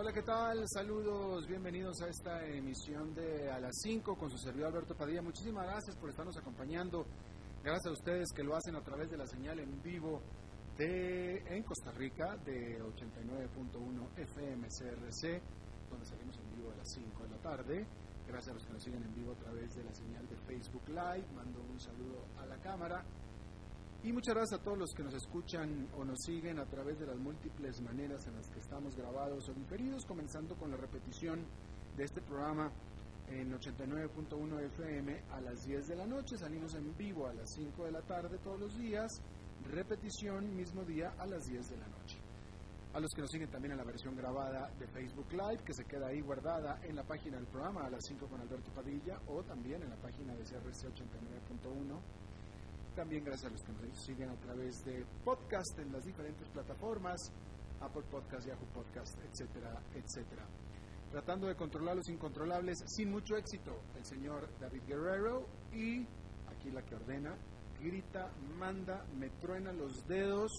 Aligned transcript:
Hola, 0.00 0.12
¿qué 0.12 0.22
tal? 0.22 0.62
Saludos, 0.68 1.48
bienvenidos 1.48 2.00
a 2.02 2.06
esta 2.06 2.46
emisión 2.46 3.12
de 3.14 3.50
A 3.50 3.58
las 3.58 3.80
5 3.82 4.16
con 4.16 4.30
su 4.30 4.38
servidor 4.38 4.68
Alberto 4.68 4.94
Padilla. 4.94 5.20
Muchísimas 5.22 5.66
gracias 5.66 5.96
por 5.96 6.08
estarnos 6.08 6.36
acompañando. 6.36 7.04
Gracias 7.64 7.86
a 7.86 7.90
ustedes 7.90 8.28
que 8.32 8.44
lo 8.44 8.54
hacen 8.54 8.76
a 8.76 8.80
través 8.80 9.10
de 9.10 9.16
la 9.16 9.26
señal 9.26 9.58
en 9.58 9.82
vivo 9.82 10.22
de 10.76 11.38
en 11.48 11.64
Costa 11.64 11.90
Rica 11.90 12.36
de 12.36 12.80
89.1 12.80 14.20
FM 14.20 14.68
CRC, 14.68 15.42
donde 15.90 16.06
salimos 16.06 16.38
en 16.38 16.56
vivo 16.56 16.70
a 16.70 16.76
las 16.76 16.88
5 16.94 17.22
de 17.24 17.30
la 17.30 17.38
tarde. 17.38 17.86
Gracias 18.28 18.50
a 18.50 18.54
los 18.54 18.66
que 18.66 18.72
nos 18.74 18.82
siguen 18.84 19.02
en 19.02 19.14
vivo 19.16 19.32
a 19.32 19.36
través 19.36 19.74
de 19.74 19.82
la 19.82 19.92
señal 19.92 20.28
de 20.28 20.36
Facebook 20.36 20.88
Live. 20.90 21.26
Mando 21.34 21.60
un 21.60 21.80
saludo 21.80 22.24
a 22.38 22.46
la 22.46 22.56
cámara. 22.58 23.04
Y 24.04 24.12
muchas 24.12 24.34
gracias 24.34 24.60
a 24.60 24.62
todos 24.62 24.78
los 24.78 24.94
que 24.94 25.02
nos 25.02 25.14
escuchan 25.14 25.88
o 25.98 26.04
nos 26.04 26.20
siguen 26.20 26.60
a 26.60 26.66
través 26.66 27.00
de 27.00 27.06
las 27.06 27.18
múltiples 27.18 27.80
maneras 27.80 28.24
en 28.28 28.36
las 28.36 28.48
que 28.48 28.60
estamos 28.60 28.94
grabados 28.94 29.48
o 29.48 29.52
diferidos, 29.52 30.06
comenzando 30.06 30.54
con 30.54 30.70
la 30.70 30.76
repetición 30.76 31.44
de 31.96 32.04
este 32.04 32.20
programa 32.20 32.70
en 33.28 33.52
89.1 33.52 34.60
FM 34.66 35.22
a 35.32 35.40
las 35.40 35.66
10 35.66 35.88
de 35.88 35.96
la 35.96 36.06
noche. 36.06 36.38
Salimos 36.38 36.74
en 36.74 36.96
vivo 36.96 37.26
a 37.26 37.34
las 37.34 37.52
5 37.54 37.86
de 37.86 37.90
la 37.90 38.02
tarde 38.02 38.38
todos 38.38 38.60
los 38.60 38.78
días. 38.78 39.20
Repetición 39.68 40.54
mismo 40.54 40.84
día 40.84 41.12
a 41.18 41.26
las 41.26 41.46
10 41.46 41.68
de 41.68 41.76
la 41.76 41.88
noche. 41.88 42.18
A 42.94 43.00
los 43.00 43.10
que 43.12 43.20
nos 43.20 43.30
siguen 43.32 43.50
también 43.50 43.72
en 43.72 43.78
la 43.78 43.84
versión 43.84 44.16
grabada 44.16 44.70
de 44.78 44.86
Facebook 44.86 45.32
Live, 45.32 45.64
que 45.64 45.74
se 45.74 45.84
queda 45.84 46.06
ahí 46.06 46.20
guardada 46.20 46.78
en 46.84 46.94
la 46.94 47.02
página 47.02 47.36
del 47.36 47.46
programa 47.46 47.84
a 47.84 47.90
las 47.90 48.06
5 48.06 48.28
con 48.28 48.40
Alberto 48.40 48.70
Padilla 48.70 49.18
o 49.26 49.42
también 49.42 49.82
en 49.82 49.90
la 49.90 49.96
página 49.96 50.36
de 50.36 50.44
CRC 50.44 50.86
89.1 50.86 52.27
también 52.98 53.22
gracias 53.22 53.46
a 53.46 53.52
los 53.52 53.62
que 53.62 53.72
nos 53.72 54.04
siguen 54.04 54.28
a 54.28 54.34
través 54.40 54.84
de 54.84 55.06
podcast 55.24 55.78
en 55.78 55.92
las 55.92 56.04
diferentes 56.04 56.48
plataformas, 56.48 57.30
Apple 57.80 58.02
Podcast, 58.10 58.44
Yahoo 58.44 58.66
Podcast, 58.74 59.16
etcétera, 59.20 59.80
etcétera. 59.94 60.44
Tratando 61.12 61.46
de 61.46 61.54
controlar 61.54 61.94
los 61.94 62.08
incontrolables 62.08 62.76
sin 62.88 63.12
mucho 63.12 63.36
éxito, 63.36 63.82
el 63.96 64.04
señor 64.04 64.48
David 64.58 64.82
Guerrero 64.88 65.46
y 65.72 66.00
aquí 66.48 66.72
la 66.72 66.82
que 66.82 66.96
ordena, 66.96 67.36
grita, 67.80 68.32
manda, 68.58 69.06
me 69.16 69.30
truena 69.30 69.72
los 69.72 70.04
dedos, 70.08 70.50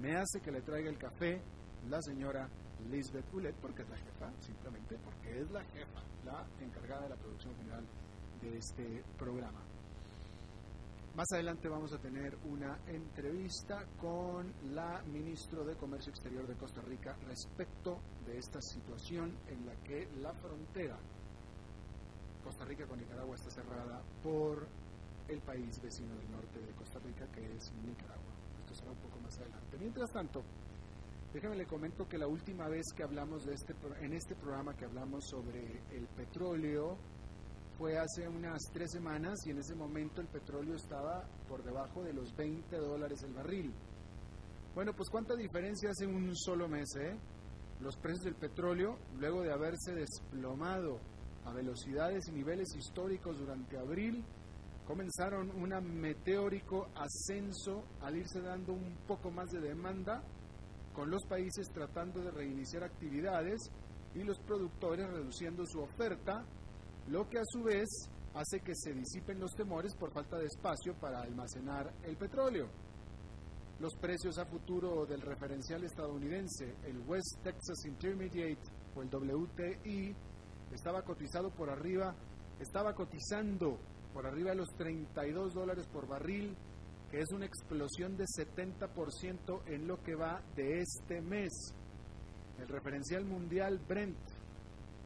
me 0.00 0.16
hace 0.16 0.40
que 0.40 0.50
le 0.50 0.62
traiga 0.62 0.88
el 0.88 0.96
café 0.96 1.42
la 1.90 2.00
señora 2.00 2.48
Lisbeth 2.88 3.34
Ulet, 3.34 3.54
porque 3.56 3.82
es 3.82 3.90
la 3.90 3.98
jefa, 3.98 4.32
simplemente 4.40 4.96
porque 5.04 5.40
es 5.42 5.50
la 5.50 5.62
jefa, 5.62 6.02
la 6.24 6.46
encargada 6.64 7.02
de 7.02 7.08
la 7.10 7.16
producción 7.16 7.54
general 7.56 7.84
de 8.40 8.56
este 8.56 9.04
programa. 9.18 9.73
Más 11.14 11.30
adelante 11.32 11.68
vamos 11.68 11.92
a 11.92 11.98
tener 11.98 12.36
una 12.44 12.76
entrevista 12.88 13.86
con 14.00 14.52
la 14.74 15.00
ministro 15.02 15.64
de 15.64 15.76
Comercio 15.76 16.10
Exterior 16.10 16.44
de 16.44 16.56
Costa 16.56 16.80
Rica 16.80 17.16
respecto 17.28 18.00
de 18.26 18.36
esta 18.36 18.60
situación 18.60 19.32
en 19.46 19.64
la 19.64 19.76
que 19.84 20.08
la 20.20 20.34
frontera 20.34 20.98
Costa 22.42 22.64
Rica 22.64 22.84
con 22.88 22.98
Nicaragua 22.98 23.36
está 23.36 23.48
cerrada 23.48 24.02
por 24.24 24.66
el 25.28 25.40
país 25.42 25.80
vecino 25.80 26.16
del 26.16 26.32
norte 26.32 26.58
de 26.58 26.72
Costa 26.72 26.98
Rica 26.98 27.28
que 27.28 27.44
es 27.44 27.72
Nicaragua. 27.86 28.34
Esto 28.58 28.74
será 28.74 28.90
un 28.90 28.98
poco 28.98 29.20
más 29.20 29.38
adelante. 29.38 29.78
Mientras 29.78 30.10
tanto, 30.10 30.42
déjame 31.32 31.54
le 31.54 31.66
comento 31.66 32.08
que 32.08 32.18
la 32.18 32.26
última 32.26 32.66
vez 32.66 32.86
que 32.92 33.04
hablamos 33.04 33.46
de 33.46 33.54
este 33.54 33.72
en 34.00 34.14
este 34.14 34.34
programa 34.34 34.74
que 34.74 34.84
hablamos 34.84 35.24
sobre 35.28 35.80
el 35.92 36.08
petróleo 36.08 36.98
fue 37.78 37.98
hace 37.98 38.28
unas 38.28 38.62
tres 38.72 38.92
semanas 38.92 39.38
y 39.46 39.50
en 39.50 39.58
ese 39.58 39.74
momento 39.74 40.20
el 40.20 40.28
petróleo 40.28 40.76
estaba 40.76 41.24
por 41.48 41.62
debajo 41.64 42.02
de 42.02 42.12
los 42.12 42.34
20 42.36 42.76
dólares 42.76 43.22
el 43.22 43.34
barril. 43.34 43.72
Bueno, 44.74 44.92
pues 44.94 45.08
cuánta 45.10 45.34
diferencia 45.34 45.90
hace 45.90 46.06
un 46.06 46.34
solo 46.36 46.68
mes, 46.68 46.88
¿eh? 46.96 47.16
Los 47.80 47.96
precios 47.96 48.24
del 48.24 48.36
petróleo, 48.36 48.98
luego 49.18 49.42
de 49.42 49.52
haberse 49.52 49.94
desplomado 49.94 51.00
a 51.44 51.52
velocidades 51.52 52.28
y 52.28 52.32
niveles 52.32 52.74
históricos 52.76 53.38
durante 53.38 53.76
abril, 53.76 54.24
comenzaron 54.86 55.50
un 55.50 55.70
meteórico 56.00 56.88
ascenso 56.94 57.84
al 58.00 58.16
irse 58.16 58.40
dando 58.40 58.72
un 58.72 58.96
poco 59.06 59.30
más 59.30 59.50
de 59.50 59.60
demanda, 59.60 60.22
con 60.92 61.10
los 61.10 61.24
países 61.26 61.68
tratando 61.72 62.20
de 62.20 62.30
reiniciar 62.30 62.84
actividades 62.84 63.60
y 64.14 64.22
los 64.22 64.38
productores 64.40 65.08
reduciendo 65.10 65.66
su 65.66 65.80
oferta 65.80 66.44
lo 67.08 67.28
que 67.28 67.38
a 67.38 67.44
su 67.44 67.62
vez 67.62 67.88
hace 68.34 68.60
que 68.60 68.74
se 68.74 68.92
disipen 68.92 69.38
los 69.38 69.54
temores 69.54 69.94
por 69.94 70.12
falta 70.12 70.38
de 70.38 70.46
espacio 70.46 70.94
para 70.94 71.20
almacenar 71.20 71.92
el 72.02 72.16
petróleo. 72.16 72.68
Los 73.78 73.94
precios 73.96 74.38
a 74.38 74.46
futuro 74.46 75.04
del 75.04 75.20
referencial 75.20 75.84
estadounidense, 75.84 76.76
el 76.84 76.98
West 77.06 77.42
Texas 77.42 77.84
Intermediate 77.86 78.62
o 78.94 79.02
el 79.02 79.08
WTI, 79.08 80.14
estaba 80.72 81.02
cotizado 81.02 81.50
por 81.50 81.70
arriba, 81.70 82.14
estaba 82.58 82.94
cotizando 82.94 83.78
por 84.12 84.26
arriba 84.26 84.50
de 84.50 84.56
los 84.56 84.68
32 84.76 85.54
dólares 85.54 85.86
por 85.92 86.06
barril, 86.06 86.56
que 87.10 87.20
es 87.20 87.30
una 87.32 87.46
explosión 87.46 88.16
de 88.16 88.24
70% 88.24 89.62
en 89.66 89.86
lo 89.86 90.02
que 90.02 90.14
va 90.14 90.40
de 90.56 90.80
este 90.80 91.20
mes. 91.20 91.52
El 92.58 92.68
referencial 92.68 93.24
mundial 93.24 93.78
Brent 93.86 94.16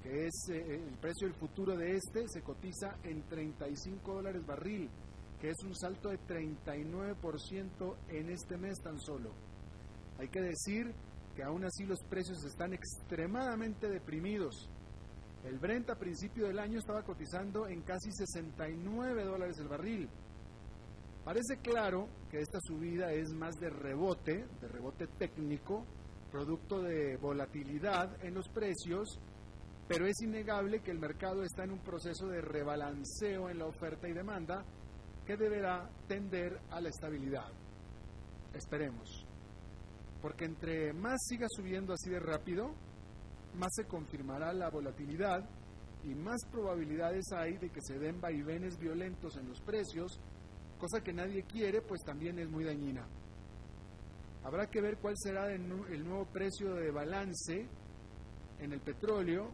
es 0.08 0.48
eh, 0.50 0.74
el 0.74 0.96
precio 0.98 1.28
del 1.28 1.36
futuro 1.36 1.76
de 1.76 1.92
este, 1.92 2.26
se 2.28 2.42
cotiza 2.42 2.96
en 3.04 3.22
35 3.28 4.14
dólares 4.14 4.46
barril, 4.46 4.88
que 5.40 5.50
es 5.50 5.62
un 5.64 5.74
salto 5.74 6.08
de 6.08 6.18
39% 6.20 7.96
en 8.08 8.30
este 8.30 8.56
mes 8.56 8.80
tan 8.82 8.98
solo. 8.98 9.32
Hay 10.18 10.28
que 10.28 10.40
decir 10.40 10.94
que 11.36 11.42
aún 11.44 11.64
así 11.64 11.84
los 11.84 12.02
precios 12.08 12.44
están 12.44 12.72
extremadamente 12.72 13.88
deprimidos. 13.88 14.68
El 15.44 15.58
Brent 15.58 15.90
a 15.90 15.98
principio 15.98 16.46
del 16.46 16.58
año 16.58 16.78
estaba 16.78 17.02
cotizando 17.02 17.68
en 17.68 17.82
casi 17.82 18.10
69 18.10 19.24
dólares 19.24 19.58
el 19.58 19.68
barril. 19.68 20.08
Parece 21.24 21.58
claro 21.58 22.08
que 22.30 22.38
esta 22.38 22.58
subida 22.60 23.12
es 23.12 23.32
más 23.34 23.54
de 23.56 23.70
rebote, 23.70 24.46
de 24.60 24.68
rebote 24.68 25.06
técnico, 25.06 25.84
producto 26.32 26.82
de 26.82 27.16
volatilidad 27.18 28.24
en 28.24 28.34
los 28.34 28.48
precios 28.48 29.20
pero 29.88 30.06
es 30.06 30.20
innegable 30.20 30.80
que 30.80 30.90
el 30.90 30.98
mercado 30.98 31.42
está 31.42 31.64
en 31.64 31.72
un 31.72 31.78
proceso 31.78 32.26
de 32.28 32.42
rebalanceo 32.42 33.48
en 33.48 33.58
la 33.58 33.66
oferta 33.66 34.06
y 34.06 34.12
demanda 34.12 34.62
que 35.24 35.36
deberá 35.36 35.90
tender 36.06 36.60
a 36.70 36.80
la 36.80 36.90
estabilidad. 36.90 37.50
Esperemos. 38.52 39.26
Porque 40.20 40.44
entre 40.44 40.92
más 40.92 41.18
siga 41.26 41.46
subiendo 41.48 41.94
así 41.94 42.10
de 42.10 42.20
rápido, 42.20 42.74
más 43.54 43.70
se 43.74 43.86
confirmará 43.86 44.52
la 44.52 44.68
volatilidad 44.68 45.48
y 46.04 46.14
más 46.14 46.44
probabilidades 46.50 47.24
hay 47.32 47.56
de 47.56 47.70
que 47.70 47.80
se 47.80 47.98
den 47.98 48.20
vaivenes 48.20 48.78
violentos 48.78 49.36
en 49.38 49.48
los 49.48 49.60
precios, 49.62 50.20
cosa 50.78 51.02
que 51.02 51.14
nadie 51.14 51.44
quiere, 51.44 51.80
pues 51.80 52.02
también 52.04 52.38
es 52.38 52.48
muy 52.50 52.64
dañina. 52.64 53.06
Habrá 54.44 54.66
que 54.66 54.82
ver 54.82 54.98
cuál 54.98 55.14
será 55.16 55.50
el 55.52 55.66
nuevo 55.66 56.26
precio 56.26 56.74
de 56.74 56.90
balance 56.90 57.66
en 58.60 58.72
el 58.72 58.80
petróleo 58.80 59.50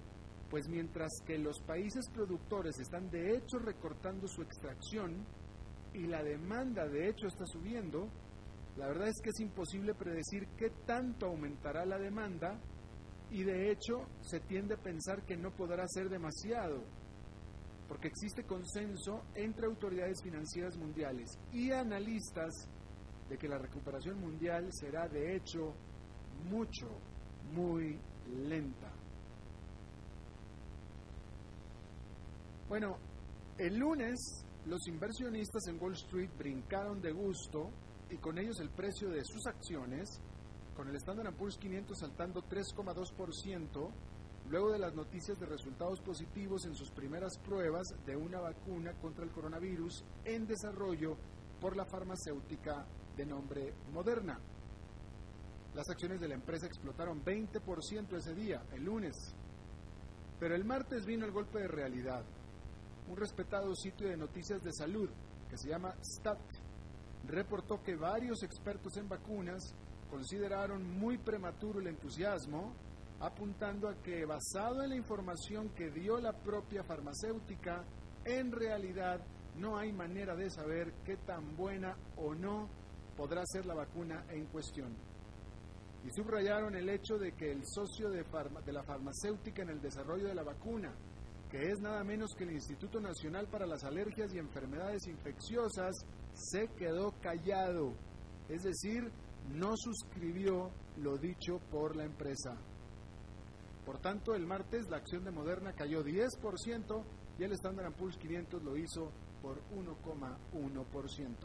pues 0.55 0.69
mientras 0.69 1.11
que 1.27 1.37
los 1.37 1.61
países 1.63 2.09
productores 2.11 2.79
están 2.79 3.11
de 3.11 3.35
hecho 3.35 3.59
recortando 3.59 4.29
su 4.29 4.41
extracción 4.41 5.27
y 5.93 6.07
la 6.07 6.23
demanda 6.23 6.87
de 6.87 7.09
hecho 7.09 7.27
está 7.27 7.45
subiendo, 7.45 8.09
la 8.77 8.87
verdad 8.87 9.09
es 9.09 9.21
que 9.21 9.31
es 9.31 9.41
imposible 9.41 9.97
predecir 9.97 10.47
qué 10.57 10.71
tanto 10.87 11.27
aumentará 11.27 11.85
la 11.85 11.99
demanda 11.99 12.61
y 13.33 13.43
de 13.43 13.73
hecho 13.73 14.07
se 14.21 14.39
tiende 14.39 14.75
a 14.75 14.81
pensar 14.81 15.27
que 15.27 15.37
no 15.37 15.51
podrá 15.51 15.89
ser 15.89 16.09
demasiado, 16.09 16.85
porque 17.89 18.07
existe 18.07 18.45
consenso 18.45 19.25
entre 19.35 19.67
autoridades 19.67 20.23
financieras 20.23 20.77
mundiales 20.77 21.37
y 21.53 21.73
analistas 21.73 22.71
de 23.29 23.37
que 23.39 23.49
la 23.49 23.59
recuperación 23.59 24.21
mundial 24.21 24.69
será 24.71 25.09
de 25.09 25.35
hecho 25.35 25.75
mucho, 26.49 26.87
muy 27.53 27.99
lenta. 28.29 28.94
Bueno, 32.69 32.97
el 33.59 33.77
lunes 33.77 34.45
los 34.67 34.89
inversionistas 34.89 35.67
en 35.69 35.79
Wall 35.81 35.93
Street 35.93 36.31
brincaron 36.39 37.03
de 37.03 37.13
gusto 37.13 37.71
y 38.11 38.17
con 38.17 38.39
ellos 38.39 38.59
el 38.61 38.71
precio 38.71 39.11
de 39.11 39.23
sus 39.23 39.47
acciones, 39.47 40.21
con 40.75 40.89
el 40.89 40.97
Standard 40.97 41.35
Poor's 41.35 41.59
500 41.59 41.99
saltando 41.99 42.43
3,2%, 42.43 43.91
luego 44.49 44.73
de 44.73 44.79
las 44.79 44.95
noticias 44.95 45.39
de 45.39 45.45
resultados 45.45 46.01
positivos 46.01 46.65
en 46.65 46.75
sus 46.75 46.91
primeras 46.91 47.37
pruebas 47.45 47.87
de 48.07 48.17
una 48.17 48.41
vacuna 48.41 48.95
contra 48.95 49.25
el 49.25 49.31
coronavirus 49.31 50.03
en 50.25 50.47
desarrollo 50.47 51.19
por 51.61 51.77
la 51.77 51.85
farmacéutica 51.85 52.87
de 53.15 53.27
nombre 53.27 53.75
Moderna. 53.93 54.41
Las 55.75 55.91
acciones 55.91 56.21
de 56.21 56.29
la 56.29 56.35
empresa 56.35 56.67
explotaron 56.67 57.23
20% 57.23 58.17
ese 58.17 58.35
día, 58.35 58.63
el 58.73 58.85
lunes. 58.85 59.35
Pero 60.41 60.55
el 60.55 60.65
martes 60.65 61.05
vino 61.05 61.27
el 61.27 61.33
golpe 61.33 61.59
de 61.59 61.69
realidad. 61.69 62.25
Un 63.09 63.17
respetado 63.17 63.75
sitio 63.75 64.09
de 64.09 64.17
noticias 64.17 64.63
de 64.63 64.73
salud, 64.73 65.09
que 65.49 65.59
se 65.59 65.69
llama 65.69 65.95
STAT, 66.03 66.39
reportó 67.27 67.83
que 67.83 67.97
varios 67.97 68.43
expertos 68.43 68.97
en 68.97 69.09
vacunas 69.09 69.75
consideraron 70.11 70.99
muy 70.99 71.19
prematuro 71.19 71.81
el 71.81 71.89
entusiasmo, 71.89 72.75
apuntando 73.21 73.89
a 73.89 73.95
que 74.03 74.25
basado 74.25 74.83
en 74.83 74.91
la 74.91 74.97
información 74.97 75.71
que 75.71 75.91
dio 75.91 76.19
la 76.19 76.33
propia 76.33 76.83
farmacéutica, 76.85 77.85
en 78.25 78.53
realidad 78.53 79.21
no 79.57 79.79
hay 79.79 79.93
manera 79.93 80.35
de 80.35 80.51
saber 80.51 80.93
qué 81.05 81.17
tan 81.17 81.57
buena 81.57 81.97
o 82.17 82.35
no 82.35 82.69
podrá 83.17 83.43
ser 83.47 83.67
la 83.67 83.75
vacuna 83.75 84.25
en 84.31 84.47
cuestión. 84.47 84.95
Y 86.05 86.11
subrayaron 86.11 86.75
el 86.75 86.89
hecho 86.89 87.17
de 87.17 87.33
que 87.33 87.51
el 87.51 87.63
socio 87.65 88.11
de, 88.11 88.25
de, 88.65 88.73
la 88.73 88.83
farmacéutica 88.83 89.63
en 89.63 89.71
el 89.71 89.81
desarrollo 89.81 90.29
de 90.29 90.35
la 90.35 90.43
vacuna, 90.43 90.93
que 91.55 91.71
es 91.71 91.79
nada 91.79 92.03
menos 92.03 92.35
que 92.37 92.43
el 92.43 92.51
Instituto 92.51 92.99
Nacional 92.99 93.47
para 93.47 93.65
las 93.65 93.85
Alergias 93.85 94.35
y 94.35 94.39
Enfermedades 94.39 95.07
Infecciosas, 95.07 95.95
se 96.33 96.67
quedó 96.77 97.13
callado. 97.21 97.95
Es 98.49 98.65
decir, 98.65 99.09
no 99.53 99.77
suscribió 99.77 100.73
lo 100.97 101.17
dicho 101.17 101.61
por 101.71 101.95
la 101.95 102.07
empresa. 102.07 102.57
Por 103.87 104.01
tanto, 104.01 104.35
el 104.35 104.49
martes 104.49 104.91
la 104.91 104.97
acción 104.97 105.23
de 105.23 105.31
Moderna 105.31 105.73
cayó 105.75 106.03
10% 106.03 107.05
y 107.39 107.45
el 107.45 107.53
Standard 107.53 107.95
Poor's 107.95 108.17
500 108.17 108.61
lo 108.61 108.77
hizo 108.77 109.13
por 109.41 109.63
1,1%. 109.71 111.37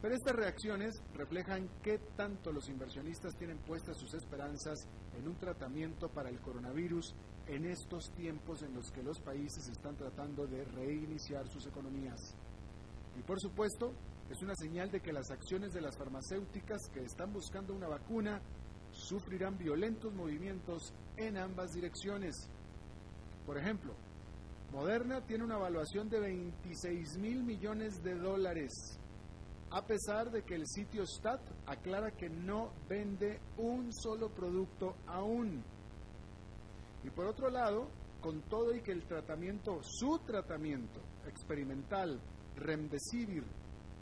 Pero 0.00 0.14
estas 0.14 0.34
reacciones 0.34 1.02
reflejan 1.12 1.68
qué 1.82 1.98
tanto 2.16 2.50
los 2.50 2.66
inversionistas 2.70 3.36
tienen 3.36 3.58
puestas 3.58 3.98
sus 3.98 4.14
esperanzas 4.14 4.88
en 5.18 5.28
un 5.28 5.36
tratamiento 5.36 6.08
para 6.08 6.30
el 6.30 6.40
coronavirus 6.40 7.14
en 7.52 7.66
estos 7.66 8.10
tiempos 8.12 8.62
en 8.62 8.72
los 8.72 8.90
que 8.90 9.02
los 9.02 9.20
países 9.20 9.68
están 9.68 9.94
tratando 9.94 10.46
de 10.46 10.64
reiniciar 10.64 11.46
sus 11.48 11.66
economías. 11.66 12.34
Y 13.18 13.22
por 13.22 13.38
supuesto, 13.38 13.92
es 14.30 14.40
una 14.42 14.54
señal 14.54 14.90
de 14.90 15.00
que 15.00 15.12
las 15.12 15.30
acciones 15.30 15.74
de 15.74 15.82
las 15.82 15.98
farmacéuticas 15.98 16.80
que 16.94 17.00
están 17.00 17.30
buscando 17.30 17.74
una 17.74 17.88
vacuna 17.88 18.40
sufrirán 18.90 19.58
violentos 19.58 20.14
movimientos 20.14 20.94
en 21.18 21.36
ambas 21.36 21.72
direcciones. 21.72 22.34
Por 23.44 23.58
ejemplo, 23.58 23.92
Moderna 24.72 25.20
tiene 25.20 25.44
una 25.44 25.56
evaluación 25.56 26.08
de 26.08 26.20
26 26.20 27.18
mil 27.18 27.42
millones 27.42 28.02
de 28.02 28.14
dólares, 28.14 28.98
a 29.70 29.84
pesar 29.84 30.30
de 30.30 30.42
que 30.42 30.54
el 30.54 30.66
sitio 30.66 31.04
STAT 31.06 31.40
aclara 31.66 32.12
que 32.12 32.30
no 32.30 32.72
vende 32.88 33.40
un 33.58 33.92
solo 33.92 34.30
producto 34.30 34.96
aún. 35.06 35.62
Y 37.04 37.10
por 37.10 37.26
otro 37.26 37.50
lado, 37.50 37.88
con 38.20 38.42
todo 38.42 38.74
y 38.74 38.82
que 38.82 38.92
el 38.92 39.04
tratamiento, 39.04 39.80
su 39.82 40.18
tratamiento 40.20 41.00
experimental, 41.26 42.20
Remdesivir, 42.56 43.44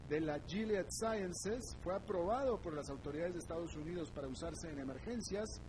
de 0.09 0.19
la 0.19 0.39
Gilead 0.45 0.87
Sciences 0.89 1.77
fue 1.81 1.95
aprobado 1.95 2.59
por 2.59 2.73
las 2.73 2.89
autoridades 2.89 3.33
de 3.33 3.39
Estados 3.39 3.73
Unidos 3.77 4.11
para 4.11 4.27
usarse 4.27 4.69
en 4.69 4.79
emergencias, 4.79 5.61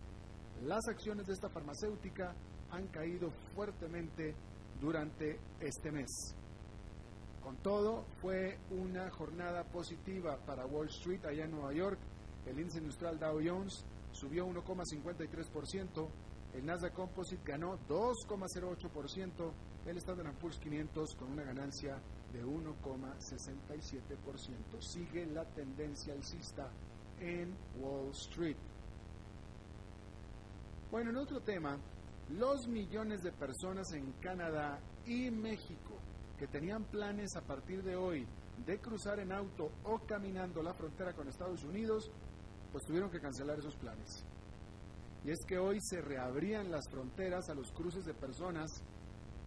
las 0.65 0.85
acciones 0.89 1.25
de 1.27 1.33
esta 1.33 1.49
farmacéutica 1.49 2.35
han 2.69 2.87
caído 2.87 3.31
fuertemente 3.55 4.35
durante 4.81 5.39
este 5.61 5.91
mes. 5.91 6.35
Con 7.41 7.55
todo, 7.57 8.05
fue 8.21 8.57
una 8.71 9.09
jornada 9.11 9.63
positiva 9.63 10.37
para 10.45 10.65
Wall 10.65 10.87
Street 10.89 11.25
allá 11.25 11.45
en 11.45 11.51
Nueva 11.51 11.73
York. 11.73 11.99
El 12.45 12.59
índice 12.59 12.79
industrial 12.79 13.19
Dow 13.19 13.39
Jones 13.43 13.85
subió 14.11 14.45
1,53%, 14.47 16.07
el 16.53 16.65
Nasdaq 16.65 16.93
Composite 16.93 17.43
ganó 17.43 17.77
2,08%, 17.87 19.51
el 19.85 19.97
Standard 19.97 20.33
Poor's 20.35 20.59
500 20.59 21.15
con 21.15 21.31
una 21.31 21.43
ganancia 21.43 21.99
de 22.31 22.45
1,67%. 22.45 24.79
Sigue 24.79 25.25
la 25.25 25.43
tendencia 25.45 26.13
alcista 26.13 26.69
en 27.19 27.57
Wall 27.79 28.11
Street. 28.11 28.57
Bueno, 30.91 31.09
en 31.09 31.17
otro 31.17 31.41
tema, 31.41 31.79
los 32.29 32.67
millones 32.67 33.23
de 33.23 33.31
personas 33.31 33.91
en 33.93 34.11
Canadá 34.13 34.79
y 35.05 35.29
México 35.31 35.97
que 36.37 36.47
tenían 36.47 36.83
planes 36.85 37.35
a 37.35 37.41
partir 37.41 37.83
de 37.83 37.95
hoy 37.95 38.27
de 38.65 38.79
cruzar 38.79 39.19
en 39.19 39.31
auto 39.31 39.71
o 39.83 39.99
caminando 39.99 40.61
la 40.61 40.73
frontera 40.73 41.13
con 41.13 41.27
Estados 41.27 41.63
Unidos, 41.63 42.11
pues 42.71 42.85
tuvieron 42.85 43.09
que 43.09 43.19
cancelar 43.19 43.59
esos 43.59 43.75
planes. 43.75 44.25
Y 45.25 45.31
es 45.31 45.39
que 45.47 45.57
hoy 45.57 45.79
se 45.81 46.01
reabrían 46.01 46.71
las 46.71 46.89
fronteras 46.89 47.49
a 47.49 47.55
los 47.55 47.71
cruces 47.71 48.05
de 48.05 48.13
personas 48.13 48.83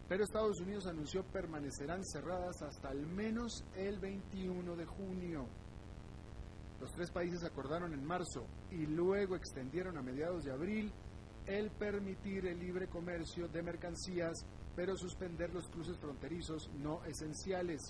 pero 0.08 0.22
Estados 0.22 0.60
Unidos 0.60 0.86
anunció 0.86 1.24
permanecerán 1.24 2.04
cerradas 2.04 2.62
hasta 2.62 2.90
al 2.90 3.06
menos 3.06 3.64
el 3.74 3.98
21 3.98 4.76
de 4.76 4.86
junio. 4.86 5.46
Los 6.80 6.92
tres 6.92 7.10
países 7.10 7.42
acordaron 7.42 7.92
en 7.92 8.04
marzo 8.04 8.46
y 8.70 8.86
luego 8.86 9.34
extendieron 9.34 9.98
a 9.98 10.02
mediados 10.02 10.44
de 10.44 10.52
abril 10.52 10.92
el 11.46 11.70
permitir 11.72 12.46
el 12.46 12.58
libre 12.58 12.86
comercio 12.86 13.48
de 13.48 13.62
mercancías, 13.62 14.46
pero 14.76 14.96
suspender 14.96 15.52
los 15.52 15.68
cruces 15.68 15.98
fronterizos 15.98 16.70
no 16.78 17.04
esenciales. 17.04 17.80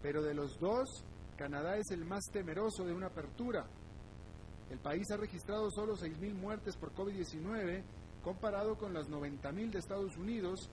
Pero 0.00 0.22
de 0.22 0.34
los 0.34 0.58
dos, 0.58 1.04
Canadá 1.36 1.76
es 1.76 1.90
el 1.90 2.04
más 2.04 2.24
temeroso 2.32 2.84
de 2.84 2.94
una 2.94 3.08
apertura. 3.08 3.66
El 4.70 4.78
país 4.78 5.10
ha 5.10 5.16
registrado 5.16 5.70
solo 5.70 5.96
6.000 5.96 6.34
muertes 6.34 6.76
por 6.76 6.94
COVID-19 6.94 7.82
comparado 8.22 8.76
con 8.76 8.92
las 8.92 9.08
90.000 9.08 9.70
de 9.70 9.78
Estados 9.78 10.16
Unidos 10.16 10.70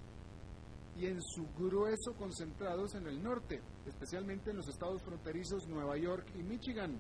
y 0.98 1.06
en 1.08 1.22
su 1.22 1.48
grueso 1.58 2.14
concentrados 2.18 2.96
en 2.96 3.08
el 3.08 3.22
norte, 3.22 3.62
especialmente 3.86 4.52
en 4.52 4.58
los 4.58 4.68
estados 4.68 5.02
fronterizos 5.04 5.68
Nueva 5.68 5.98
York 5.98 6.28
y 6.36 6.44
Michigan. 6.44 7.00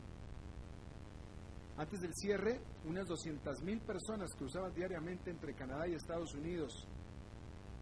Antes 1.77 2.01
del 2.01 2.13
cierre, 2.13 2.61
unas 2.85 3.05
200.000 3.07 3.81
personas 3.81 4.33
cruzaban 4.35 4.73
diariamente 4.73 5.29
entre 5.29 5.53
Canadá 5.53 5.87
y 5.87 5.93
Estados 5.93 6.33
Unidos. 6.33 6.87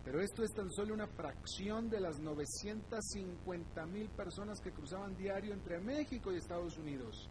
Pero 0.04 0.20
esto 0.20 0.44
es 0.44 0.52
tan 0.54 0.70
solo 0.72 0.94
una 0.94 1.08
fracción 1.08 1.90
de 1.90 2.00
las 2.00 2.20
950.000 2.20 4.10
personas 4.10 4.60
que 4.60 4.72
cruzaban 4.72 5.16
diario 5.16 5.54
entre 5.54 5.80
México 5.80 6.32
y 6.32 6.38
Estados 6.38 6.78
Unidos. 6.78 7.30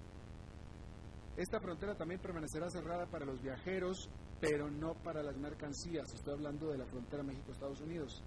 Esta 1.36 1.60
frontera 1.60 1.94
también 1.94 2.20
permanecerá 2.20 2.68
cerrada 2.68 3.06
para 3.06 3.24
los 3.24 3.40
viajeros, 3.40 4.10
pero 4.40 4.70
no 4.70 4.94
para 4.94 5.22
las 5.22 5.36
mercancías. 5.38 6.12
Estoy 6.12 6.34
hablando 6.34 6.70
de 6.70 6.78
la 6.78 6.84
frontera 6.84 7.22
México-Estados 7.22 7.80
Unidos. 7.80 8.22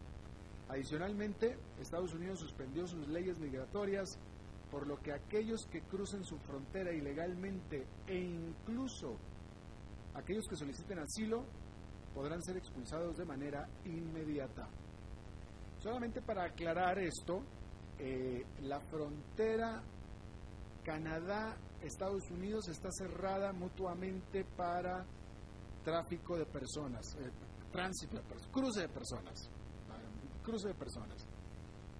Adicionalmente, 0.69 1.55
Estados 1.79 2.13
Unidos 2.15 2.39
suspendió 2.39 2.87
sus 2.87 3.07
leyes 3.07 3.37
migratorias, 3.37 4.17
por 4.71 4.87
lo 4.87 4.99
que 4.99 5.13
aquellos 5.13 5.67
que 5.67 5.81
crucen 5.81 6.23
su 6.25 6.39
frontera 6.39 6.91
ilegalmente 6.91 7.85
e 8.07 8.17
incluso 8.17 9.15
aquellos 10.15 10.47
que 10.47 10.55
soliciten 10.55 10.97
asilo 10.97 11.45
podrán 12.15 12.41
ser 12.41 12.57
expulsados 12.57 13.17
de 13.17 13.25
manera 13.25 13.67
inmediata. 13.85 14.67
Solamente 15.77 16.21
para 16.21 16.45
aclarar 16.45 16.97
esto, 16.97 17.43
eh, 17.99 18.43
la 18.61 18.79
frontera 18.79 19.83
Canadá-Estados 21.85 22.31
Unidos 22.31 22.67
está 22.67 22.89
cerrada 22.91 23.53
mutuamente 23.53 24.43
para 24.43 25.05
tráfico 25.83 26.35
de 26.35 26.45
personas, 26.45 27.05
eh, 27.19 27.31
tránsito 27.71 28.17
de 28.17 28.23
personas, 28.23 28.51
cruce 28.51 28.81
de 28.81 28.89
personas 28.89 29.49
cruce 30.43 30.67
de 30.67 30.75
personas. 30.75 31.27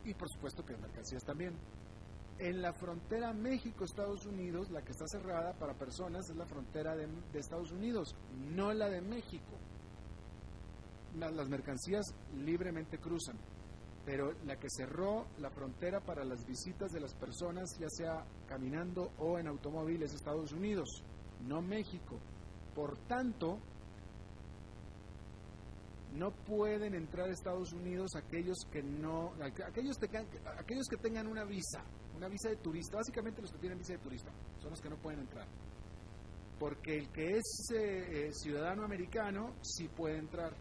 Y 0.04 0.14
por 0.14 0.30
supuesto 0.30 0.64
que 0.64 0.78
mercancías 0.78 1.24
también. 1.24 1.56
En 2.38 2.62
la 2.62 2.74
frontera 2.74 3.34
México-Estados 3.34 4.26
Unidos, 4.26 4.70
la 4.70 4.84
que 4.84 4.92
está 4.92 5.08
cerrada 5.08 5.54
para 5.54 5.74
personas 5.74 6.30
es 6.30 6.36
la 6.36 6.46
frontera 6.46 6.96
de, 6.96 7.08
Estados 7.34 7.72
Unidos, 7.72 8.16
no 8.54 8.72
la 8.74 8.90
de 8.90 9.02
México. 9.02 9.58
las 11.18 11.48
mercancías 11.48 12.06
libremente 12.36 13.00
cruzan, 13.00 13.38
pero 14.06 14.34
la 14.46 14.58
que 14.58 14.70
cerró 14.70 15.26
la 15.40 15.50
frontera 15.50 16.00
para 16.00 16.24
las 16.24 16.46
visitas 16.46 16.92
de 16.92 17.00
las 17.00 17.14
personas, 17.16 17.78
ya 17.80 17.90
sea 17.90 18.24
caminando 18.48 19.12
o 19.18 19.40
en 19.40 19.48
automóvil, 19.48 20.04
es 20.04 20.14
Estados 20.14 20.52
Unidos, 20.52 21.04
no 21.48 21.62
México. 21.62 22.20
Por 22.76 22.98
tanto, 23.08 23.58
no 26.14 26.32
pueden 26.32 26.94
entrar 26.94 27.28
a 27.28 27.32
Estados 27.34 27.74
Unidos 27.74 28.12
aquellos 28.16 28.58
que 28.72 28.84
no, 28.84 29.34
aquellos, 29.42 29.98
aquellos 30.58 30.88
que 30.88 30.98
tengan 30.98 31.28
una 31.28 31.44
visa, 31.44 31.84
una 32.16 32.28
visa 32.30 32.50
de 32.50 32.58
turista, 32.58 32.98
básicamente 32.98 33.42
los 33.42 33.52
que 33.52 33.58
tienen 33.58 33.78
visa 33.80 33.94
de 33.94 34.00
turista, 34.00 34.32
son 34.60 34.70
los 34.70 34.82
que 34.82 34.90
no 34.90 34.98
pueden 34.98 35.22
entrar. 35.22 35.48
porque 36.60 36.96
el 36.96 37.10
que 37.12 37.38
es 37.38 37.70
eh, 37.76 38.28
eh, 38.28 38.30
ciudadano 38.32 38.86
americano 38.86 39.56
sí 39.62 39.90
puede 39.90 40.18
entrar 40.18 40.54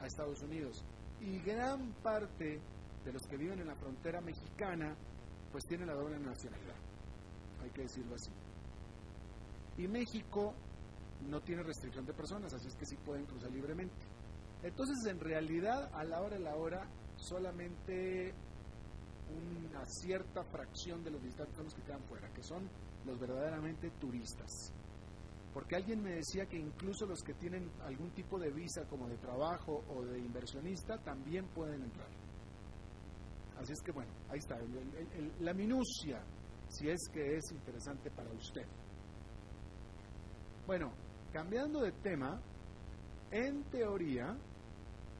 a 0.00 0.06
Estados 0.06 0.40
Unidos. 0.42 0.84
Y 1.20 1.38
gran 1.40 1.92
parte 2.02 2.60
de 3.04 3.12
los 3.12 3.22
que 3.22 3.36
viven 3.36 3.60
en 3.60 3.66
la 3.66 3.74
frontera 3.76 4.20
mexicana, 4.20 4.94
pues 5.50 5.64
tienen 5.64 5.86
la 5.86 5.94
doble 5.94 6.18
nacionalidad, 6.18 6.76
hay 7.62 7.70
que 7.70 7.82
decirlo 7.82 8.14
así. 8.14 8.30
Y 9.78 9.88
México 9.88 10.54
no 11.28 11.40
tiene 11.40 11.62
restricción 11.62 12.04
de 12.04 12.12
personas, 12.12 12.52
así 12.52 12.68
es 12.68 12.76
que 12.76 12.86
sí 12.86 12.96
pueden 12.96 13.26
cruzar 13.26 13.50
libremente. 13.50 14.06
Entonces, 14.62 14.96
en 15.06 15.20
realidad, 15.20 15.90
a 15.94 16.04
la 16.04 16.20
hora 16.20 16.36
de 16.36 16.42
la 16.42 16.56
hora, 16.56 16.86
solamente 17.16 18.34
una 19.28 19.84
cierta 19.86 20.44
fracción 20.44 21.02
de 21.02 21.10
los 21.10 21.22
visitantes 21.22 21.56
son 21.56 21.64
los 21.64 21.74
que 21.74 21.82
quedan 21.82 22.02
fuera, 22.04 22.28
que 22.32 22.42
son 22.42 22.68
los 23.04 23.18
verdaderamente 23.18 23.90
turistas. 24.00 24.72
Porque 25.56 25.74
alguien 25.74 26.02
me 26.02 26.16
decía 26.16 26.44
que 26.44 26.58
incluso 26.58 27.06
los 27.06 27.22
que 27.22 27.32
tienen 27.32 27.72
algún 27.80 28.10
tipo 28.10 28.38
de 28.38 28.50
visa 28.50 28.84
como 28.90 29.08
de 29.08 29.16
trabajo 29.16 29.82
o 29.88 30.04
de 30.04 30.18
inversionista 30.18 30.98
también 30.98 31.46
pueden 31.46 31.82
entrar. 31.82 32.10
Así 33.58 33.72
es 33.72 33.80
que 33.80 33.90
bueno, 33.90 34.12
ahí 34.28 34.38
está, 34.38 34.58
la 35.40 35.54
minucia, 35.54 36.22
si 36.68 36.90
es 36.90 37.08
que 37.10 37.36
es 37.36 37.52
interesante 37.52 38.10
para 38.10 38.30
usted. 38.32 38.66
Bueno, 40.66 40.92
cambiando 41.32 41.80
de 41.80 41.92
tema, 42.02 42.38
en 43.30 43.64
teoría, 43.70 44.36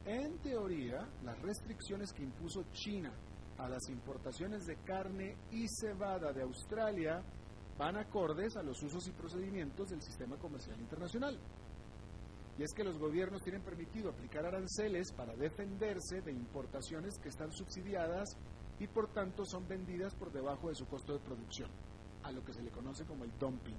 en 0.04 0.38
teoría, 0.42 0.98
las 1.24 1.40
restricciones 1.40 2.12
que 2.12 2.24
impuso 2.24 2.62
China 2.72 3.10
a 3.56 3.70
las 3.70 3.88
importaciones 3.88 4.66
de 4.66 4.76
carne 4.84 5.34
y 5.50 5.66
cebada 5.66 6.30
de 6.34 6.42
Australia 6.42 7.24
van 7.78 7.96
acordes 7.96 8.56
a 8.56 8.62
los 8.62 8.82
usos 8.82 9.06
y 9.08 9.12
procedimientos 9.12 9.90
del 9.90 10.02
sistema 10.02 10.36
comercial 10.36 10.80
internacional. 10.80 11.38
Y 12.58 12.62
es 12.62 12.72
que 12.72 12.84
los 12.84 12.98
gobiernos 12.98 13.42
tienen 13.42 13.62
permitido 13.62 14.10
aplicar 14.10 14.46
aranceles 14.46 15.12
para 15.12 15.36
defenderse 15.36 16.22
de 16.22 16.32
importaciones 16.32 17.18
que 17.18 17.28
están 17.28 17.52
subsidiadas 17.52 18.36
y 18.78 18.86
por 18.86 19.12
tanto 19.12 19.44
son 19.44 19.68
vendidas 19.68 20.14
por 20.14 20.32
debajo 20.32 20.68
de 20.68 20.74
su 20.74 20.86
costo 20.86 21.12
de 21.12 21.18
producción, 21.18 21.70
a 22.22 22.32
lo 22.32 22.42
que 22.42 22.54
se 22.54 22.62
le 22.62 22.70
conoce 22.70 23.04
como 23.04 23.24
el 23.24 23.38
dumping. 23.38 23.76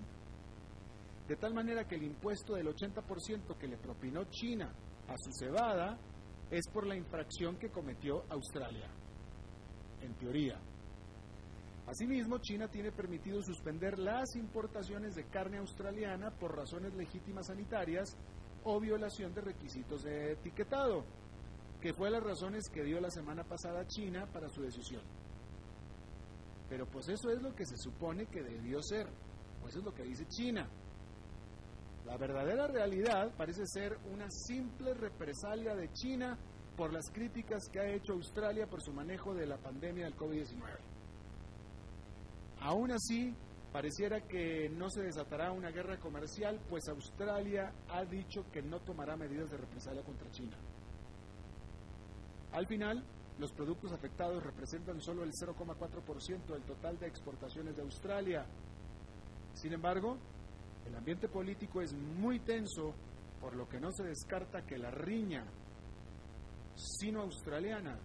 De 1.27 1.35
tal 1.35 1.53
manera 1.53 1.85
que 1.85 1.95
el 1.95 2.03
impuesto 2.03 2.53
del 2.53 2.67
80% 2.67 3.57
que 3.57 3.67
le 3.67 3.77
propinó 3.77 4.25
China 4.25 4.71
a 5.07 5.15
su 5.17 5.31
cebada 5.33 5.97
es 6.49 6.67
por 6.71 6.85
la 6.85 6.95
infracción 6.95 7.57
que 7.57 7.69
cometió 7.69 8.23
Australia, 8.29 8.89
en 10.01 10.13
teoría. 10.15 10.59
Asimismo, 11.87 12.39
China 12.39 12.67
tiene 12.67 12.91
permitido 12.91 13.41
suspender 13.41 13.97
las 13.97 14.35
importaciones 14.35 15.15
de 15.15 15.23
carne 15.29 15.57
australiana 15.57 16.31
por 16.31 16.53
razones 16.53 16.93
legítimas 16.95 17.47
sanitarias 17.47 18.17
o 18.65 18.79
violación 18.81 19.33
de 19.33 19.39
requisitos 19.39 20.03
de 20.03 20.33
etiquetado, 20.33 21.05
que 21.79 21.93
fue 21.93 22.11
las 22.11 22.21
razones 22.21 22.67
que 22.69 22.83
dio 22.83 22.99
la 22.99 23.09
semana 23.09 23.45
pasada 23.45 23.87
China 23.87 24.27
para 24.33 24.49
su 24.49 24.61
decisión. 24.61 25.01
Pero 26.67 26.85
pues 26.87 27.07
eso 27.07 27.29
es 27.29 27.41
lo 27.41 27.55
que 27.55 27.65
se 27.65 27.77
supone 27.77 28.25
que 28.25 28.43
debió 28.43 28.81
ser, 28.81 29.07
pues 29.61 29.71
eso 29.71 29.79
es 29.79 29.85
lo 29.85 29.93
que 29.93 30.03
dice 30.03 30.27
China. 30.27 30.67
La 32.05 32.17
verdadera 32.17 32.67
realidad 32.67 33.31
parece 33.37 33.65
ser 33.65 33.97
una 34.11 34.29
simple 34.29 34.93
represalia 34.93 35.73
de 35.73 35.89
China 35.93 36.37
por 36.75 36.91
las 36.91 37.09
críticas 37.11 37.69
que 37.71 37.79
ha 37.79 37.89
hecho 37.89 38.11
Australia 38.11 38.67
por 38.67 38.81
su 38.81 38.91
manejo 38.91 39.33
de 39.33 39.45
la 39.45 39.57
pandemia 39.57 40.03
del 40.03 40.17
COVID-19. 40.17 40.96
Aún 42.67 42.91
así, 42.91 43.33
Pareciera 43.71 44.21
que 44.21 44.69
no 44.69 44.89
se 44.89 45.03
desatará 45.03 45.51
una 45.51 45.69
guerra 45.69 45.99
comercial, 45.99 46.59
pues 46.69 46.87
Australia 46.87 47.71
ha 47.89 48.05
dicho 48.05 48.45
que 48.51 48.61
no 48.61 48.79
tomará 48.79 49.15
medidas 49.15 49.51
de 49.51 49.57
represalia 49.57 50.03
contra 50.03 50.31
China. 50.31 50.57
Al 52.53 52.65
final, 52.65 53.03
los 53.37 53.51
productos 53.51 53.91
afectados 53.91 54.41
representan 54.41 54.99
solo 55.01 55.23
el 55.23 55.31
0,4% 55.31 56.45
del 56.47 56.63
total 56.63 56.97
de 56.97 57.07
exportaciones 57.07 57.75
de 57.75 57.83
Australia. 57.83 58.45
Sin 59.53 59.73
embargo, 59.73 60.17
el 60.87 60.95
ambiente 60.95 61.27
político 61.27 61.81
es 61.81 61.93
muy 61.93 62.39
tenso, 62.39 62.95
por 63.39 63.55
lo 63.55 63.67
que 63.67 63.79
no 63.79 63.91
se 63.91 64.05
descarta 64.05 64.65
que 64.65 64.77
la 64.77 64.89
riña 64.89 65.45
sino-australiana 66.73 67.99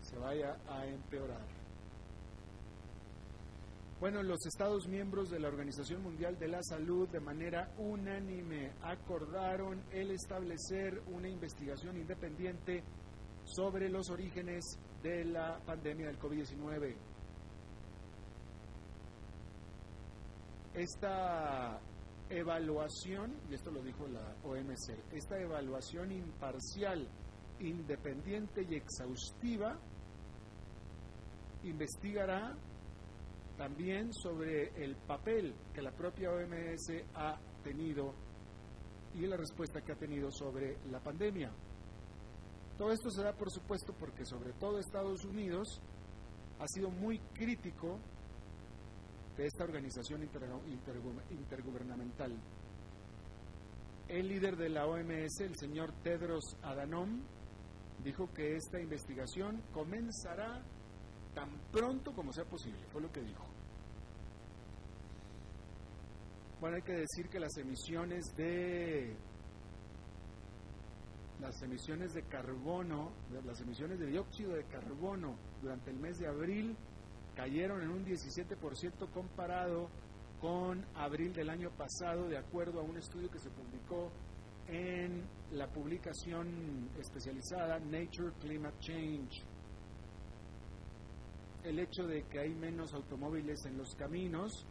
se 0.00 0.18
vaya 0.18 0.56
a 0.68 0.84
empeorar. 0.86 1.55
Bueno, 3.98 4.22
los 4.22 4.44
Estados 4.44 4.86
miembros 4.88 5.30
de 5.30 5.40
la 5.40 5.48
Organización 5.48 6.02
Mundial 6.02 6.38
de 6.38 6.48
la 6.48 6.62
Salud 6.62 7.08
de 7.08 7.18
manera 7.18 7.72
unánime 7.78 8.72
acordaron 8.82 9.82
el 9.90 10.10
establecer 10.10 11.02
una 11.06 11.30
investigación 11.30 11.96
independiente 11.96 12.84
sobre 13.44 13.88
los 13.88 14.10
orígenes 14.10 14.78
de 15.02 15.24
la 15.24 15.58
pandemia 15.64 16.08
del 16.08 16.18
COVID-19. 16.18 16.94
Esta 20.74 21.80
evaluación, 22.28 23.34
y 23.48 23.54
esto 23.54 23.70
lo 23.70 23.82
dijo 23.82 24.06
la 24.08 24.36
OMC, 24.44 25.14
esta 25.14 25.40
evaluación 25.40 26.12
imparcial, 26.12 27.08
independiente 27.60 28.66
y 28.68 28.74
exhaustiva 28.74 29.78
investigará 31.62 32.54
también 33.56 34.12
sobre 34.12 34.68
el 34.82 34.96
papel 34.96 35.54
que 35.72 35.82
la 35.82 35.92
propia 35.92 36.30
OMS 36.30 36.92
ha 37.14 37.38
tenido 37.62 38.14
y 39.14 39.26
la 39.26 39.36
respuesta 39.36 39.80
que 39.80 39.92
ha 39.92 39.96
tenido 39.96 40.30
sobre 40.30 40.76
la 40.90 41.00
pandemia. 41.00 41.50
Todo 42.76 42.92
esto 42.92 43.10
se 43.10 43.22
da, 43.22 43.32
por 43.32 43.50
supuesto, 43.50 43.94
porque 43.98 44.26
sobre 44.26 44.52
todo 44.52 44.78
Estados 44.78 45.24
Unidos 45.24 45.80
ha 46.58 46.66
sido 46.68 46.90
muy 46.90 47.18
crítico 47.34 47.98
de 49.36 49.46
esta 49.46 49.64
organización 49.64 50.28
intergubernamental. 51.30 52.36
El 54.08 54.28
líder 54.28 54.56
de 54.56 54.68
la 54.68 54.86
OMS, 54.86 55.40
el 55.40 55.56
señor 55.56 55.92
Tedros 56.02 56.56
Adhanom, 56.62 57.22
dijo 58.04 58.32
que 58.32 58.56
esta 58.56 58.80
investigación 58.80 59.62
comenzará 59.72 60.62
tan 61.36 61.50
pronto 61.70 62.14
como 62.14 62.32
sea 62.32 62.46
posible, 62.46 62.80
fue 62.90 63.02
lo 63.02 63.12
que 63.12 63.20
dijo. 63.20 63.44
Bueno, 66.58 66.76
hay 66.76 66.82
que 66.82 66.94
decir 66.94 67.28
que 67.28 67.38
las 67.38 67.54
emisiones 67.58 68.24
de 68.34 69.14
las 71.38 71.60
emisiones 71.60 72.14
de 72.14 72.22
carbono, 72.22 73.12
las 73.44 73.60
emisiones 73.60 73.98
de 73.98 74.06
dióxido 74.06 74.54
de 74.54 74.64
carbono 74.64 75.36
durante 75.60 75.90
el 75.90 75.98
mes 75.98 76.16
de 76.16 76.26
abril 76.26 76.74
cayeron 77.34 77.82
en 77.82 77.90
un 77.90 78.06
17% 78.06 79.10
comparado 79.12 79.90
con 80.40 80.86
abril 80.94 81.34
del 81.34 81.50
año 81.50 81.70
pasado, 81.76 82.28
de 82.28 82.38
acuerdo 82.38 82.80
a 82.80 82.82
un 82.82 82.96
estudio 82.96 83.30
que 83.30 83.38
se 83.38 83.50
publicó 83.50 84.10
en 84.68 85.28
la 85.52 85.68
publicación 85.68 86.88
especializada 86.98 87.78
Nature 87.78 88.32
Climate 88.40 88.78
Change 88.80 89.55
el 91.66 91.80
hecho 91.80 92.06
de 92.06 92.22
que 92.24 92.38
hay 92.38 92.54
menos 92.54 92.94
automóviles 92.94 93.64
en 93.66 93.76
los 93.76 93.94
caminos 93.96 94.64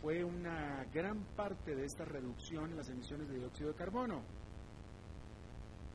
fue 0.00 0.22
una 0.22 0.84
gran 0.94 1.24
parte 1.34 1.74
de 1.74 1.84
esta 1.84 2.04
reducción 2.04 2.70
en 2.70 2.76
las 2.76 2.88
emisiones 2.88 3.28
de 3.28 3.38
dióxido 3.38 3.70
de 3.70 3.74
carbono. 3.74 4.22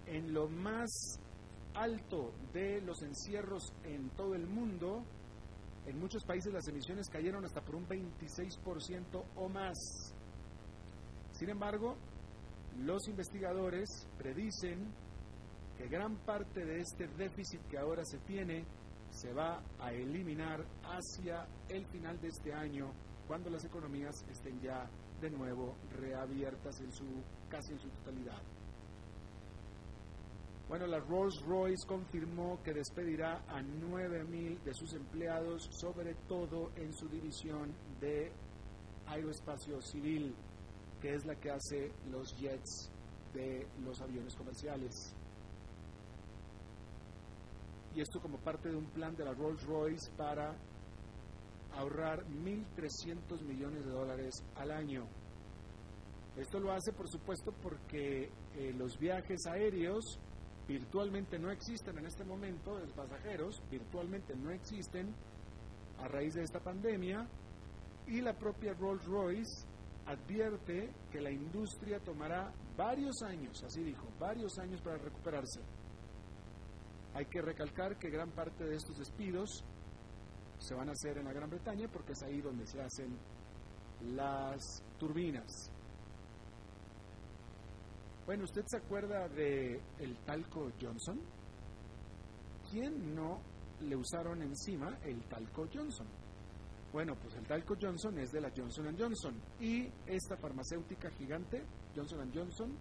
En 0.06 0.34
lo 0.34 0.50
más 0.50 1.20
alto 1.74 2.34
de 2.52 2.82
los 2.82 3.02
encierros 3.02 3.74
en 3.86 4.10
todo 4.10 4.36
el 4.36 4.46
mundo, 4.46 5.06
en 5.86 5.98
muchos 5.98 6.26
países 6.26 6.52
las 6.52 6.68
emisiones 6.68 7.10
cayeron 7.10 7.46
hasta 7.46 7.62
por 7.62 7.76
un 7.76 7.88
26% 7.88 9.24
o 9.38 9.48
más. 9.48 10.14
Sin 11.32 11.50
embargo, 11.50 11.96
los 12.78 13.08
investigadores 13.08 14.06
predicen 14.18 14.94
que 15.78 15.88
gran 15.88 16.18
parte 16.26 16.66
de 16.66 16.82
este 16.82 17.08
déficit 17.08 17.62
que 17.70 17.78
ahora 17.78 18.04
se 18.04 18.18
tiene 18.20 18.66
se 19.14 19.32
va 19.32 19.62
a 19.80 19.94
eliminar 19.94 20.66
hacia 20.84 21.48
el 21.70 21.86
final 21.86 22.20
de 22.20 22.28
este 22.28 22.54
año, 22.54 22.92
cuando 23.28 23.50
las 23.50 23.64
economías 23.64 24.16
estén 24.30 24.60
ya 24.60 24.90
de 25.22 25.30
nuevo 25.30 25.76
reabiertas 25.92 26.82
en 26.82 26.92
su 26.92 27.06
casi 27.50 27.74
en 27.74 27.80
su 27.80 27.90
totalidad. 27.90 28.42
Bueno, 30.68 30.88
la 30.88 31.00
Rolls 31.00 31.42
Royce 31.46 31.86
confirmó 31.86 32.62
que 32.64 32.74
despedirá 32.74 33.44
a 33.48 33.62
9.000 33.62 34.64
de 34.64 34.74
sus 34.74 34.94
empleados, 34.94 35.70
sobre 35.72 36.16
todo 36.28 36.72
en 36.76 36.92
su 36.94 37.08
división 37.08 37.72
de 38.00 38.32
aeroespacio 39.06 39.82
civil, 39.82 40.34
que 41.02 41.14
es 41.14 41.26
la 41.26 41.36
que 41.36 41.52
hace 41.52 41.92
los 42.10 42.36
jets 42.40 42.90
de 43.34 43.68
los 43.84 44.02
aviones 44.02 44.36
comerciales 44.36 45.14
y 47.96 48.02
esto 48.02 48.20
como 48.20 48.38
parte 48.40 48.70
de 48.70 48.76
un 48.76 48.86
plan 48.86 49.16
de 49.16 49.26
la 49.26 49.34
Rolls 49.34 49.64
Royce 49.66 50.12
para 50.18 50.56
ahorrar 51.74 52.26
1.300 52.26 53.42
millones 53.44 53.86
de 53.86 53.92
dólares 53.92 54.34
al 54.56 54.72
año. 54.72 55.08
Esto 56.36 56.60
lo 56.60 56.72
hace, 56.72 56.92
por 56.94 57.08
supuesto, 57.08 57.54
porque 57.62 58.32
eh, 58.56 58.74
los 58.76 58.98
viajes 58.98 59.46
aéreos 59.46 60.20
virtualmente 60.68 61.38
no 61.38 61.52
existen 61.52 61.98
en 61.98 62.06
este 62.06 62.24
momento, 62.24 62.78
de 62.78 62.88
pasajeros 62.94 63.62
virtualmente 63.70 64.36
no 64.36 64.52
existen 64.52 65.14
a 66.00 66.08
raíz 66.08 66.34
de 66.34 66.44
esta 66.44 66.60
pandemia 66.60 67.28
y 68.08 68.22
la 68.22 68.34
propia 68.34 68.74
Rolls 68.74 69.06
Royce 69.06 69.68
advierte 70.06 70.92
que 71.12 71.22
la 71.22 71.32
industria 71.32 72.00
tomará 72.00 72.52
varios 72.76 73.22
años, 73.24 73.62
así 73.64 73.84
dijo, 73.84 74.08
varios 74.20 74.58
años 74.60 74.82
para 74.82 74.98
recuperarse. 74.98 75.62
Hay 77.14 77.26
que 77.26 77.42
recalcar 77.42 77.98
que 77.98 78.10
gran 78.10 78.32
parte 78.32 78.64
de 78.64 78.76
estos 78.76 78.98
despidos 78.98 79.64
se 80.58 80.74
van 80.74 80.90
a 80.90 80.94
hacer 80.94 81.18
en 81.18 81.26
la 81.26 81.34
Gran 81.34 81.50
Bretaña 81.50 81.88
porque 81.88 82.14
es 82.14 82.24
ahí 82.24 82.42
donde 82.42 82.66
se 82.66 82.82
hacen 82.82 83.18
las 84.16 84.84
turbinas. 84.98 85.72
Bueno, 88.26 88.46
¿usted 88.46 88.64
se 88.66 88.78
acuerda 88.78 89.28
de 89.28 89.82
el 90.00 90.18
talco 90.26 90.72
Johnson? 90.82 91.20
¿Quién 92.72 93.14
no 93.14 93.42
le 93.82 93.96
usaron 93.98 94.42
encima 94.42 94.98
el 95.04 95.22
talco 95.24 95.68
Johnson? 95.72 96.08
Bueno, 96.94 97.16
pues 97.16 97.36
el 97.36 97.46
talco 97.46 97.76
Johnson 97.80 98.18
es 98.20 98.32
de 98.32 98.40
la 98.40 98.52
Johnson 98.56 98.96
Johnson 98.98 99.36
y 99.60 99.90
esta 100.06 100.38
farmacéutica 100.38 101.10
gigante, 101.12 101.64
Johnson 101.96 102.32
Johnson, 102.34 102.78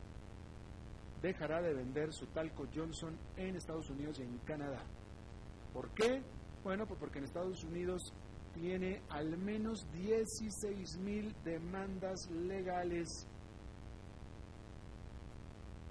dejará 1.22 1.62
de 1.62 1.72
vender 1.72 2.12
su 2.12 2.26
talco 2.26 2.66
Johnson 2.74 3.16
en 3.36 3.56
Estados 3.56 3.88
Unidos 3.90 4.18
y 4.18 4.22
en 4.22 4.38
Canadá. 4.38 4.82
¿Por 5.72 5.90
qué? 5.94 6.22
Bueno, 6.64 6.86
pues 6.86 6.98
porque 6.98 7.18
en 7.18 7.24
Estados 7.24 7.64
Unidos 7.64 8.12
tiene 8.52 9.00
al 9.08 9.38
menos 9.38 9.86
16 9.92 10.98
mil 10.98 11.34
demandas 11.44 12.28
legales 12.30 13.26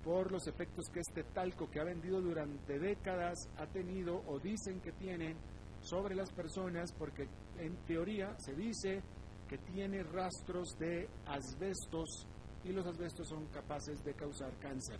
por 0.04 0.32
los 0.32 0.48
efectos 0.48 0.86
que 0.92 1.00
este 1.00 1.24
talco 1.24 1.70
que 1.70 1.80
ha 1.80 1.84
vendido 1.84 2.22
durante 2.22 2.80
décadas 2.80 3.38
ha 3.58 3.68
tenido 3.68 4.22
o 4.28 4.40
dicen 4.40 4.82
que 4.82 4.92
tiene 4.94 5.36
sobre 5.82 6.16
las 6.16 6.32
personas, 6.32 6.92
porque 6.94 7.28
en 7.58 7.76
teoría 7.86 8.36
se 8.38 8.54
dice 8.54 9.02
que 9.48 9.58
tiene 9.58 10.04
rastros 10.04 10.78
de 10.80 11.08
asbestos 11.26 12.28
y 12.64 12.72
los 12.72 12.86
asbestos 12.86 13.28
son 13.28 13.46
capaces 13.48 14.04
de 14.04 14.14
causar 14.14 14.58
cáncer. 14.60 15.00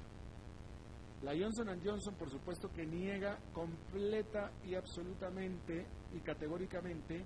La 1.24 1.34
Johnson 1.38 1.80
Johnson, 1.84 2.16
por 2.16 2.32
supuesto, 2.32 2.72
que 2.72 2.86
niega 2.86 3.38
completa 3.54 4.52
y 4.66 4.74
absolutamente 4.74 5.86
y 6.14 6.20
categóricamente 6.20 7.24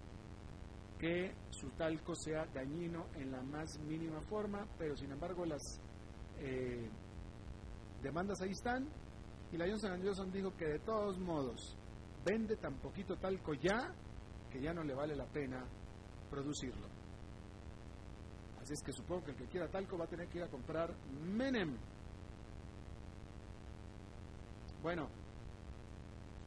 que 1.00 1.34
su 1.50 1.70
talco 1.72 2.14
sea 2.16 2.46
dañino 2.48 3.08
en 3.16 3.32
la 3.32 3.42
más 3.42 3.80
mínima 3.80 4.22
forma, 4.22 4.68
pero 4.78 4.96
sin 4.96 5.12
embargo 5.12 5.46
las 5.46 5.80
eh, 6.40 6.90
demandas 8.02 8.42
ahí 8.42 8.52
están 8.52 8.88
y 9.52 9.58
la 9.58 9.68
Johnson 9.68 10.02
Johnson 10.04 10.32
dijo 10.32 10.56
que 10.56 10.66
de 10.66 10.80
todos 10.80 11.18
modos 11.20 11.78
vende 12.25 12.58
tan 12.58 12.75
poquito 12.80 13.18
talco 13.18 13.54
ya 13.54 13.94
que 14.50 14.62
ya 14.62 14.74
no 14.74 14.84
le 14.84 14.94
vale 14.94 15.16
la 15.16 15.25
pena 15.25 15.66
producirlo. 16.30 16.88
Así 18.62 18.74
es 18.74 18.82
que 18.82 18.92
supongo 18.92 19.25
que 19.25 19.32
el 19.32 19.38
que 19.38 19.48
quiera 19.48 19.70
talco 19.70 19.98
va 19.98 20.06
a 20.06 20.10
tener 20.10 20.28
que 20.28 20.40
ir 20.40 20.44
a 20.44 20.50
comprar 20.50 20.94
Menem 21.24 21.78
bueno, 24.86 25.10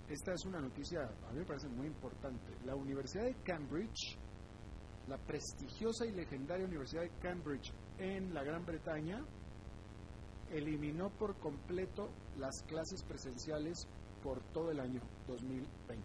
esta 0.08 0.32
es 0.32 0.44
una 0.46 0.60
noticia, 0.60 1.00
a 1.02 1.32
mí 1.32 1.40
me 1.40 1.44
parece 1.44 1.66
muy 1.66 1.88
importante. 1.88 2.54
La 2.64 2.76
Universidad 2.76 3.24
de 3.24 3.34
Cambridge, 3.42 4.16
la 5.08 5.18
prestigiosa 5.18 6.06
y 6.06 6.12
legendaria 6.12 6.64
Universidad 6.64 7.02
de 7.02 7.10
Cambridge 7.18 7.72
en 7.98 8.32
la 8.32 8.44
Gran 8.44 8.64
Bretaña, 8.64 9.24
eliminó 10.52 11.10
por 11.10 11.36
completo 11.40 12.10
las 12.36 12.62
clases 12.68 13.02
presenciales 13.02 13.88
por 14.22 14.40
todo 14.52 14.70
el 14.70 14.78
año 14.78 15.00
2020. 15.26 16.04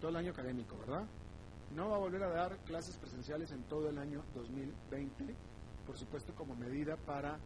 Todo 0.00 0.10
el 0.10 0.16
año 0.16 0.32
académico, 0.32 0.76
¿verdad? 0.78 1.06
No 1.70 1.90
va 1.90 1.94
a 1.94 2.00
volver 2.00 2.24
a 2.24 2.30
dar 2.30 2.58
clases 2.64 2.98
presenciales 2.98 3.52
en 3.52 3.62
todo 3.68 3.88
el 3.88 3.98
año 3.98 4.24
2020, 4.34 5.32
por 5.86 5.96
supuesto 5.96 6.34
como 6.34 6.56
medida 6.56 6.96
para, 6.96 7.38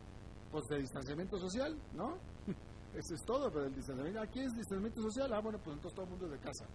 pues, 0.51 0.65
de 0.71 0.79
distanciamiento 0.79 1.37
social, 1.39 1.79
¿no? 1.93 2.17
Eso 2.95 3.15
es 3.15 3.23
todo, 3.25 3.51
pero 3.51 3.67
el 3.67 3.75
distanciamiento. 3.75 4.21
Aquí 4.21 4.41
es 4.41 4.53
distanciamiento 4.55 5.03
social. 5.03 5.33
Ah, 5.33 5.41
bueno, 5.41 5.59
pues 5.59 5.77
entonces 5.77 5.95
todo 5.95 6.05
el 6.05 6.11
mundo 6.11 6.27
es 6.27 6.33
de 6.33 6.39
casa. 6.39 6.67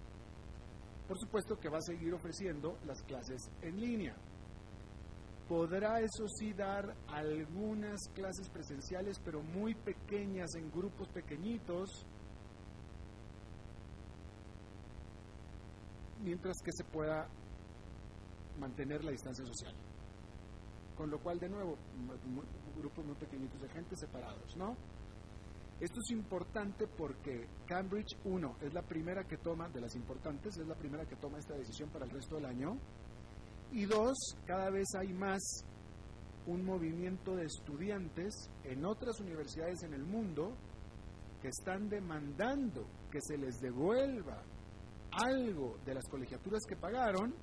Por 1.07 1.17
supuesto 1.19 1.57
que 1.57 1.69
va 1.69 1.77
a 1.77 1.81
seguir 1.81 2.13
ofreciendo 2.13 2.77
las 2.85 3.01
clases 3.03 3.51
en 3.61 3.79
línea. 3.79 4.15
Podrá, 5.47 5.99
eso 5.99 6.25
sí, 6.27 6.53
dar 6.53 6.95
algunas 7.07 7.99
clases 8.13 8.49
presenciales, 8.49 9.19
pero 9.23 9.41
muy 9.41 9.75
pequeñas, 9.75 10.55
en 10.55 10.71
grupos 10.71 11.09
pequeñitos, 11.09 12.05
mientras 16.23 16.55
que 16.63 16.71
se 16.71 16.85
pueda 16.85 17.27
mantener 18.57 19.03
la 19.03 19.11
distancia 19.11 19.45
social. 19.45 19.75
Con 20.95 21.09
lo 21.09 21.19
cual, 21.19 21.39
de 21.39 21.49
nuevo, 21.49 21.77
grupos 22.77 23.05
muy 23.05 23.15
pequeñitos 23.15 23.61
de 23.61 23.69
gente 23.69 23.95
separados, 23.97 24.55
¿no? 24.55 24.77
Esto 25.79 25.99
es 25.99 26.11
importante 26.11 26.87
porque 26.87 27.47
Cambridge, 27.65 28.17
uno, 28.25 28.55
es 28.61 28.73
la 28.73 28.83
primera 28.83 29.23
que 29.25 29.37
toma, 29.37 29.69
de 29.69 29.81
las 29.81 29.95
importantes, 29.95 30.57
es 30.57 30.67
la 30.67 30.75
primera 30.75 31.05
que 31.05 31.15
toma 31.15 31.39
esta 31.39 31.55
decisión 31.55 31.89
para 31.89 32.05
el 32.05 32.11
resto 32.11 32.35
del 32.35 32.45
año. 32.45 32.77
Y 33.71 33.85
dos, 33.85 34.15
cada 34.45 34.69
vez 34.69 34.87
hay 34.95 35.13
más 35.13 35.41
un 36.45 36.63
movimiento 36.63 37.35
de 37.35 37.45
estudiantes 37.45 38.49
en 38.63 38.85
otras 38.85 39.19
universidades 39.19 39.83
en 39.83 39.93
el 39.93 40.03
mundo 40.03 40.55
que 41.41 41.49
están 41.49 41.89
demandando 41.89 42.87
que 43.11 43.19
se 43.21 43.37
les 43.37 43.59
devuelva 43.59 44.43
algo 45.11 45.77
de 45.85 45.93
las 45.93 46.07
colegiaturas 46.09 46.61
que 46.67 46.75
pagaron 46.75 47.33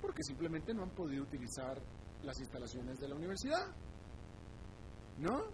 porque 0.00 0.22
simplemente 0.22 0.74
no 0.74 0.82
han 0.82 0.90
podido 0.90 1.22
utilizar 1.22 1.80
las 2.22 2.38
instalaciones 2.40 2.98
de 2.98 3.08
la 3.08 3.14
universidad. 3.14 3.66
¿No? 5.18 5.44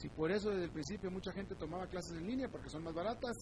Si 0.00 0.08
por 0.08 0.30
eso 0.30 0.48
desde 0.48 0.64
el 0.64 0.70
principio 0.70 1.10
mucha 1.10 1.30
gente 1.30 1.54
tomaba 1.54 1.86
clases 1.86 2.16
en 2.16 2.26
línea, 2.26 2.48
porque 2.48 2.70
son 2.70 2.82
más 2.82 2.94
baratas. 2.94 3.36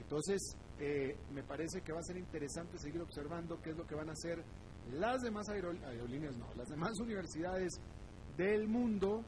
Entonces, 0.00 0.56
eh, 0.78 1.16
me 1.32 1.42
parece 1.42 1.82
que 1.82 1.92
va 1.92 1.98
a 1.98 2.04
ser 2.04 2.16
interesante 2.16 2.78
seguir 2.78 3.02
observando 3.02 3.60
qué 3.60 3.70
es 3.70 3.76
lo 3.76 3.84
que 3.88 3.96
van 3.96 4.08
a 4.08 4.12
hacer 4.12 4.44
las 4.92 5.20
demás 5.22 5.48
aerolíneas, 5.48 6.36
no, 6.36 6.46
las 6.54 6.68
demás 6.68 6.92
universidades 7.00 7.72
del 8.36 8.68
mundo, 8.68 9.24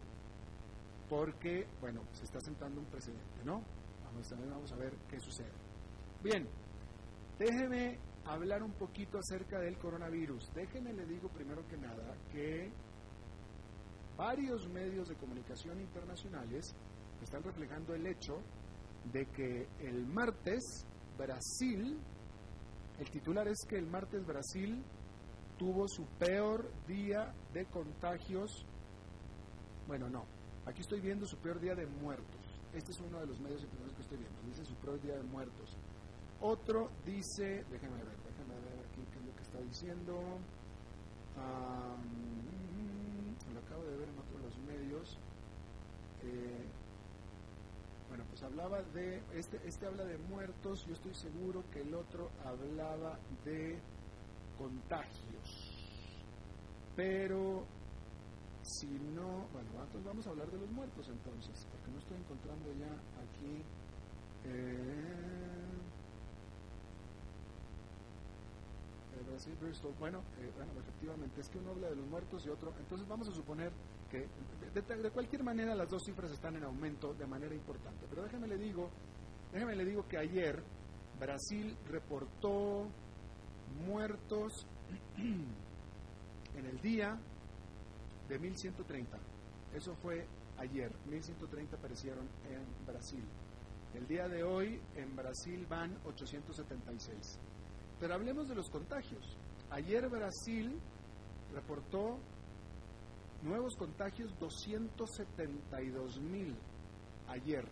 porque, 1.09 1.67
bueno, 1.81 2.03
se 2.13 2.25
está 2.27 2.39
sentando 2.41 2.81
un 2.81 2.87
precedente, 2.87 3.45
¿no? 3.45 3.65
Vamos 4.05 4.33
a 4.33 4.37
vamos 4.37 4.73
a 4.73 4.77
ver 4.77 4.95
qué 5.11 5.19
sucede. 5.19 5.51
Bien, 6.23 6.47
déjeme 7.41 7.99
hablar 8.25 8.63
un 8.63 8.73
poquito 8.75 9.19
acerca 9.19 9.59
del 9.59 9.77
coronavirus. 9.79 10.49
Déjeme, 10.55 10.93
le 10.93 11.07
digo 11.07 11.29
primero 11.29 11.67
que 11.67 11.77
nada 11.77 12.15
que 12.31 12.71
varios 14.17 14.69
medios 14.69 15.09
de 15.09 15.17
comunicación 15.17 15.81
internacionales 15.81 16.75
están 17.23 17.43
reflejando 17.43 17.95
el 17.95 18.07
hecho 18.07 18.39
de 19.13 19.27
que 19.27 19.69
el 19.81 20.07
martes 20.07 20.87
Brasil, 21.17 21.99
el 22.99 23.11
titular 23.11 23.49
es 23.49 23.59
que 23.69 23.77
el 23.77 23.87
martes 23.87 24.25
Brasil 24.27 24.83
tuvo 25.59 25.87
su 25.89 26.05
peor 26.19 26.71
día 26.87 27.33
de 27.53 27.67
contagios, 27.67 28.65
bueno, 29.87 30.09
no, 30.09 30.25
aquí 30.67 30.81
estoy 30.81 31.01
viendo 31.01 31.27
su 31.27 31.37
peor 31.39 31.61
día 31.61 31.75
de 31.75 31.87
muertos. 31.87 32.41
Este 32.73 32.93
es 32.93 33.01
uno 33.01 33.21
de 33.21 33.27
los 33.27 33.39
medios 33.41 33.63
internacionales 33.63 33.97
que 33.97 34.03
estoy 34.03 34.19
viendo, 34.19 34.43
dice 34.43 34.65
su 34.65 34.75
peor 34.77 35.01
día 35.03 35.15
de 35.15 35.23
muertos. 35.25 35.77
Otro 36.41 36.91
dice, 37.05 37.65
déjenme 37.71 38.03
ver, 38.03 38.17
déjenme 38.25 38.55
ver 38.55 38.87
aquí 38.87 39.05
qué 39.13 39.19
es 39.19 39.25
lo 39.27 39.37
que 39.37 39.43
está 39.43 39.61
diciendo 39.61 40.41
lo 43.53 43.61
acabo 43.61 43.85
de 43.85 43.97
ver 43.97 44.09
en 44.09 44.19
otros 44.19 44.59
Eh, 46.23 46.67
bueno, 48.09 48.25
pues 48.29 48.43
hablaba 48.43 48.83
de, 48.83 49.23
este, 49.35 49.61
este 49.67 49.87
habla 49.87 50.05
de 50.05 50.19
muertos, 50.19 50.87
yo 50.87 50.95
estoy 50.95 51.15
seguro 51.15 51.65
que 51.73 51.81
el 51.81 51.95
otro 51.95 52.31
hablaba 52.45 53.19
de 53.45 53.79
contagios. 54.59 55.73
Pero 56.95 57.65
si 58.63 58.87
no, 58.87 59.47
bueno, 59.53 59.71
entonces 59.73 60.05
vamos 60.05 60.27
a 60.27 60.31
hablar 60.31 60.51
de 60.51 60.59
los 60.59 60.71
muertos 60.71 61.09
entonces, 61.09 61.67
porque 61.71 61.91
no 61.91 61.99
estoy 61.99 62.17
encontrando 62.19 62.69
ya 62.79 62.93
aquí. 63.23 63.63
Eh, 64.45 65.53
bueno, 69.99 70.23
eh, 70.39 70.51
bueno, 70.57 70.73
efectivamente, 70.79 71.41
es 71.41 71.49
que 71.49 71.59
uno 71.59 71.71
habla 71.71 71.89
de 71.89 71.97
los 71.97 72.07
muertos 72.07 72.45
y 72.47 72.51
otro, 72.51 72.73
entonces 72.79 73.07
vamos 73.09 73.29
a 73.29 73.33
suponer 73.33 73.73
de, 74.19 75.11
cualquier 75.11 75.43
manera 75.43 75.75
las 75.75 75.89
dos 75.89 76.03
cifras 76.05 76.31
están 76.31 76.57
en 76.57 76.65
aumento 76.65 77.15
de 77.15 77.27
manera 77.27 77.55
importante. 77.55 78.07
Pero 78.09 78.23
déjeme 78.23 78.47
le 78.47 78.59
digo, 78.59 78.91
déjeme 79.53 79.75
le 79.77 79.85
digo 79.85 80.07
que 80.07 80.19
ayer 80.19 80.63
Brasil 81.19 81.77
reportó 81.89 82.89
muertos 83.87 84.67
en 85.17 86.67
el 86.67 86.81
día 86.81 87.19
de 88.29 88.39
1130. 88.39 89.19
Eso 89.75 89.95
fue 89.97 90.27
ayer, 90.59 90.93
1130 91.07 91.77
aparecieron 91.77 92.29
en 92.49 92.87
Brasil. 92.87 93.25
El 93.95 94.07
día 94.07 94.27
de 94.27 94.43
hoy 94.43 94.81
en 94.97 95.15
Brasil 95.15 95.67
van 95.69 95.95
876. 96.05 97.39
Pero 98.01 98.15
hablemos 98.15 98.49
de 98.49 98.55
los 98.55 98.71
contagios. 98.71 99.37
Ayer 99.71 100.09
Brasil 100.09 100.79
reportó 101.55 102.19
nuevos 103.43 103.77
contagios 103.77 104.39
272 104.39 106.21
mil 106.21 106.57
ayer. 107.29 107.65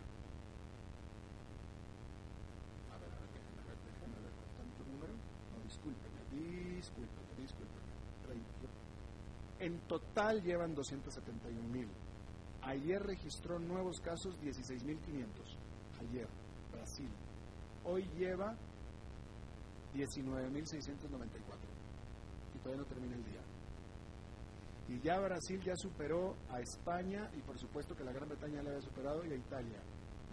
A 2.91 2.99
ver, 2.99 3.13
a 3.13 3.19
ver, 3.19 3.29
déjame 3.33 3.63
ver, 3.67 3.79
déjame 3.87 4.19
ver, 4.23 4.33
¿tanto 4.57 4.85
número? 4.91 5.13
No, 5.13 5.63
discúlpeme, 5.65 6.21
discúlpeme, 6.31 7.35
discúlpeme. 7.39 7.81
En 9.61 9.79
total 9.81 10.43
llevan 10.43 10.75
271 10.75 11.69
mil. 11.69 11.87
Ayer 12.63 13.03
registró 13.03 13.59
nuevos 13.59 14.01
casos 14.01 14.35
16.500. 14.41 14.97
Ayer, 16.01 16.27
Brasil. 16.73 17.11
Hoy 17.85 18.09
lleva 18.19 18.57
19.694. 19.95 20.81
Y 22.55 22.59
todavía 22.59 22.83
no 22.83 22.89
termina 22.89 23.17
el 23.17 23.25
día. 23.25 23.41
Y 24.91 24.99
ya 25.03 25.21
Brasil 25.21 25.63
ya 25.63 25.77
superó 25.77 26.35
a 26.51 26.61
España 26.61 27.31
y 27.39 27.41
por 27.43 27.57
supuesto 27.57 27.95
que 27.95 28.03
la 28.03 28.13
Gran 28.13 28.29
Bretaña 28.29 28.61
le 28.61 28.71
había 28.71 28.83
superado 28.83 29.25
y 29.25 29.31
a 29.31 29.37
Italia. 29.37 29.81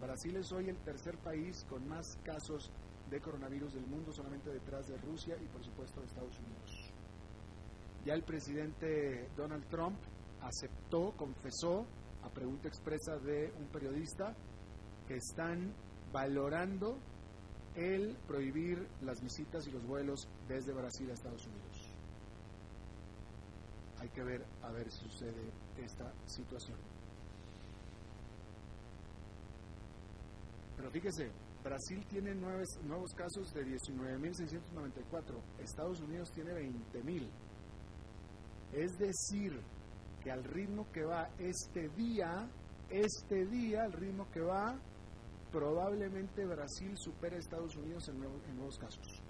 Brasil 0.02 0.36
es 0.36 0.52
hoy 0.52 0.68
el 0.68 0.78
tercer 0.78 1.16
país 1.20 1.64
con 1.70 1.88
más 1.88 2.18
casos 2.24 2.72
de 3.08 3.22
coronavirus 3.22 3.76
del 3.76 3.86
mundo, 3.86 4.12
solamente 4.12 4.50
detrás 4.52 4.88
de 4.88 4.98
Rusia 4.98 5.38
y 5.40 5.46
por 5.46 5.64
supuesto 5.64 6.00
de 6.02 6.08
Estados 6.08 6.40
Unidos. 6.40 6.92
Ya 8.04 8.16
el 8.16 8.24
presidente 8.24 9.30
Donald 9.38 9.68
Trump 9.70 10.00
aceptó, 10.42 11.12
confesó, 11.16 11.86
a 12.24 12.30
pregunta 12.30 12.68
expresa 12.68 13.16
de 13.20 13.54
un 13.60 13.68
periodista, 13.68 14.36
que 15.08 15.18
están 15.18 15.72
valorando 16.12 16.98
el 17.76 18.18
prohibir 18.28 18.88
las 19.02 19.22
visitas 19.22 19.68
y 19.68 19.72
los 19.72 19.86
vuelos 19.86 20.28
desde 20.48 20.74
Brasil 20.74 21.12
a 21.12 21.14
Estados 21.14 21.46
Unidos. 21.46 21.67
Hay 24.00 24.10
que 24.10 24.24
ver 24.24 24.46
a 24.62 24.72
ver 24.72 24.90
si 24.92 25.00
sucede 25.10 25.52
esta 25.78 26.12
situación. 26.26 26.78
Pero 30.76 30.92
fíjese, 30.92 31.32
Brasil 31.64 32.06
tiene 32.08 32.36
nuevos 32.36 33.14
casos 33.16 33.52
de 33.54 33.66
19.694, 33.66 35.42
Estados 35.60 36.00
Unidos 36.02 36.32
tiene 36.32 36.52
20.000. 36.54 37.28
Es 38.74 38.98
decir, 38.98 39.60
que 40.24 40.32
al 40.32 40.44
ritmo 40.44 40.90
que 40.92 41.04
va 41.04 41.30
este 41.40 41.90
día, 41.90 42.48
este 42.90 43.46
día, 43.48 43.84
al 43.84 43.94
ritmo 43.94 44.30
que 44.32 44.42
va, 44.42 44.80
probablemente 45.52 46.46
Brasil 46.46 46.94
supere 46.98 47.38
a 47.38 47.40
Estados 47.40 47.76
Unidos 47.76 48.08
en, 48.10 48.24
en 48.24 48.56
nuevos 48.56 48.78
casos. 48.78 49.24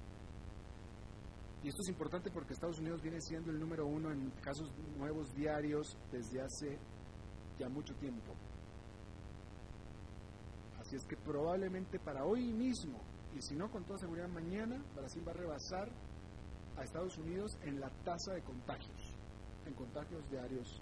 Y 1.68 1.70
esto 1.70 1.82
es 1.82 1.90
importante 1.90 2.32
porque 2.32 2.54
Estados 2.54 2.80
Unidos 2.80 3.02
viene 3.02 3.20
siendo 3.20 3.52
el 3.52 3.60
número 3.60 3.86
uno 3.86 4.10
en 4.10 4.32
casos 4.42 4.72
nuevos 4.98 5.36
diarios 5.36 5.98
desde 6.10 6.40
hace 6.40 6.80
ya 7.60 7.68
mucho 7.68 7.94
tiempo. 7.96 8.34
Así 10.80 10.96
es 10.96 11.06
que 11.06 11.18
probablemente 11.18 12.00
para 12.00 12.24
hoy 12.24 12.54
mismo, 12.54 13.02
y 13.36 13.42
si 13.42 13.54
no 13.58 13.70
con 13.70 13.84
toda 13.84 14.00
seguridad 14.00 14.30
mañana, 14.30 14.82
Brasil 14.96 15.22
va 15.28 15.34
a 15.34 15.36
rebasar 15.36 15.90
a 16.78 16.84
Estados 16.86 17.18
Unidos 17.18 17.52
en 17.64 17.82
la 17.82 17.90
tasa 18.06 18.32
de 18.36 18.44
contagios, 18.44 19.18
en 19.66 19.74
contagios 19.74 20.24
diarios, 20.30 20.82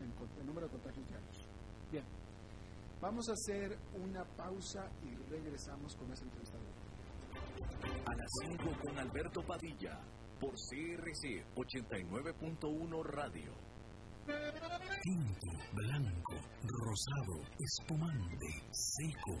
en 0.00 0.12
el 0.40 0.46
número 0.48 0.66
de 0.66 0.72
contagios 0.72 1.06
diarios. 1.10 1.48
Bien, 1.92 2.04
vamos 3.00 3.28
a 3.28 3.34
hacer 3.34 3.78
una 4.02 4.24
pausa 4.24 4.90
y 5.04 5.14
regresamos 5.30 5.94
con 5.94 6.10
esa 6.10 6.24
entrevista. 6.24 6.58
A 8.06 8.16
las 8.16 8.30
5 8.42 8.64
con 8.82 8.98
Alberto 8.98 9.40
Padilla, 9.46 10.00
por 10.40 10.52
CRC 10.52 11.44
89.1 11.56 13.02
Radio. 13.04 13.52
Tinto, 15.02 15.50
blanco, 15.72 16.34
rosado, 16.62 17.42
espumante, 17.58 18.62
seco 18.70 19.40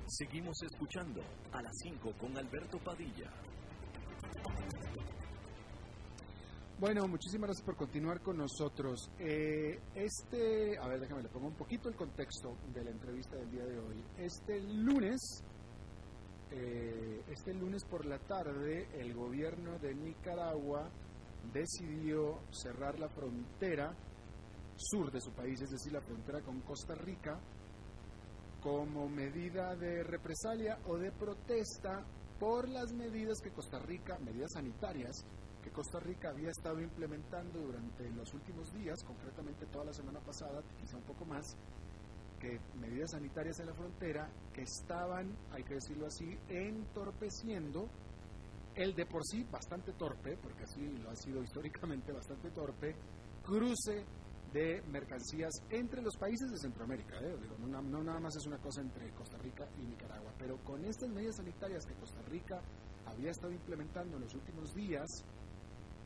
Seguimos 0.08 0.58
escuchando 0.64 1.22
a 1.52 1.62
las 1.62 1.78
5 1.84 2.14
con 2.18 2.36
Alberto 2.36 2.80
Padilla. 2.80 3.30
Bueno, 6.80 7.08
muchísimas 7.08 7.50
gracias 7.50 7.64
por 7.64 7.76
continuar 7.76 8.22
con 8.22 8.38
nosotros. 8.38 9.12
Eh, 9.20 9.80
este, 9.94 10.80
a 10.80 10.88
ver, 10.88 11.00
déjame 11.00 11.22
le 11.22 11.30
pongo 11.30 11.46
un 11.46 11.56
poquito 11.56 11.90
el 11.90 11.96
contexto 11.96 12.58
de 12.74 12.86
la 12.86 12.90
entrevista 12.90 13.36
del 13.36 13.52
día 13.52 13.66
de 13.66 13.78
hoy. 13.78 14.04
Este 14.18 14.60
lunes 14.62 15.44
eh, 16.52 17.24
este 17.30 17.54
lunes 17.54 17.84
por 17.86 18.06
la 18.06 18.20
tarde 18.20 18.88
el 18.94 19.14
gobierno 19.14 19.78
de 19.80 19.94
Nicaragua 19.96 20.90
decidió 21.54 22.40
cerrar 22.52 23.00
la 23.00 23.10
frontera 23.10 23.94
sur 24.76 25.12
de 25.12 25.22
su 25.22 25.32
país, 25.32 25.62
es 25.62 25.72
decir, 25.72 25.94
la 25.94 26.02
frontera 26.02 26.42
con 26.42 26.62
Costa 26.62 26.96
Rica, 26.96 27.40
como 28.62 29.08
medida 29.08 29.76
de 29.76 30.04
represalia 30.04 30.80
o 30.88 30.98
de 30.98 31.12
protesta 31.12 32.04
por 32.40 32.68
las 32.68 32.92
medidas 32.94 33.40
que 33.42 33.52
Costa 33.52 33.80
Rica, 33.80 34.18
medidas 34.20 34.52
sanitarias, 34.54 35.26
que 35.64 35.72
Costa 35.72 36.00
Rica 36.00 36.30
había 36.30 36.50
estado 36.50 36.82
implementando 36.82 37.60
durante 37.60 38.10
los 38.12 38.34
últimos 38.34 38.72
días, 38.74 39.04
concretamente 39.04 39.66
toda 39.68 39.86
la 39.86 39.94
semana 39.94 40.20
pasada, 40.20 40.62
quizá 40.80 40.98
un 40.98 41.04
poco 41.04 41.26
más, 41.26 41.46
medidas 42.80 43.12
sanitarias 43.12 43.60
en 43.60 43.68
la 43.68 43.74
frontera 43.74 44.30
que 44.54 44.62
estaban, 44.62 45.36
hay 45.52 45.64
que 45.64 45.76
decirlo 45.76 46.08
así, 46.08 46.38
entorpeciendo 46.50 47.90
el 48.76 48.94
de 48.94 49.06
por 49.06 49.24
sí 49.26 49.44
bastante 49.50 49.94
torpe, 49.94 50.38
porque 50.38 50.64
así 50.64 50.82
lo 51.02 51.10
ha 51.10 51.16
sido 51.16 51.42
históricamente 51.42 52.12
bastante 52.12 52.52
torpe, 52.52 52.96
cruce 53.44 54.06
de 54.52 54.82
mercancías 54.84 55.52
entre 55.70 56.02
los 56.02 56.16
países 56.18 56.50
de 56.50 56.58
Centroamérica. 56.58 57.18
¿eh? 57.20 57.36
no, 57.60 57.82
no, 57.82 58.04
nada 58.04 58.20
más 58.20 58.36
es 58.36 58.46
una 58.46 58.58
cosa 58.58 58.82
entre 58.82 59.12
Costa 59.12 59.38
Rica 59.38 59.68
y 59.78 59.86
Nicaragua, 59.86 60.34
pero 60.38 60.58
con 60.64 60.84
estas 60.86 61.10
medidas 61.10 61.38
sanitarias 61.38 61.86
que 61.86 61.94
Costa 61.96 62.22
Rica 62.24 62.62
había 63.06 63.32
estado 63.32 63.54
implementando 63.54 64.18
en 64.18 64.24
los 64.24 64.34
últimos 64.34 64.74
días, 64.74 65.08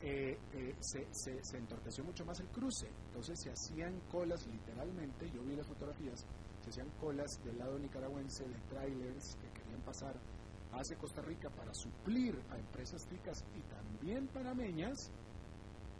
eh, 0.02 0.38
eh, 0.54 0.74
se, 0.80 1.06
se, 1.12 1.58
entorpeció 1.58 2.02
mucho 2.04 2.24
más 2.24 2.40
el 2.40 2.48
cruce. 2.48 2.88
Entonces 3.08 3.38
se 3.42 3.50
hacían 3.50 4.00
colas 4.10 4.46
literalmente, 4.46 5.30
yo 5.30 5.42
vi 5.42 5.54
las 5.56 5.66
fotografías, 5.66 6.24
se 6.62 6.70
hacían 6.70 6.88
colas 7.00 7.30
del 7.44 7.58
lado 7.58 7.78
nicaragüense 7.78 8.48
de 8.48 8.54
trailers 8.70 9.36
que 9.36 9.60
querían 9.60 9.80
pasar 9.82 10.14
hacia 10.72 10.96
Costa 10.96 11.20
Rica 11.20 11.50
para 11.50 11.74
suplir 11.74 12.40
a 12.50 12.58
empresas 12.58 13.06
ticas 13.06 13.44
y 13.54 13.60
también 13.74 14.26
panameñas, 14.28 15.10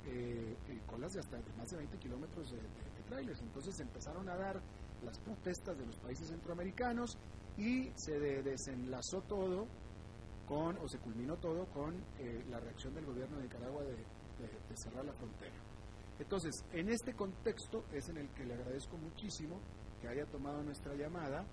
eh, 0.06 0.56
colas 0.86 1.12
de 1.12 1.20
hasta 1.20 1.38
más 1.58 1.70
de 1.70 1.76
20 1.76 1.98
kilómetros 1.98 2.50
de, 2.52 2.58
de 2.58 3.02
trailers. 3.08 3.42
Entonces 3.42 3.78
empezaron 3.80 4.28
a 4.30 4.36
dar 4.36 4.62
las 5.04 5.18
protestas 5.18 5.76
de 5.76 5.86
los 5.86 5.98
países 5.98 6.28
centroamericanos 6.28 7.18
y 7.58 7.90
se 7.96 8.18
desenlazó 8.18 9.20
todo 9.22 9.66
con, 10.50 10.76
o 10.78 10.88
se 10.88 10.98
culminó 10.98 11.36
todo 11.36 11.64
con 11.66 11.94
eh, 12.18 12.44
la 12.50 12.58
reacción 12.58 12.92
del 12.92 13.06
gobierno 13.06 13.36
de 13.36 13.44
Nicaragua 13.44 13.84
de, 13.84 13.96
cerrar 14.74 15.04
la 15.04 15.12
frontera. 15.12 15.54
Entonces, 16.18 16.64
en 16.72 16.88
este 16.88 17.14
contexto 17.14 17.84
es 17.92 18.08
en 18.08 18.16
el 18.16 18.28
que 18.30 18.44
le 18.44 18.54
agradezco 18.54 18.96
muchísimo 18.96 19.60
que 20.00 20.08
haya 20.08 20.26
tomado 20.26 20.62
nuestra 20.62 20.94
llamada 20.94 21.44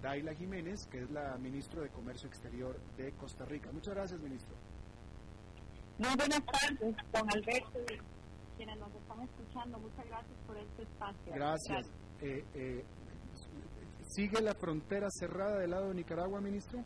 Daila 0.00 0.32
Jiménez, 0.34 0.86
que 0.90 1.02
es 1.02 1.10
la 1.10 1.36
ministra 1.36 1.82
de 1.82 1.90
Comercio 1.90 2.28
Exterior 2.28 2.80
de 2.96 3.12
Costa 3.12 3.44
Rica. 3.44 3.70
Muchas 3.72 3.94
gracias, 3.94 4.20
ministro. 4.20 4.56
Muy 5.98 6.16
buenas 6.16 6.40
tardes, 6.46 6.96
don 7.12 7.30
Alberto 7.30 7.78
quienes 8.56 8.78
nos 8.78 8.94
están 8.94 9.20
escuchando. 9.22 9.78
Muchas 9.78 10.06
gracias 10.06 10.38
por 10.46 10.56
este 10.56 10.82
espacio. 10.82 11.32
Gracias. 11.32 11.90
Eh, 12.20 12.44
eh, 12.54 12.84
¿Sigue 14.02 14.40
la 14.42 14.54
frontera 14.54 15.08
cerrada 15.10 15.58
del 15.58 15.70
lado 15.70 15.88
de 15.88 15.94
Nicaragua, 15.94 16.40
ministro? 16.40 16.84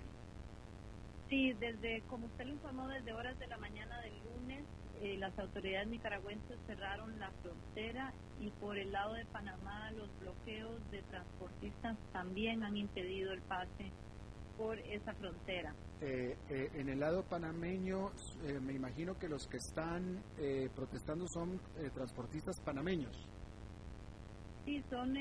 Sí, 1.35 1.53
desde, 1.55 2.01
como 2.03 2.27
usted 2.27 2.45
lo 2.45 2.53
informó, 2.53 2.87
desde 2.87 3.13
horas 3.13 3.37
de 3.41 3.49
la 3.49 3.59
mañana 3.59 4.01
del 4.03 4.15
lunes, 4.23 4.65
eh, 5.03 5.17
las 5.19 5.37
autoridades 5.37 5.89
nicaragüenses 5.89 6.57
cerraron 6.69 7.19
la 7.19 7.29
frontera 7.43 8.15
y 8.39 8.51
por 8.51 8.79
el 8.79 8.93
lado 8.93 9.15
de 9.15 9.25
Panamá 9.25 9.91
los 9.97 10.09
bloqueos 10.21 10.79
de 10.93 11.03
transportistas 11.03 11.99
también 12.13 12.63
han 12.63 12.77
impedido 12.77 13.33
el 13.33 13.43
pase 13.43 13.91
por 14.57 14.79
esa 14.79 15.13
frontera. 15.15 15.75
Eh, 16.01 16.37
eh, 16.51 16.71
en 16.75 16.89
el 16.89 17.01
lado 17.01 17.25
panameño, 17.25 18.13
me 18.63 18.75
imagino 18.75 19.19
que 19.19 19.29
los 19.29 19.49
que 19.49 19.57
están 19.57 20.23
protestando 20.77 21.27
son 21.27 21.61
transportistas 21.95 22.61
panameños. 22.61 23.27
Sí, 24.65 24.81
son 24.89 25.15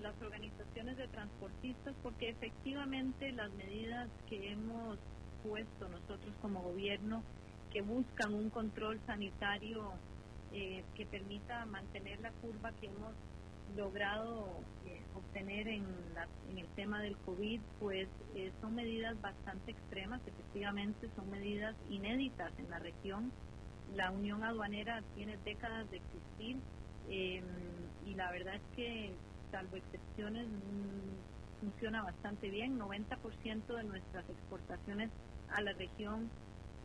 las 0.00 0.22
organizaciones 0.22 0.96
de 0.96 1.08
transportistas 1.08 1.94
porque 2.02 2.30
efectivamente 2.30 3.30
las 3.32 3.52
medidas 3.52 4.08
que 4.30 4.50
hemos 4.50 4.98
puesto 5.42 5.88
nosotros 5.88 6.34
como 6.40 6.62
gobierno 6.62 7.22
que 7.72 7.82
buscan 7.82 8.34
un 8.34 8.50
control 8.50 9.00
sanitario 9.06 9.92
eh, 10.52 10.84
que 10.94 11.06
permita 11.06 11.64
mantener 11.66 12.20
la 12.20 12.30
curva 12.32 12.72
que 12.80 12.86
hemos 12.86 13.14
logrado 13.76 14.48
eh, 14.86 15.00
obtener 15.14 15.66
en, 15.68 15.86
en, 16.50 16.58
el 16.58 16.66
tema 16.76 17.00
del 17.00 17.16
COVID, 17.18 17.60
pues 17.80 18.08
eh, 18.34 18.52
son 18.60 18.74
medidas 18.74 19.18
bastante 19.22 19.70
extremas, 19.70 20.20
efectivamente 20.26 21.08
son 21.16 21.30
medidas 21.30 21.74
inéditas 21.88 22.52
en 22.58 22.68
la 22.68 22.78
región. 22.78 23.32
La 23.94 24.10
Unión 24.10 24.44
Aduanera 24.44 25.02
tiene 25.14 25.38
décadas 25.44 25.90
de 25.90 25.98
existir 25.98 26.58
em, 27.08 27.44
y 28.06 28.14
la 28.14 28.30
verdad 28.30 28.56
es 28.56 28.76
que, 28.76 29.14
salvo 29.50 29.76
excepciones, 29.76 30.46
mm, 30.48 31.60
funciona 31.60 32.02
bastante 32.02 32.50
bien. 32.50 32.78
90% 32.78 33.74
de 33.74 33.84
nuestras 33.84 34.28
exportaciones 34.28 35.10
a 35.54 35.62
la 35.62 35.72
región 35.72 36.30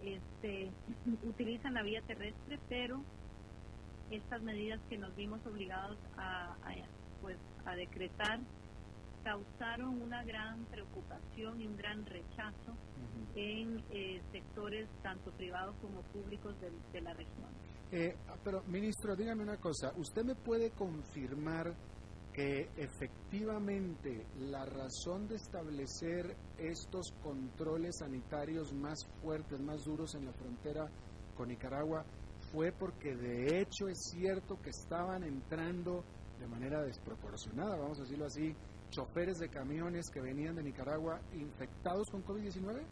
este, 0.04 0.72
utilizan 1.24 1.74
la 1.74 1.84
vía 1.84 2.02
terrestre, 2.02 2.60
pero 2.70 3.02
estas 4.12 4.42
medidas 4.42 4.80
que 4.90 4.98
nos 4.98 5.16
vimos 5.16 5.46
obligados 5.46 5.98
a, 6.18 6.56
pues, 7.22 7.38
a 7.66 7.76
decretar 7.76 8.40
causaron 9.24 10.02
una 10.02 10.24
gran 10.24 10.64
preocupación 10.66 11.60
y 11.60 11.68
un 11.68 11.76
gran 11.76 12.06
rechazo 12.06 12.78
en 13.36 13.84
eh, 13.92 14.22
sectores 14.32 14.88
tanto 15.04 15.32
privados 15.32 15.76
como 15.82 16.02
públicos 16.14 16.56
de, 16.62 17.02
la 17.02 17.14
región. 17.14 17.50
Eh, 17.92 18.16
pero, 18.44 18.64
ministro, 18.68 19.16
dígame 19.18 19.44
una 19.44 19.58
cosa, 19.58 19.92
¿usted 19.98 20.24
me 20.24 20.36
puede 20.36 20.72
confirmar 20.72 21.74
que 22.38 22.70
efectivamente 22.78 24.28
la 24.38 24.64
razón 24.64 25.28
de 25.28 25.38
establecer 25.38 26.38
estos 26.60 27.12
controles 27.24 27.98
sanitarios 27.98 28.72
más 28.74 29.08
fuertes, 29.24 29.60
más 29.60 29.84
duros 29.84 30.14
en 30.14 30.26
la 30.26 30.34
frontera 30.34 30.88
con 31.36 31.48
Nicaragua 31.48 32.06
fue 32.52 32.72
porque 32.72 33.16
de 33.16 33.60
hecho 33.60 33.88
es 33.88 34.12
cierto 34.12 34.62
que 34.62 34.70
estaban 34.70 35.24
entrando 35.24 36.04
de 36.40 36.46
manera 36.46 36.84
desproporcionada, 36.84 37.76
vamos 37.76 37.98
a 37.98 38.04
decirlo 38.04 38.28
así, 38.28 38.54
choferes 38.92 39.40
de 39.40 39.50
camiones 39.50 40.08
que 40.14 40.22
venían 40.22 40.56
de 40.56 40.62
Nicaragua 40.62 41.20
infectados 41.34 42.08
con 42.12 42.24
COVID-19? 42.24 42.84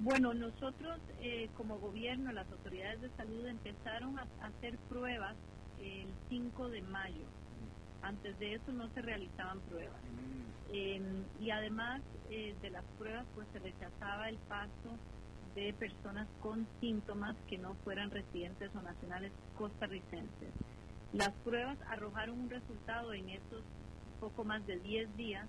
Bueno, 0.00 0.34
nosotros 0.34 1.00
eh, 1.22 1.48
como 1.56 1.78
gobierno, 1.78 2.30
las 2.32 2.46
autoridades 2.52 3.00
de 3.00 3.08
salud 3.16 3.46
empezaron 3.46 4.18
a 4.18 4.26
hacer 4.42 4.76
pruebas 4.90 5.34
el 5.80 6.12
5 6.28 6.68
de 6.68 6.82
mayo 6.82 7.24
antes 8.02 8.38
de 8.38 8.54
eso 8.54 8.72
no 8.72 8.88
se 8.90 9.02
realizaban 9.02 9.60
pruebas. 9.60 10.00
Em, 10.72 11.24
y 11.40 11.50
además 11.50 12.02
eh, 12.30 12.54
de 12.60 12.70
las 12.70 12.84
pruebas, 12.98 13.26
pues 13.34 13.46
se 13.52 13.58
rechazaba 13.58 14.28
el 14.28 14.36
paso 14.48 14.96
de 15.54 15.72
personas 15.72 16.28
con 16.40 16.66
síntomas 16.80 17.34
que 17.48 17.58
no 17.58 17.74
fueran 17.84 18.10
residentes 18.10 18.70
o 18.74 18.82
nacionales 18.82 19.32
costarricenses. 19.56 20.52
Las 21.12 21.30
pruebas 21.44 21.78
arrojaron 21.88 22.38
un 22.38 22.50
resultado 22.50 23.14
en 23.14 23.30
estos 23.30 23.62
poco 24.20 24.44
más 24.44 24.66
de 24.66 24.78
10 24.78 25.16
días, 25.16 25.46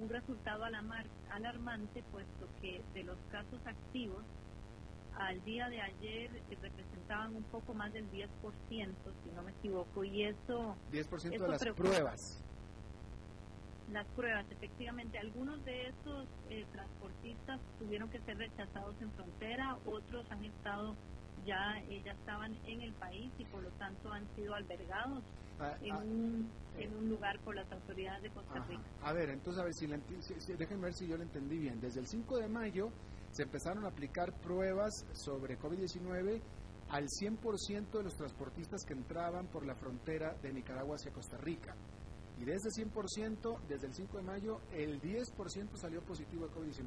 un 0.00 0.08
resultado 0.08 0.64
alarmante, 0.64 2.02
puesto 2.10 2.48
que 2.60 2.82
de 2.94 3.04
los 3.04 3.16
casos 3.30 3.60
activos, 3.64 4.22
al 5.18 5.44
día 5.44 5.68
de 5.68 5.80
ayer 5.80 6.30
eh, 6.50 6.56
representaban 6.62 7.34
un 7.34 7.42
poco 7.44 7.74
más 7.74 7.92
del 7.92 8.10
10%, 8.10 8.26
si 8.68 9.30
no 9.34 9.42
me 9.42 9.50
equivoco, 9.50 10.04
y 10.04 10.24
eso... 10.24 10.76
10% 10.92 11.38
de 11.38 11.48
las 11.48 11.64
pruebas. 11.74 12.44
Las 13.92 14.06
pruebas, 14.08 14.44
efectivamente. 14.50 15.18
Algunos 15.18 15.64
de 15.64 15.88
esos 15.88 16.28
eh, 16.50 16.66
transportistas 16.72 17.60
tuvieron 17.78 18.08
que 18.10 18.20
ser 18.20 18.36
rechazados 18.38 18.94
en 19.00 19.10
frontera, 19.12 19.78
otros 19.86 20.30
han 20.30 20.44
estado 20.44 20.94
ya, 21.44 21.78
eh, 21.88 22.02
ya 22.04 22.12
estaban 22.12 22.56
en 22.66 22.82
el 22.82 22.92
país 22.92 23.32
y 23.38 23.44
por 23.46 23.62
lo 23.62 23.70
tanto 23.70 24.12
han 24.12 24.24
sido 24.36 24.54
albergados 24.54 25.22
ah, 25.58 25.74
en, 25.80 25.92
ah, 25.92 25.98
un, 25.98 26.50
en 26.78 26.96
un 26.96 27.08
lugar 27.08 27.38
por 27.40 27.54
las 27.54 27.70
autoridades 27.72 28.22
de 28.22 28.30
Costa 28.30 28.62
Rica. 28.68 28.82
A 29.02 29.12
ver, 29.12 29.30
entonces, 29.30 29.60
a 29.60 29.64
ver, 29.64 29.74
si, 29.74 29.86
déjenme 30.54 30.84
ver 30.84 30.94
si 30.94 31.08
yo 31.08 31.16
lo 31.16 31.22
entendí 31.22 31.58
bien. 31.58 31.80
Desde 31.80 32.00
el 32.00 32.06
5 32.06 32.38
de 32.38 32.48
mayo 32.48 32.90
se 33.30 33.42
empezaron 33.42 33.84
a 33.84 33.88
aplicar 33.88 34.32
pruebas 34.40 35.06
sobre 35.12 35.58
COVID-19 35.58 36.40
al 36.90 37.06
100% 37.06 37.90
de 37.90 38.02
los 38.02 38.16
transportistas 38.16 38.84
que 38.84 38.94
entraban 38.94 39.46
por 39.48 39.66
la 39.66 39.74
frontera 39.74 40.34
de 40.42 40.52
Nicaragua 40.52 40.96
hacia 40.96 41.12
Costa 41.12 41.36
Rica. 41.38 41.74
Y 42.40 42.44
de 42.44 42.54
ese 42.54 42.70
100%, 42.70 43.60
desde 43.68 43.88
el 43.88 43.94
5 43.94 44.16
de 44.16 44.22
mayo, 44.22 44.60
el 44.72 45.00
10% 45.00 45.76
salió 45.76 46.00
positivo 46.02 46.46
a 46.46 46.48
COVID-19. 46.48 46.86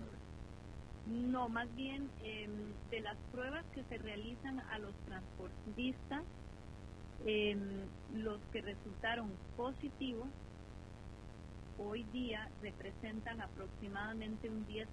No, 1.08 1.50
más 1.50 1.74
bien 1.76 2.10
em, 2.24 2.74
de 2.90 3.02
las 3.02 3.18
pruebas 3.32 3.66
que 3.74 3.84
se 3.84 3.98
realizan 3.98 4.60
a 4.60 4.80
los 4.80 4.96
transportistas, 5.06 6.24
em, 7.26 7.86
los 8.14 8.40
que 8.52 8.62
resultaron 8.62 9.32
positivos 9.58 10.30
hoy 11.88 12.04
día 12.14 12.50
representan 12.62 13.42
aproximadamente 13.42 14.50
un 14.50 14.66
10% 14.68 14.88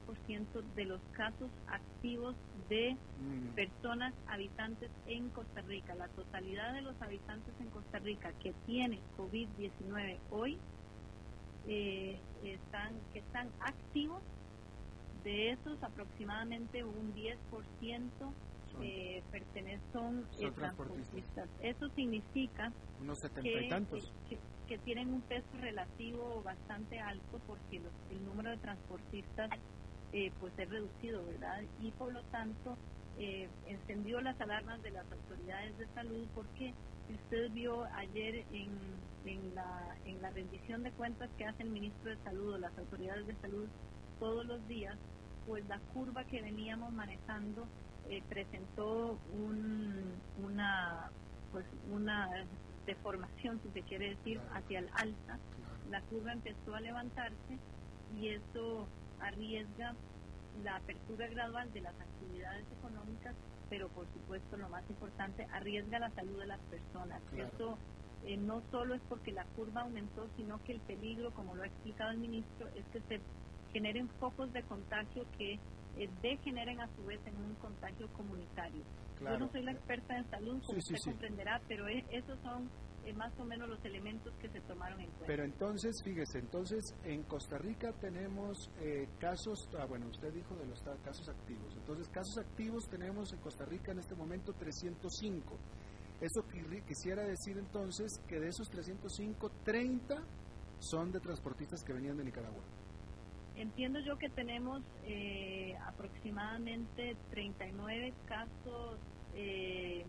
de 0.74 0.84
los 0.84 1.00
casos 1.12 1.50
activos 1.66 2.34
de 2.68 2.96
mm. 3.20 3.54
personas 3.54 4.14
habitantes 4.28 4.90
en 5.06 5.28
Costa 5.30 5.60
Rica. 5.62 5.94
La 5.94 6.08
totalidad 6.08 6.72
de 6.74 6.82
los 6.82 7.00
habitantes 7.02 7.54
en 7.60 7.68
Costa 7.70 7.98
Rica 7.98 8.32
que 8.42 8.52
tienen 8.66 9.00
COVID-19 9.16 10.18
hoy 10.30 10.58
eh, 11.66 12.18
están 12.42 12.94
que 13.12 13.18
están 13.18 13.48
activos, 13.60 14.22
de 15.24 15.50
esos 15.50 15.82
aproximadamente 15.82 16.84
un 16.84 17.14
10% 17.14 17.36
eh, 18.82 19.22
pertenecen 19.30 20.26
eh, 20.38 20.50
transportistas. 20.50 21.48
Eso 21.60 21.88
significa 21.90 22.72
unos 23.00 23.18
setenta 23.18 23.48
y 23.48 23.68
tantos 23.68 24.12
que 24.68 24.78
tienen 24.78 25.12
un 25.14 25.22
peso 25.22 25.46
relativo 25.60 26.42
bastante 26.42 27.00
alto 27.00 27.40
porque 27.46 27.80
el 28.10 28.24
número 28.26 28.50
de 28.50 28.58
transportistas 28.58 29.50
eh, 30.12 30.30
pues 30.40 30.52
es 30.58 30.68
reducido, 30.68 31.24
¿verdad? 31.24 31.62
Y 31.80 31.90
por 31.92 32.12
lo 32.12 32.22
tanto 32.24 32.76
eh, 33.18 33.48
encendió 33.66 34.20
las 34.20 34.38
alarmas 34.40 34.82
de 34.82 34.90
las 34.90 35.10
autoridades 35.10 35.76
de 35.78 35.86
salud 35.94 36.26
porque 36.34 36.74
usted 37.10 37.50
vio 37.52 37.84
ayer 37.94 38.44
en, 38.52 38.70
en, 39.24 39.54
la, 39.54 39.96
en 40.04 40.20
la 40.20 40.30
rendición 40.30 40.82
de 40.82 40.92
cuentas 40.92 41.30
que 41.38 41.46
hace 41.46 41.62
el 41.62 41.70
ministro 41.70 42.10
de 42.10 42.16
Salud 42.22 42.54
o 42.54 42.58
las 42.58 42.76
autoridades 42.78 43.26
de 43.26 43.34
salud 43.36 43.66
todos 44.20 44.44
los 44.46 44.66
días, 44.68 44.96
pues 45.46 45.66
la 45.68 45.78
curva 45.94 46.24
que 46.24 46.42
veníamos 46.42 46.92
manejando 46.92 47.66
eh, 48.10 48.22
presentó 48.28 49.18
un, 49.32 50.14
una 50.44 51.10
pues 51.52 51.64
una 51.90 52.28
de 52.86 52.94
formación, 52.96 53.60
si 53.62 53.70
se 53.70 53.82
quiere 53.82 54.10
decir, 54.10 54.40
hacia 54.54 54.78
el 54.80 54.88
alza, 54.94 55.38
la 55.90 56.00
curva 56.02 56.32
empezó 56.32 56.74
a 56.74 56.80
levantarse 56.80 57.58
y 58.18 58.28
eso 58.28 58.86
arriesga 59.20 59.94
la 60.64 60.76
apertura 60.76 61.26
gradual 61.28 61.72
de 61.72 61.82
las 61.82 61.94
actividades 62.00 62.64
económicas, 62.78 63.34
pero 63.68 63.88
por 63.88 64.06
supuesto 64.12 64.56
lo 64.56 64.68
más 64.68 64.82
importante, 64.88 65.46
arriesga 65.52 65.98
la 65.98 66.10
salud 66.10 66.38
de 66.40 66.46
las 66.46 66.60
personas. 66.70 67.20
Eso 67.36 67.78
eh, 68.24 68.36
no 68.36 68.62
solo 68.70 68.94
es 68.94 69.02
porque 69.08 69.32
la 69.32 69.44
curva 69.56 69.82
aumentó, 69.82 70.26
sino 70.36 70.62
que 70.64 70.72
el 70.72 70.80
peligro, 70.80 71.30
como 71.32 71.54
lo 71.54 71.62
ha 71.62 71.66
explicado 71.66 72.10
el 72.10 72.18
ministro, 72.18 72.68
es 72.74 72.84
que 72.92 73.00
se 73.08 73.20
generen 73.72 74.08
focos 74.18 74.52
de 74.52 74.62
contagio 74.62 75.24
que 75.36 75.58
eh, 75.98 76.08
degeneren 76.22 76.80
a 76.80 76.88
su 76.94 77.04
vez 77.04 77.20
en 77.26 77.36
un 77.36 77.54
contagio 77.56 78.08
comunitario. 78.12 78.82
Yo 79.20 79.38
no 79.38 79.50
soy 79.50 79.62
la 79.62 79.72
experta 79.72 80.16
en 80.16 80.30
salud, 80.30 80.62
como 80.64 80.78
usted 80.78 80.96
comprenderá, 81.04 81.60
pero 81.66 81.88
esos 81.88 82.38
son 82.40 82.70
eh, 83.04 83.12
más 83.12 83.32
o 83.38 83.44
menos 83.44 83.68
los 83.68 83.84
elementos 83.84 84.32
que 84.36 84.48
se 84.48 84.60
tomaron 84.60 85.00
en 85.00 85.06
cuenta. 85.06 85.26
Pero 85.26 85.44
entonces, 85.44 86.00
fíjese, 86.04 86.38
entonces 86.38 86.94
en 87.04 87.24
Costa 87.24 87.58
Rica 87.58 87.92
tenemos 88.00 88.70
eh, 88.80 89.08
casos, 89.18 89.68
ah, 89.78 89.86
bueno, 89.86 90.06
usted 90.06 90.32
dijo 90.32 90.54
de 90.54 90.66
los 90.66 90.80
casos 91.04 91.28
activos, 91.28 91.74
entonces 91.74 92.08
casos 92.10 92.38
activos 92.38 92.88
tenemos 92.88 93.32
en 93.32 93.40
Costa 93.40 93.64
Rica 93.64 93.90
en 93.90 93.98
este 93.98 94.14
momento 94.14 94.52
305. 94.52 95.56
Eso 96.20 96.42
quisiera 96.86 97.22
decir 97.22 97.58
entonces 97.58 98.20
que 98.26 98.40
de 98.40 98.48
esos 98.48 98.68
305, 98.70 99.50
30 99.64 100.16
son 100.80 101.10
de 101.12 101.20
transportistas 101.20 101.82
que 101.82 101.92
venían 101.92 102.16
de 102.16 102.24
Nicaragua? 102.24 102.62
Entiendo 103.58 103.98
yo 103.98 104.16
que 104.18 104.28
tenemos 104.28 104.82
eh, 105.04 105.76
aproximadamente 105.88 107.16
39 107.30 108.14
casos, 108.26 108.98
eh, 109.34 110.04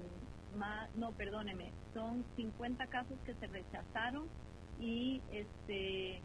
más, 0.55 0.95
no, 0.95 1.11
perdóneme, 1.13 1.71
son 1.95 2.23
50 2.35 2.85
casos 2.87 3.17
que 3.25 3.33
se 3.33 3.47
rechazaron 3.47 4.27
y 4.79 5.19
este 5.31 6.21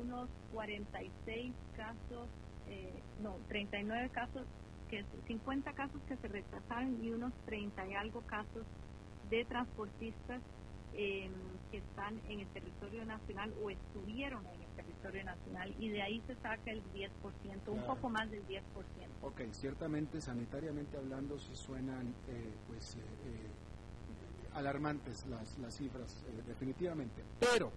unos 0.00 0.30
46 0.54 1.52
casos, 1.76 2.28
eh, 2.66 2.94
no, 3.22 3.36
39 3.48 4.08
casos, 4.08 4.46
que 4.88 5.04
50 5.26 5.72
casos 5.74 6.00
que 6.08 6.16
se 6.16 6.28
rechazaron 6.28 7.04
y 7.04 7.10
unos 7.10 7.34
30 7.44 7.88
y 7.88 7.94
algo 7.94 8.22
casos 8.22 8.64
de 9.28 9.44
transportistas 9.44 10.40
eh, 10.94 11.30
que 11.70 11.76
están 11.76 12.18
en 12.30 12.40
el 12.40 12.46
territorio 12.48 13.04
nacional 13.04 13.52
o 13.62 13.68
estuvieron 13.68 14.46
en 14.46 14.62
el 14.62 14.67
territorio 14.98 15.24
nacional 15.24 15.74
y 15.78 15.88
de 15.90 16.02
ahí 16.02 16.20
se 16.26 16.34
saca 16.36 16.70
el 16.70 16.82
10%, 16.92 17.68
un 17.68 17.82
poco 17.86 18.08
más 18.08 18.30
del 18.30 18.46
10%. 18.46 18.60
Ok, 19.22 19.40
ciertamente 19.52 20.20
sanitariamente 20.20 20.96
hablando 20.96 21.38
sí 21.38 21.54
suenan 21.54 22.08
eh, 22.28 22.54
pues 22.66 22.96
eh, 22.96 22.98
eh, 22.98 23.50
alarmantes 24.54 25.26
las, 25.26 25.58
las 25.58 25.76
cifras, 25.76 26.24
definitivamente. 26.46 27.22
Pero, 27.38 27.70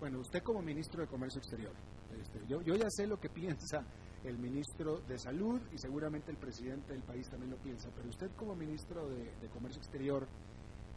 bueno, 0.00 0.18
usted 0.20 0.42
como 0.42 0.62
ministro 0.62 1.02
de 1.02 1.06
Comercio 1.06 1.38
Exterior, 1.38 1.72
este, 2.20 2.40
yo, 2.48 2.60
yo 2.62 2.74
ya 2.74 2.88
sé 2.90 3.06
lo 3.06 3.20
que 3.20 3.28
piensa 3.30 3.84
el 4.24 4.38
ministro 4.38 4.98
de 5.00 5.18
Salud 5.18 5.60
y 5.72 5.78
seguramente 5.78 6.30
el 6.30 6.36
presidente 6.36 6.92
del 6.92 7.02
país 7.02 7.28
también 7.30 7.50
lo 7.50 7.56
piensa, 7.56 7.88
pero 7.94 8.08
usted 8.08 8.30
como 8.36 8.54
ministro 8.54 9.08
de, 9.08 9.48
Comercio 9.52 9.80
Exterior, 9.80 10.26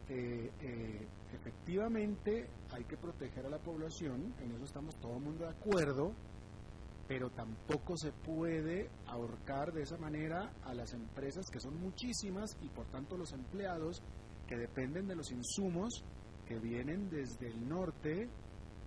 eh, 0.10 0.52
eh, 0.62 1.08
efectivamente 1.34 2.48
hay 2.72 2.84
que 2.84 2.98
proteger 2.98 3.46
a 3.46 3.50
la 3.50 3.60
población, 3.60 4.34
en 4.42 4.52
eso 4.52 4.66
estamos 4.66 4.96
todo 4.98 5.16
el 5.18 5.24
mundo 5.24 5.46
de 5.46 5.52
acuerdo, 5.52 6.14
pero 7.08 7.30
tampoco 7.30 7.98
se 7.98 8.12
puede 8.12 8.90
ahorcar 9.08 9.74
de 9.74 9.84
esa 9.84 9.98
manera 9.98 10.52
a 10.64 10.74
las 10.74 10.94
empresas 10.94 11.46
que 11.52 11.60
son 11.60 11.80
muchísimas 11.80 12.58
y 12.62 12.70
por 12.70 12.86
tanto 12.88 13.18
los 13.18 13.34
empleados 13.34 14.02
que 14.48 14.58
dependen 14.58 15.08
de 15.08 15.16
los 15.16 15.32
insumos 15.32 16.04
que 16.46 16.60
vienen 16.60 17.10
desde 17.10 17.48
el 17.48 17.68
norte 17.68 18.30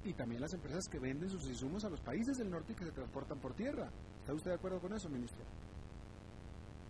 y 0.04 0.14
también 0.14 0.40
las 0.40 0.54
empresas 0.54 0.84
que 0.90 0.98
venden 0.98 1.28
sus 1.28 1.46
insumos 1.46 1.84
a 1.84 1.90
los 1.90 2.00
países 2.00 2.38
del 2.38 2.50
norte 2.50 2.72
y 2.72 2.76
que 2.76 2.84
se 2.84 2.92
transportan 2.92 3.40
por 3.40 3.54
tierra. 3.54 3.90
¿Está 4.20 4.34
usted 4.34 4.50
de 4.50 4.56
acuerdo 4.56 4.80
con 4.80 4.92
eso, 4.92 5.08
ministro? 5.08 5.44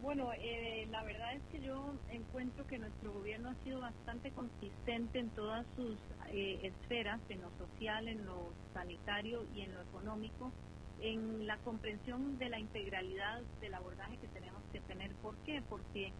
Bueno, 0.07 0.31
eh, 0.35 0.87
la 0.93 1.03
verdad 1.03 1.35
es 1.35 1.43
que 1.51 1.59
yo 1.59 1.93
encuentro 2.13 2.65
que 2.69 2.79
nuestro 2.79 3.13
gobierno 3.13 3.51
ha 3.51 3.65
sido 3.65 3.81
bastante 3.81 4.31
consistente 4.31 5.19
en 5.19 5.31
todas 5.31 5.67
sus 5.75 5.99
eh, 6.29 6.61
esferas, 6.63 7.19
en 7.29 7.43
lo 7.43 7.51
social, 7.59 8.07
en 8.07 8.25
lo 8.25 8.53
sanitario 8.73 9.45
y 9.57 9.63
en 9.63 9.75
lo 9.75 9.83
económico, 9.83 10.53
en 11.01 11.49
la 11.49 11.57
comprensión 11.59 12.39
de 12.39 12.49
la 12.51 12.61
integralidad 12.61 13.43
del 13.61 13.75
abordaje 13.75 14.17
que 14.19 14.29
tenemos 14.29 14.63
que 14.73 14.79
tener. 14.83 15.11
¿Por 15.17 15.35
qué? 15.39 15.61
Porque 15.69 16.13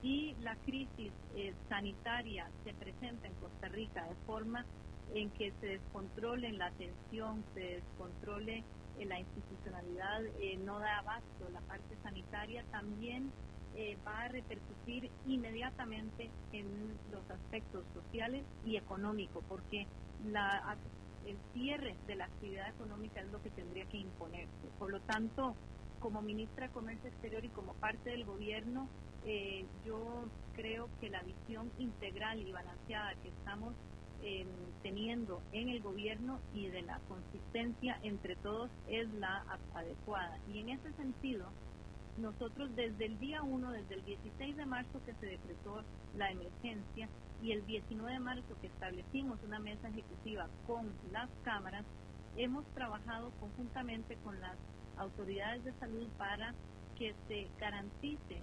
si 0.00 0.36
la 0.40 0.54
crisis 0.64 1.10
eh, 1.34 1.52
sanitaria 1.68 2.48
se 2.62 2.72
presenta 2.74 3.26
en 3.26 3.34
Costa 3.34 3.66
Rica 3.66 4.04
de 4.04 4.14
forma 4.26 4.64
en 5.12 5.28
que 5.30 5.52
se 5.60 5.66
descontrole 5.66 6.52
la 6.52 6.66
atención, 6.66 7.42
se 7.52 7.82
descontrole 7.82 8.62
la 9.02 9.18
institucionalidad 9.18 10.24
eh, 10.40 10.56
no 10.58 10.78
da 10.78 10.98
abasto, 10.98 11.48
la 11.52 11.60
parte 11.62 11.96
sanitaria 12.02 12.64
también 12.70 13.32
eh, 13.76 13.98
va 14.06 14.22
a 14.22 14.28
repercutir 14.28 15.10
inmediatamente 15.26 16.30
en 16.52 16.96
los 17.10 17.28
aspectos 17.28 17.84
sociales 17.92 18.44
y 18.64 18.76
económicos, 18.76 19.42
porque 19.48 19.86
el 21.26 21.36
cierre 21.52 21.96
de 22.06 22.14
la 22.14 22.26
actividad 22.26 22.68
económica 22.68 23.20
es 23.20 23.30
lo 23.32 23.42
que 23.42 23.50
tendría 23.50 23.84
que 23.86 23.98
imponerse. 23.98 24.68
Por 24.78 24.90
lo 24.90 25.00
tanto, 25.00 25.56
como 25.98 26.22
ministra 26.22 26.68
de 26.68 26.72
Comercio 26.72 27.08
Exterior 27.08 27.44
y 27.44 27.48
como 27.48 27.74
parte 27.74 28.10
del 28.10 28.24
gobierno, 28.24 28.88
eh, 29.26 29.64
yo 29.84 30.26
creo 30.54 30.88
que 31.00 31.08
la 31.08 31.22
visión 31.22 31.70
integral 31.78 32.38
y 32.40 32.52
balanceada 32.52 33.14
que 33.22 33.28
estamos 33.28 33.74
teniendo 34.82 35.42
en 35.52 35.68
el 35.68 35.82
gobierno 35.82 36.40
y 36.54 36.68
de 36.68 36.82
la 36.82 36.98
consistencia 37.08 37.98
entre 38.02 38.36
todos 38.36 38.70
es 38.88 39.12
la 39.14 39.44
adecuada. 39.74 40.38
Y 40.52 40.60
en 40.60 40.70
ese 40.70 40.92
sentido, 40.92 41.48
nosotros 42.18 42.74
desde 42.76 43.06
el 43.06 43.18
día 43.18 43.42
1, 43.42 43.72
desde 43.72 43.94
el 43.94 44.04
16 44.04 44.56
de 44.56 44.66
marzo 44.66 45.00
que 45.04 45.14
se 45.14 45.26
decretó 45.26 45.82
la 46.16 46.30
emergencia 46.30 47.08
y 47.42 47.52
el 47.52 47.66
19 47.66 48.12
de 48.12 48.20
marzo 48.20 48.56
que 48.60 48.68
establecimos 48.68 49.38
una 49.44 49.58
mesa 49.58 49.88
ejecutiva 49.88 50.48
con 50.66 50.90
las 51.12 51.28
cámaras, 51.42 51.84
hemos 52.36 52.64
trabajado 52.74 53.30
conjuntamente 53.40 54.16
con 54.24 54.40
las 54.40 54.56
autoridades 54.96 55.64
de 55.64 55.72
salud 55.74 56.08
para 56.16 56.54
que 56.96 57.14
se 57.28 57.48
garantice 57.58 58.40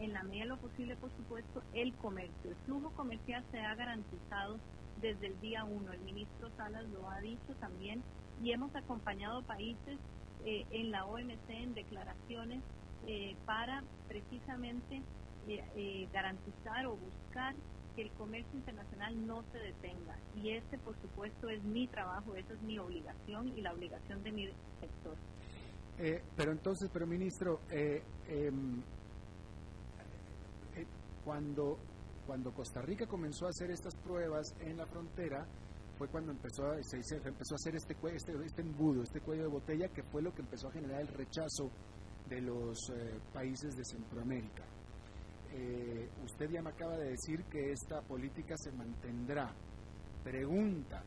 en 0.00 0.12
la 0.12 0.22
medida 0.22 0.44
de 0.44 0.48
lo 0.48 0.56
posible, 0.56 0.96
por 0.96 1.10
supuesto, 1.16 1.62
el 1.74 1.94
comercio. 1.96 2.50
El 2.50 2.56
flujo 2.66 2.90
comercial 2.92 3.44
se 3.50 3.60
ha 3.60 3.74
garantizado 3.74 4.58
desde 5.00 5.28
el 5.28 5.40
día 5.40 5.64
uno. 5.64 5.92
El 5.92 6.00
ministro 6.00 6.50
Salas 6.56 6.84
lo 6.90 7.08
ha 7.08 7.20
dicho 7.20 7.54
también 7.58 8.02
y 8.42 8.52
hemos 8.52 8.74
acompañado 8.74 9.42
países 9.42 9.98
eh, 10.44 10.66
en 10.70 10.90
la 10.90 11.04
OMC 11.04 11.48
en 11.48 11.74
declaraciones 11.74 12.62
eh, 13.06 13.36
para 13.44 13.82
precisamente 14.08 15.02
eh, 15.48 16.08
garantizar 16.12 16.86
o 16.86 16.96
buscar 16.96 17.54
que 17.96 18.02
el 18.02 18.10
comercio 18.12 18.58
internacional 18.58 19.26
no 19.26 19.42
se 19.52 19.58
detenga. 19.58 20.16
Y 20.36 20.50
ese, 20.50 20.78
por 20.78 20.94
supuesto, 21.00 21.48
es 21.48 21.62
mi 21.64 21.88
trabajo, 21.88 22.34
esa 22.36 22.52
es 22.54 22.62
mi 22.62 22.78
obligación 22.78 23.48
y 23.56 23.62
la 23.62 23.72
obligación 23.72 24.22
de 24.22 24.32
mi 24.32 24.46
sector. 24.80 25.16
pero 26.36 26.52
entonces, 26.52 26.88
pero 26.92 27.06
ministro, 27.06 27.60
em, 27.70 28.82
cuando 31.24 31.78
cuando 32.30 32.52
Costa 32.52 32.80
Rica 32.80 33.08
comenzó 33.08 33.46
a 33.46 33.48
hacer 33.48 33.72
estas 33.72 33.92
pruebas 33.96 34.54
en 34.60 34.76
la 34.76 34.86
frontera, 34.86 35.44
fue 35.98 36.06
cuando 36.06 36.30
empezó 36.30 36.64
a, 36.64 36.80
se, 36.80 36.98
empezó 37.16 37.54
a 37.54 37.56
hacer 37.56 37.74
este, 37.74 37.96
este, 38.14 38.32
este 38.44 38.62
embudo, 38.62 39.02
este 39.02 39.20
cuello 39.20 39.42
de 39.42 39.48
botella, 39.48 39.88
que 39.88 40.04
fue 40.04 40.22
lo 40.22 40.32
que 40.32 40.42
empezó 40.42 40.68
a 40.68 40.70
generar 40.70 41.00
el 41.00 41.08
rechazo 41.08 41.72
de 42.28 42.40
los 42.40 42.78
eh, 42.90 43.18
países 43.34 43.74
de 43.74 43.84
Centroamérica. 43.84 44.62
Eh, 45.50 46.08
usted 46.24 46.48
ya 46.50 46.62
me 46.62 46.70
acaba 46.70 46.96
de 46.98 47.10
decir 47.10 47.42
que 47.46 47.72
esta 47.72 48.00
política 48.02 48.54
se 48.56 48.70
mantendrá. 48.70 49.52
Pregunta, 50.22 51.02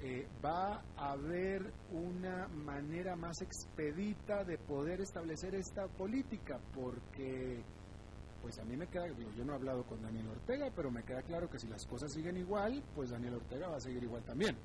eh, 0.00 0.26
¿va 0.44 0.82
a 0.96 1.12
haber 1.12 1.72
una 1.92 2.48
manera 2.48 3.14
más 3.14 3.40
expedita 3.42 4.42
de 4.42 4.58
poder 4.58 5.02
establecer 5.02 5.54
esta 5.54 5.86
política? 5.86 6.58
Porque 6.74 7.62
pues 8.42 8.58
a 8.58 8.64
mí 8.64 8.76
me 8.76 8.86
queda, 8.86 9.06
yo 9.08 9.44
no 9.44 9.52
he 9.52 9.56
hablado 9.56 9.84
con 9.84 10.02
Daniel 10.02 10.28
Ortega, 10.28 10.70
pero 10.74 10.90
me 10.90 11.02
queda 11.02 11.22
claro 11.22 11.50
que 11.50 11.58
si 11.58 11.68
las 11.68 11.86
cosas 11.86 12.12
siguen 12.12 12.36
igual, 12.36 12.82
pues 12.94 13.10
Daniel 13.10 13.34
Ortega 13.34 13.68
va 13.68 13.76
a 13.76 13.80
seguir 13.80 14.02
igual 14.02 14.22
también. 14.22 14.56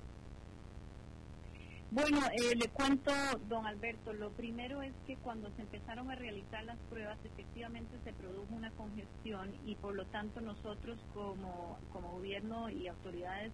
Bueno, 1.91 2.21
eh, 2.31 2.55
le 2.55 2.69
cuento, 2.69 3.11
don 3.47 3.67
Alberto, 3.67 4.13
lo 4.13 4.31
primero 4.31 4.81
es 4.81 4.93
que 5.05 5.15
cuando 5.17 5.51
se 5.51 5.61
empezaron 5.61 6.09
a 6.09 6.15
realizar 6.15 6.63
las 6.63 6.79
pruebas, 6.89 7.19
efectivamente 7.23 7.99
se 8.03 8.13
produjo 8.13 8.47
una 8.55 8.71
congestión 8.71 9.53
y 9.63 9.75
por 9.75 9.93
lo 9.93 10.05
tanto 10.07 10.41
nosotros 10.41 10.97
como, 11.13 11.77
como 11.91 12.13
gobierno 12.13 12.67
y 12.71 12.87
autoridades 12.87 13.51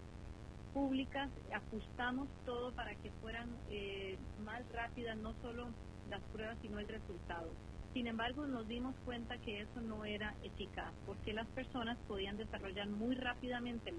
públicas 0.72 1.28
ajustamos 1.52 2.28
todo 2.46 2.72
para 2.72 2.94
que 2.94 3.10
fueran 3.20 3.50
eh, 3.70 4.16
más 4.42 4.62
rápidas, 4.72 5.18
no 5.18 5.34
solo 5.42 5.68
las 6.08 6.22
pruebas, 6.32 6.56
sino 6.62 6.78
el 6.78 6.88
resultado. 6.88 7.50
Sin 7.92 8.06
embargo, 8.06 8.46
nos 8.46 8.68
dimos 8.68 8.94
cuenta 9.04 9.36
que 9.38 9.62
eso 9.62 9.80
no 9.80 10.04
era 10.04 10.36
eficaz, 10.44 10.94
porque 11.04 11.32
las 11.32 11.48
personas 11.48 11.98
podían 12.06 12.36
desarrollar 12.36 12.88
muy 12.88 13.16
rápidamente 13.16 13.92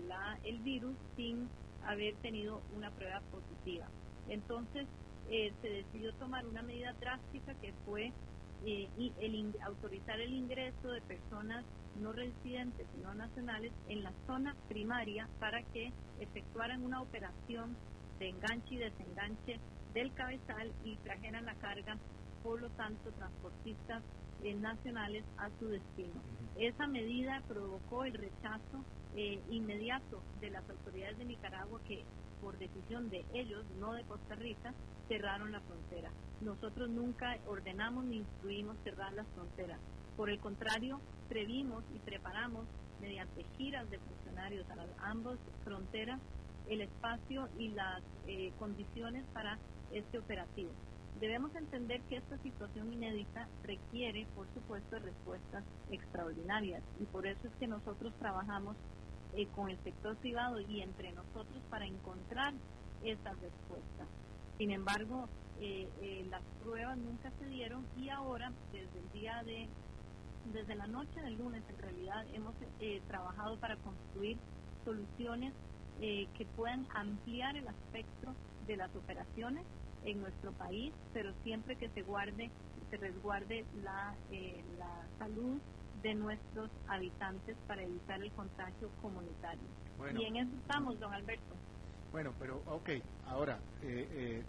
el 0.43 0.59
virus 0.61 0.97
sin 1.15 1.49
haber 1.81 2.15
tenido 2.21 2.61
una 2.71 2.89
prueba 2.91 3.21
positiva. 3.29 3.89
Entonces, 4.27 4.87
eh, 5.29 5.53
se 5.59 5.67
decidió 5.67 6.13
tomar 6.13 6.45
una 6.47 6.63
medida 6.63 6.93
drástica 7.01 7.53
que 7.55 7.73
fue 7.83 8.13
eh, 8.65 8.89
autorizar 9.65 10.19
el 10.21 10.33
ingreso 10.33 10.91
de 10.91 11.01
personas 11.01 11.65
no 11.95 12.13
residentes 12.13 12.87
y 12.93 12.97
no 12.99 13.13
nacionales 13.13 13.73
en 13.89 14.03
la 14.03 14.13
zona 14.25 14.55
primaria 14.69 15.27
para 15.39 15.61
que 15.73 15.91
efectuaran 16.19 16.81
una 16.83 17.01
operación 17.01 17.75
de 18.19 18.29
enganche 18.29 18.75
y 18.75 18.77
desenganche 18.77 19.59
del 19.93 20.13
cabezal 20.13 20.71
y 20.85 20.95
trajeran 20.97 21.45
la 21.45 21.55
carga 21.55 21.97
por 22.43 22.61
lo 22.61 22.69
tanto 22.71 23.11
transportistas 23.11 24.03
eh, 24.43 24.55
nacionales 24.55 25.23
a 25.37 25.49
su 25.59 25.67
destino. 25.67 26.21
Esa 26.57 26.87
medida 26.87 27.41
provocó 27.47 28.03
el 28.05 28.13
rechazo 28.13 28.83
eh, 29.15 29.39
inmediato 29.49 30.21
de 30.39 30.49
las 30.49 30.67
autoridades 30.69 31.17
de 31.17 31.25
Nicaragua 31.25 31.79
que 31.87 32.03
por 32.41 32.57
decisión 32.57 33.09
de 33.09 33.23
ellos, 33.33 33.63
no 33.79 33.93
de 33.93 34.03
Costa 34.03 34.35
Rica, 34.35 34.73
cerraron 35.07 35.51
la 35.51 35.59
frontera. 35.61 36.09
Nosotros 36.41 36.89
nunca 36.89 37.37
ordenamos 37.47 38.05
ni 38.05 38.17
instruimos 38.17 38.77
cerrar 38.83 39.13
las 39.13 39.27
fronteras. 39.35 39.79
Por 40.17 40.29
el 40.29 40.39
contrario, 40.39 40.99
previmos 41.29 41.83
y 41.95 41.99
preparamos 41.99 42.65
mediante 42.99 43.45
giras 43.57 43.89
de 43.91 43.99
funcionarios 43.99 44.67
a 44.69 44.75
las 44.75 44.89
ambas 44.99 45.37
fronteras 45.63 46.19
el 46.67 46.81
espacio 46.81 47.49
y 47.57 47.69
las 47.69 48.01
eh, 48.27 48.51
condiciones 48.57 49.25
para 49.33 49.57
este 49.91 50.19
operativo. 50.19 50.71
Debemos 51.21 51.53
entender 51.53 52.01
que 52.09 52.17
esta 52.17 52.35
situación 52.39 52.91
inédita 52.91 53.47
requiere, 53.61 54.25
por 54.33 54.47
supuesto, 54.55 54.97
respuestas 54.97 55.63
extraordinarias 55.91 56.81
y 56.99 57.05
por 57.05 57.27
eso 57.27 57.47
es 57.47 57.53
que 57.59 57.67
nosotros 57.67 58.11
trabajamos 58.17 58.75
eh, 59.35 59.45
con 59.55 59.69
el 59.69 59.77
sector 59.83 60.17
privado 60.17 60.59
y 60.61 60.81
entre 60.81 61.11
nosotros 61.11 61.61
para 61.69 61.85
encontrar 61.85 62.55
esas 63.03 63.39
respuestas. 63.39 64.07
Sin 64.57 64.71
embargo, 64.71 65.29
eh, 65.59 65.87
eh, 66.01 66.25
las 66.31 66.41
pruebas 66.63 66.97
nunca 66.97 67.31
se 67.37 67.45
dieron 67.45 67.85
y 67.95 68.09
ahora, 68.09 68.51
desde 68.73 68.97
el 68.97 69.11
día 69.13 69.43
de, 69.45 69.69
desde 70.51 70.73
la 70.73 70.87
noche 70.87 71.21
del 71.21 71.37
lunes, 71.37 71.61
en 71.69 71.77
realidad 71.77 72.25
hemos 72.33 72.55
trabajado 73.07 73.59
para 73.59 73.75
construir 73.75 74.37
soluciones 74.83 75.53
que 75.99 76.47
puedan 76.55 76.87
ampliar 76.95 77.55
el 77.55 77.67
aspecto 77.67 78.33
de 78.65 78.75
las 78.75 78.89
operaciones 78.95 79.63
en 80.05 80.21
nuestro 80.21 80.51
país, 80.53 80.93
pero 81.13 81.33
siempre 81.43 81.75
que 81.75 81.89
se 81.89 82.01
guarde, 82.01 82.49
se 82.89 82.97
resguarde 82.97 83.65
la, 83.83 84.15
la 84.77 85.07
salud 85.17 85.59
de 86.01 86.15
nuestros 86.15 86.69
habitantes 86.87 87.55
para 87.67 87.83
evitar 87.83 88.21
el 88.21 88.31
contagio 88.31 88.89
comunitario. 89.01 89.61
y 90.17 90.25
en 90.25 90.37
eso 90.37 90.55
estamos, 90.57 90.99
don 90.99 91.13
Alberto. 91.13 91.55
Bueno, 92.11 92.33
pero 92.37 92.61
ok, 92.65 92.89
ahora, 93.25 93.59
eh, 93.83 94.43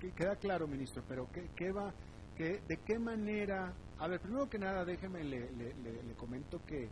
eh, 0.00 0.12
queda 0.16 0.36
claro, 0.36 0.66
ministro, 0.66 1.02
pero 1.06 1.28
¿qué, 1.30 1.50
qué 1.54 1.72
va, 1.72 1.92
qué, 2.36 2.60
de 2.66 2.78
qué 2.78 2.98
manera? 2.98 3.74
A 3.98 4.08
ver, 4.08 4.20
primero 4.20 4.48
que 4.48 4.58
nada, 4.58 4.84
déjeme, 4.84 5.24
le, 5.24 5.50
le, 5.52 5.74
le, 5.74 6.14
comento 6.14 6.64
que 6.64 6.88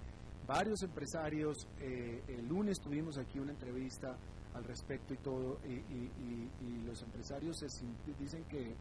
varios 0.46 0.82
empresarios, 0.82 1.56
eh, 1.80 2.22
el 2.28 2.46
lunes 2.46 2.78
tuvimos 2.80 3.16
aquí 3.18 3.38
una 3.38 3.52
entrevista 3.52 4.16
al 4.56 4.64
respecto 4.64 5.12
y 5.14 5.18
todo, 5.18 5.58
y, 5.64 6.84
los 6.84 7.02
empresarios 7.02 7.56
se, 7.58 7.66
dicen 8.18 8.44
que, 8.44 8.74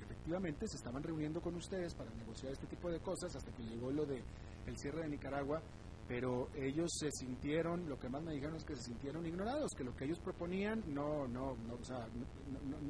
efectivamente 0.00 0.66
se 0.66 0.76
estaban 0.76 1.02
reuniendo 1.02 1.40
con 1.40 1.54
ustedes 1.54 1.94
para 1.94 2.10
negociar 2.14 2.52
este 2.52 2.66
tipo 2.66 2.90
de 2.90 2.98
cosas 3.00 3.34
hasta 3.36 3.52
que 3.52 3.62
llegó 3.62 3.90
lo 3.90 4.06
de 4.06 4.22
el 4.66 4.76
cierre 4.78 5.02
de 5.02 5.10
Nicaragua, 5.10 5.60
pero 6.08 6.48
ellos 6.54 6.90
se 6.98 7.10
sintieron, 7.10 7.88
lo 7.88 7.98
que 7.98 8.08
más 8.08 8.22
me 8.22 8.32
dijeron 8.32 8.56
es 8.56 8.64
que 8.64 8.74
se 8.74 8.82
sintieron 8.82 9.24
ignorados, 9.26 9.70
que 9.76 9.84
lo 9.84 9.94
que 9.94 10.04
ellos 10.04 10.18
proponían 10.20 10.82
no, 10.92 11.28
no, 11.28 11.56
no, 11.56 11.74
o 11.74 11.84
sea, 11.84 12.06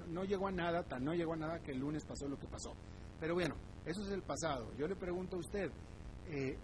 no, 0.08 0.24
llegó 0.24 0.48
a 0.48 0.52
nada, 0.52 0.82
tan 0.84 1.04
no 1.04 1.14
llegó 1.14 1.34
a 1.34 1.36
nada 1.36 1.58
que 1.60 1.72
el 1.72 1.78
lunes 1.78 2.04
pasó 2.04 2.28
lo 2.28 2.38
que 2.38 2.46
pasó. 2.46 2.72
Pero 3.20 3.34
bueno, 3.34 3.54
eso 3.84 4.02
es 4.02 4.10
el 4.10 4.22
pasado. 4.22 4.72
Yo 4.76 4.88
le 4.88 4.96
pregunto 4.96 5.36
a 5.36 5.40
usted, 5.40 5.70
eh, 6.28 6.56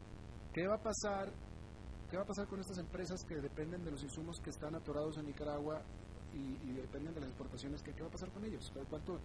¿qué 0.53 0.67
va 0.67 0.77
a 0.77 0.83
pasar 0.83 1.33
¿Qué 2.11 2.17
va 2.17 2.23
a 2.23 2.27
pasar 2.27 2.47
con 2.47 2.59
estas 2.59 2.79
empresas 2.79 3.23
que 3.25 3.35
dependen 3.37 3.85
de 3.85 3.91
los 3.91 4.03
insumos 4.03 4.41
que 4.41 4.49
están 4.49 4.75
atorados 4.75 5.19
en 5.19 5.27
Nicaragua 5.27 5.83
y, 6.33 6.73
dependen 6.73 7.13
de 7.15 7.21
las 7.21 7.29
exportaciones? 7.29 7.83
¿qué, 7.83 7.93
¿Qué, 7.93 8.01
va 8.01 8.09
a 8.09 8.13
pasar 8.13 8.31
con 8.31 8.45
ellos? 8.45 8.73
¿Cuánto, 8.89 9.21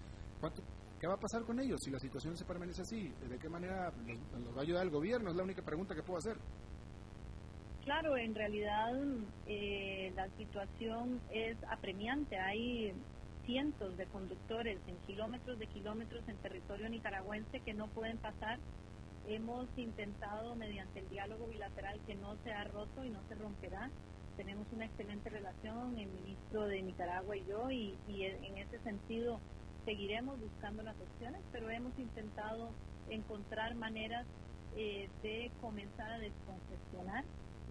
¿Qué 1.00 1.08
va 1.08 1.14
a 1.14 1.20
pasar 1.20 1.44
con 1.44 1.60
ellos 1.60 1.80
si 1.82 1.92
la 1.92 2.00
situación 2.00 2.36
se 2.36 2.44
permanece 2.44 2.82
así? 2.82 3.14
¿De 3.30 3.38
qué 3.38 3.48
manera 3.48 3.94
nos, 4.38 4.56
va 4.56 4.60
a 4.60 4.64
ayudar 4.64 4.84
el 4.84 4.90
gobierno? 4.90 5.30
Es 5.30 5.36
la 5.36 5.44
única 5.44 5.62
pregunta 5.62 5.96
que 5.96 6.04
puedo 6.04 6.20
hacer. 6.20 6.38
Claro, 7.86 8.18
en 8.18 8.36
realidad 8.36 8.94
eh, 9.46 10.12
la 10.16 10.28
situación 10.38 11.22
es 11.32 11.58
apremiante. 11.70 12.38
Hay 12.38 12.94
cientos 13.46 13.96
de 13.98 14.06
conductores 14.08 14.80
en 14.88 14.98
kilómetros 15.06 15.60
de 15.60 15.68
kilómetros 15.68 16.24
en 16.28 16.38
territorio 16.38 16.90
nicaragüense 16.90 17.60
que 17.60 17.74
no 17.74 17.88
pueden 17.88 18.18
pasar 18.18 18.60
Hemos 19.28 19.68
intentado 19.78 20.56
mediante 20.56 21.00
el 21.00 21.10
diálogo 21.10 21.48
bilateral 21.48 22.00
que 22.06 22.16
no 22.16 22.36
se 22.44 22.52
ha 22.52 22.66
roto 22.66 23.06
y 23.06 23.10
no 23.10 23.20
se 23.30 23.36
romperá. 23.36 23.90
Tenemos 24.36 24.68
una 24.74 24.86
excelente 24.86 25.30
relación, 25.30 25.98
el 25.98 26.10
ministro 26.10 26.68
de 26.68 26.82
Nicaragua 26.82 27.38
y 27.38 27.46
yo, 27.46 27.72
y, 27.72 27.96
en 28.08 28.58
ese 28.58 28.80
sentido 28.80 29.40
seguiremos 29.86 30.40
buscando 30.40 30.82
las 30.84 30.96
opciones, 31.00 31.42
pero 31.52 31.70
hemos 31.70 31.98
intentado 32.00 32.72
encontrar 33.10 33.76
maneras 33.76 34.26
eh, 34.76 35.10
de 35.22 35.52
comenzar 35.62 36.12
a 36.12 36.20
descongestionar 36.20 37.24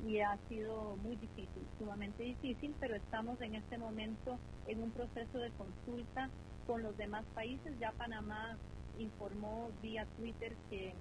y 0.06 0.20
ha 0.20 0.36
sido 0.48 0.96
muy 0.96 1.16
difícil, 1.16 1.62
sumamente 1.78 2.22
difícil, 2.22 2.74
pero 2.80 2.96
estamos 2.96 3.40
en 3.40 3.54
este 3.54 3.78
momento 3.78 4.38
en 4.66 4.82
un 4.82 4.90
proceso 4.90 5.38
de 5.38 5.50
consulta 5.52 6.30
con 6.66 6.82
los 6.82 6.96
demás 6.96 7.24
países. 7.34 7.78
Ya 7.78 7.92
Panamá 7.92 8.56
informó 8.98 9.70
vía 9.82 10.06
Twitter 10.16 10.54
que 10.70 10.94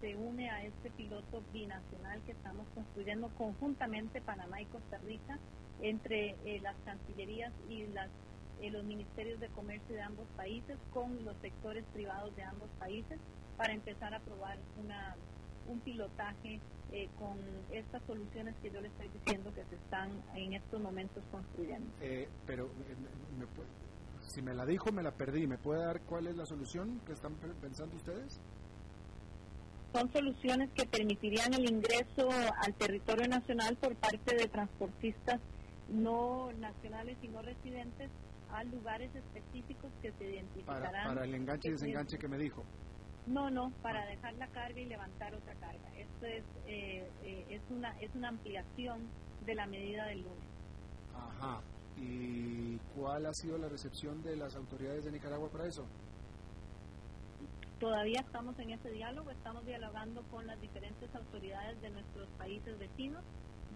se 0.00 0.16
une 0.16 0.50
a 0.50 0.64
este 0.64 0.90
piloto 0.90 1.42
binacional 1.52 2.20
que 2.22 2.32
estamos 2.32 2.66
construyendo 2.74 3.28
conjuntamente 3.36 4.20
Panamá 4.20 4.60
y 4.60 4.66
Costa 4.66 4.98
Rica 4.98 5.38
entre 5.80 6.36
eh, 6.44 6.60
las 6.62 6.76
cancillerías 6.84 7.52
y 7.68 7.86
las, 7.88 8.08
eh, 8.60 8.70
los 8.70 8.84
ministerios 8.84 9.40
de 9.40 9.48
comercio 9.48 9.94
de 9.94 10.02
ambos 10.02 10.26
países 10.36 10.76
con 10.92 11.24
los 11.24 11.36
sectores 11.38 11.84
privados 11.92 12.34
de 12.36 12.42
ambos 12.42 12.68
países 12.78 13.18
para 13.56 13.72
empezar 13.72 14.14
a 14.14 14.20
probar 14.20 14.58
una, 14.82 15.16
un 15.68 15.80
pilotaje 15.80 16.60
eh, 16.92 17.08
con 17.18 17.38
estas 17.72 18.02
soluciones 18.06 18.54
que 18.62 18.70
yo 18.70 18.80
le 18.80 18.88
estoy 18.88 19.08
diciendo 19.08 19.52
que 19.54 19.64
se 19.64 19.74
están 19.76 20.10
en 20.34 20.52
estos 20.52 20.80
momentos 20.80 21.22
construyendo. 21.30 21.90
pero 22.46 22.70
si 24.20 24.42
me 24.42 24.54
la 24.54 24.66
dijo, 24.66 24.92
me 24.92 25.02
la 25.02 25.12
perdí. 25.12 25.46
¿Me 25.46 25.58
puede 25.58 25.84
dar 25.84 26.02
cuál 26.02 26.26
es 26.26 26.36
la 26.36 26.46
solución 26.46 27.00
que 27.06 27.12
están 27.12 27.34
pensando 27.60 27.96
ustedes? 27.96 28.40
Son 29.96 30.12
soluciones 30.12 30.70
que 30.74 30.84
permitirían 30.84 31.54
el 31.54 31.70
ingreso 31.70 32.28
al 32.30 32.74
territorio 32.74 33.28
nacional 33.28 33.76
por 33.76 33.96
parte 33.96 34.36
de 34.36 34.46
transportistas 34.46 35.40
no 35.88 36.52
nacionales 36.58 37.16
y 37.22 37.28
no 37.28 37.40
residentes 37.40 38.10
a 38.52 38.62
lugares 38.64 39.10
específicos 39.14 39.90
que 40.02 40.12
se 40.12 40.34
identificarán. 40.34 41.08
Para, 41.08 41.24
el 41.24 41.34
enganche 41.34 41.68
y 41.68 41.72
desenganche 41.72 42.18
que 42.18 42.28
me 42.28 42.36
dijo. 42.36 42.62
No, 43.26 43.50
no, 43.50 43.72
para 43.82 44.04
dejar 44.06 44.34
la 44.34 44.48
carga 44.48 44.78
y 44.78 44.84
levantar 44.84 45.34
otra 45.34 45.54
carga. 45.54 45.88
Esto 45.96 46.26
es, 46.26 46.44
eh, 46.66 47.08
eh, 47.24 47.46
es, 47.48 47.62
una, 47.70 47.98
es 48.00 48.14
una 48.14 48.28
ampliación 48.28 49.00
de 49.46 49.54
la 49.54 49.66
medida 49.66 50.06
del 50.06 50.22
lunes. 50.22 50.44
Ajá. 51.14 51.60
¿Y 51.96 52.76
cuál 52.94 53.24
ha 53.24 53.32
sido 53.32 53.56
la 53.56 53.68
recepción 53.68 54.22
de 54.22 54.36
las 54.36 54.54
autoridades 54.54 55.04
de 55.06 55.12
Nicaragua 55.12 55.48
para 55.48 55.66
eso? 55.66 55.86
Todavía 57.78 58.20
estamos 58.20 58.58
en 58.58 58.70
ese 58.70 58.90
diálogo, 58.90 59.30
estamos 59.30 59.66
dialogando 59.66 60.22
con 60.30 60.46
las 60.46 60.58
diferentes 60.62 61.14
autoridades 61.14 61.78
de 61.82 61.90
nuestros 61.90 62.26
países 62.38 62.78
vecinos. 62.78 63.22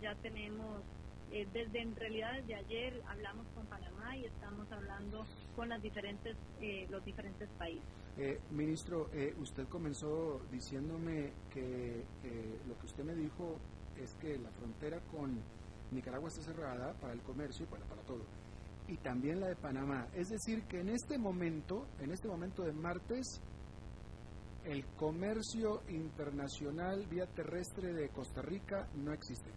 Ya 0.00 0.14
tenemos, 0.22 0.82
eh, 1.30 1.46
desde 1.52 1.82
en 1.82 1.94
realidad 1.94 2.32
desde 2.40 2.54
ayer 2.54 3.02
hablamos 3.06 3.46
con 3.54 3.66
Panamá 3.66 4.16
y 4.16 4.24
estamos 4.24 4.72
hablando 4.72 5.26
con 5.54 5.68
las 5.68 5.82
diferentes, 5.82 6.34
eh, 6.62 6.86
los 6.88 7.04
diferentes 7.04 7.46
países. 7.58 7.84
Eh, 8.16 8.40
ministro, 8.50 9.10
usted 9.38 9.68
comenzó 9.68 10.40
diciéndome 10.50 11.34
que 11.50 12.02
lo 12.66 12.78
que 12.78 12.86
usted 12.86 13.04
me 13.04 13.14
dijo 13.14 13.58
es 13.98 14.14
que 14.14 14.38
la 14.38 14.50
frontera 14.50 14.98
con 15.12 15.38
Nicaragua 15.90 16.28
está 16.28 16.40
cerrada 16.40 16.94
para 16.94 17.12
el 17.12 17.20
comercio 17.20 17.66
y 17.66 17.68
para, 17.68 17.84
para 17.84 18.00
todo 18.02 18.24
y 18.88 18.96
también 18.96 19.38
la 19.38 19.46
de 19.46 19.56
Panamá. 19.56 20.08
Es 20.14 20.30
decir, 20.30 20.64
que 20.64 20.80
en 20.80 20.88
este 20.88 21.16
momento, 21.16 21.86
en 22.00 22.10
este 22.10 22.26
momento 22.26 22.64
de 22.64 22.72
martes, 22.72 23.40
el 24.64 24.84
comercio 24.96 25.82
internacional 25.88 27.06
vía 27.06 27.26
terrestre 27.26 27.92
de 27.92 28.08
Costa 28.10 28.42
Rica 28.42 28.88
no 28.94 29.12
existe. 29.12 29.50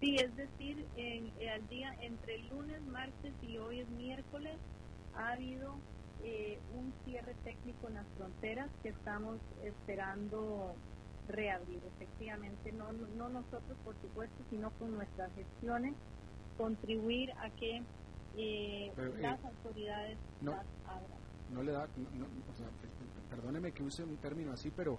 Sí, 0.00 0.16
es 0.16 0.36
decir, 0.36 0.84
en, 0.96 1.32
eh, 1.38 1.50
al 1.50 1.66
día 1.68 1.94
entre 2.02 2.34
el 2.34 2.48
lunes, 2.48 2.82
martes 2.86 3.32
y 3.42 3.56
hoy 3.56 3.80
es 3.80 3.88
miércoles, 3.90 4.58
ha 5.14 5.32
habido 5.32 5.76
eh, 6.22 6.58
un 6.74 6.92
cierre 7.04 7.34
técnico 7.44 7.88
en 7.88 7.94
las 7.94 8.06
fronteras 8.16 8.70
que 8.82 8.90
estamos 8.90 9.38
esperando 9.62 10.74
reabrir. 11.28 11.80
Efectivamente, 11.96 12.72
no, 12.72 12.92
no 12.92 13.28
nosotros, 13.30 13.78
por 13.84 13.94
supuesto, 14.02 14.36
sino 14.50 14.70
con 14.72 14.92
nuestras 14.92 15.32
gestiones, 15.34 15.94
contribuir 16.58 17.30
a 17.38 17.48
que 17.50 17.82
eh, 18.36 18.92
las 19.20 19.42
autoridades 19.44 20.18
las 20.42 20.66
abran 20.86 21.13
no 21.50 21.62
le 21.62 21.72
da, 21.72 21.86
perdóneme 23.30 23.72
que 23.72 23.82
use 23.82 24.02
un 24.02 24.16
término 24.16 24.52
así, 24.52 24.70
pero 24.70 24.98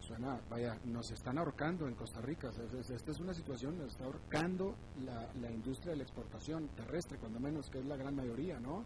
suena, 0.00 0.40
vaya, 0.50 0.78
nos 0.84 1.10
están 1.10 1.38
ahorcando 1.38 1.88
en 1.88 1.94
Costa 1.94 2.20
Rica. 2.20 2.50
Esta 2.50 3.10
es 3.10 3.20
una 3.20 3.32
situación, 3.32 3.78
nos 3.78 3.92
está 3.92 4.04
ahorcando 4.04 4.74
la, 5.04 5.32
la 5.40 5.50
industria 5.50 5.92
de 5.92 5.98
la 5.98 6.02
exportación 6.02 6.68
terrestre, 6.76 7.18
cuando 7.18 7.40
menos, 7.40 7.70
que 7.70 7.78
es 7.78 7.86
la 7.86 7.96
gran 7.96 8.14
mayoría, 8.14 8.60
¿no? 8.60 8.84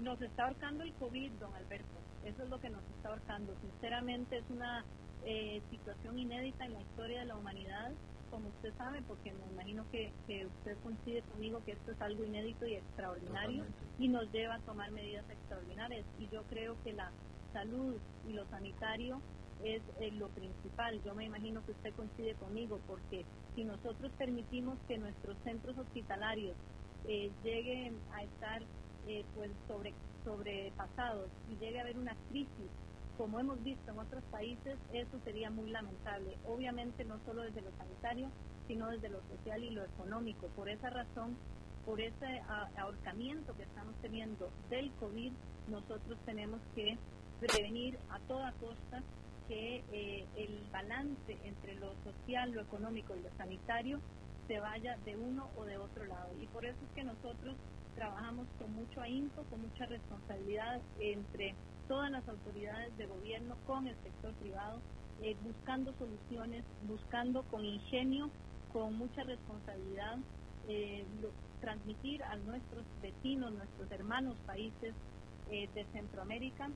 Nos 0.00 0.20
está 0.20 0.46
ahorcando 0.46 0.82
el 0.82 0.92
COVID, 0.94 1.32
don 1.32 1.54
Alberto. 1.54 1.98
Eso 2.24 2.42
es 2.42 2.48
lo 2.48 2.58
que 2.58 2.68
nos 2.68 2.82
está 2.96 3.10
ahorcando. 3.10 3.54
Sinceramente, 3.60 4.38
es 4.38 4.50
una 4.50 4.84
eh, 5.24 5.62
situación 5.70 6.18
inédita 6.18 6.64
en 6.64 6.74
la 6.74 6.80
historia 6.80 7.20
de 7.20 7.26
la 7.26 7.36
humanidad 7.36 7.92
como 8.34 8.48
usted 8.48 8.74
sabe, 8.76 9.00
porque 9.06 9.32
me 9.32 9.46
imagino 9.52 9.88
que, 9.92 10.10
usted 10.26 10.76
coincide 10.82 11.22
conmigo 11.22 11.62
que 11.64 11.70
esto 11.70 11.92
es 11.92 12.00
algo 12.00 12.24
inédito 12.24 12.66
y 12.66 12.74
extraordinario 12.74 13.64
y 13.96 14.08
nos 14.08 14.28
lleva 14.32 14.56
a 14.56 14.58
tomar 14.66 14.90
medidas 14.90 15.24
extraordinarias. 15.30 16.04
Y 16.18 16.26
yo 16.30 16.42
creo 16.50 16.74
que 16.82 16.94
la 16.94 17.12
salud 17.52 17.94
y 18.28 18.32
lo 18.32 18.44
sanitario 18.48 19.20
es 19.62 19.80
eh, 20.00 20.10
lo 20.18 20.28
principal. 20.30 21.00
Yo 21.04 21.14
me 21.14 21.26
imagino 21.26 21.64
que 21.64 21.70
usted 21.70 21.94
coincide 21.94 22.34
conmigo, 22.34 22.80
porque 22.88 23.24
si 23.54 23.62
nosotros 23.62 24.10
permitimos 24.18 24.80
que 24.88 24.98
nuestros 24.98 25.36
centros 25.44 25.78
hospitalarios 25.78 26.56
eh, 27.06 27.30
lleguen 27.44 27.96
a 28.14 28.24
estar 28.24 28.62
eh, 29.06 29.24
pues 29.36 29.52
sobre, 29.68 29.94
sobrepasados 30.24 31.30
y 31.52 31.64
llegue 31.64 31.78
a 31.78 31.82
haber 31.82 31.98
una 31.98 32.16
crisis, 32.30 32.70
como 33.16 33.40
hemos 33.40 33.62
visto 33.62 33.90
en 33.90 33.98
otros 33.98 34.22
países, 34.30 34.76
eso 34.92 35.18
sería 35.24 35.50
muy 35.50 35.70
lamentable. 35.70 36.36
Obviamente 36.46 37.04
no 37.04 37.18
solo 37.24 37.42
desde 37.42 37.62
lo 37.62 37.70
sanitario, 37.76 38.30
sino 38.66 38.90
desde 38.90 39.08
lo 39.08 39.20
social 39.28 39.62
y 39.62 39.70
lo 39.70 39.84
económico. 39.84 40.48
Por 40.48 40.68
esa 40.68 40.90
razón, 40.90 41.36
por 41.84 42.00
ese 42.00 42.42
ahorcamiento 42.76 43.54
que 43.56 43.64
estamos 43.64 43.94
teniendo 44.00 44.50
del 44.70 44.90
COVID, 44.92 45.32
nosotros 45.68 46.18
tenemos 46.24 46.60
que 46.74 46.98
prevenir 47.40 47.98
a 48.10 48.18
toda 48.20 48.52
costa 48.52 49.02
que 49.48 49.84
eh, 49.92 50.26
el 50.36 50.66
balance 50.72 51.38
entre 51.44 51.74
lo 51.74 51.92
social, 52.02 52.52
lo 52.52 52.62
económico 52.62 53.14
y 53.14 53.22
lo 53.22 53.30
sanitario 53.36 54.00
se 54.46 54.58
vaya 54.58 54.96
de 55.04 55.16
uno 55.16 55.48
o 55.56 55.64
de 55.64 55.76
otro 55.76 56.04
lado. 56.06 56.30
Y 56.40 56.46
por 56.46 56.64
eso 56.64 56.78
es 56.88 56.94
que 56.94 57.04
nosotros 57.04 57.56
trabajamos 57.94 58.46
con 58.58 58.72
mucho 58.74 59.00
ahínco, 59.00 59.44
con 59.44 59.62
mucha 59.62 59.86
responsabilidad 59.86 60.80
entre 60.98 61.54
todas 61.88 62.10
las 62.10 62.26
autoridades 62.28 62.96
de 62.96 63.06
gobierno 63.06 63.56
con 63.66 63.86
el 63.86 63.96
sector 64.02 64.32
privado, 64.34 64.80
eh, 65.22 65.36
buscando 65.42 65.92
soluciones, 65.98 66.64
buscando 66.88 67.42
con 67.44 67.64
ingenio, 67.64 68.30
con 68.72 68.96
mucha 68.96 69.22
responsabilidad, 69.22 70.18
eh, 70.68 71.04
transmitir 71.60 72.22
a 72.24 72.36
nuestros 72.36 72.84
vecinos, 73.00 73.52
nuestros 73.52 73.90
hermanos 73.90 74.36
países 74.46 74.94
de 75.50 75.86
Centroamérica 75.92 76.70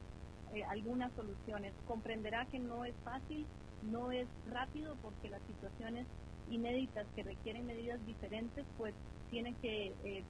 eh, 0.54 0.64
algunas 0.64 1.12
soluciones. 1.12 1.72
Comprenderá 1.86 2.46
que 2.46 2.58
no 2.58 2.84
es 2.84 2.94
fácil, 3.04 3.44
no 3.82 4.10
es 4.10 4.26
rápido, 4.50 4.96
porque 5.02 5.28
las 5.28 5.42
situaciones 5.42 6.06
inéditas 6.50 7.06
que 7.14 7.22
requieren 7.22 7.66
medidas 7.66 8.04
diferentes, 8.06 8.64
pues 8.78 8.94
tienen 9.30 9.54
que 9.56 9.92
eh, 10.04 10.24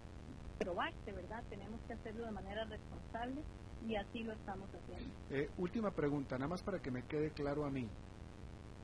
probarse, 0.58 1.12
¿verdad? 1.12 1.42
Tenemos 1.50 1.80
que 1.86 1.92
hacerlo 1.92 2.24
de 2.24 2.32
manera 2.32 2.64
responsable 2.64 3.42
y 3.86 3.96
así 3.96 4.22
lo 4.22 4.32
estamos 4.32 4.68
haciendo. 4.74 5.14
Eh, 5.30 5.48
última 5.58 5.90
pregunta, 5.90 6.36
nada 6.36 6.48
más 6.48 6.62
para 6.62 6.80
que 6.80 6.90
me 6.90 7.02
quede 7.04 7.30
claro 7.30 7.64
a 7.64 7.70
mí. 7.70 7.88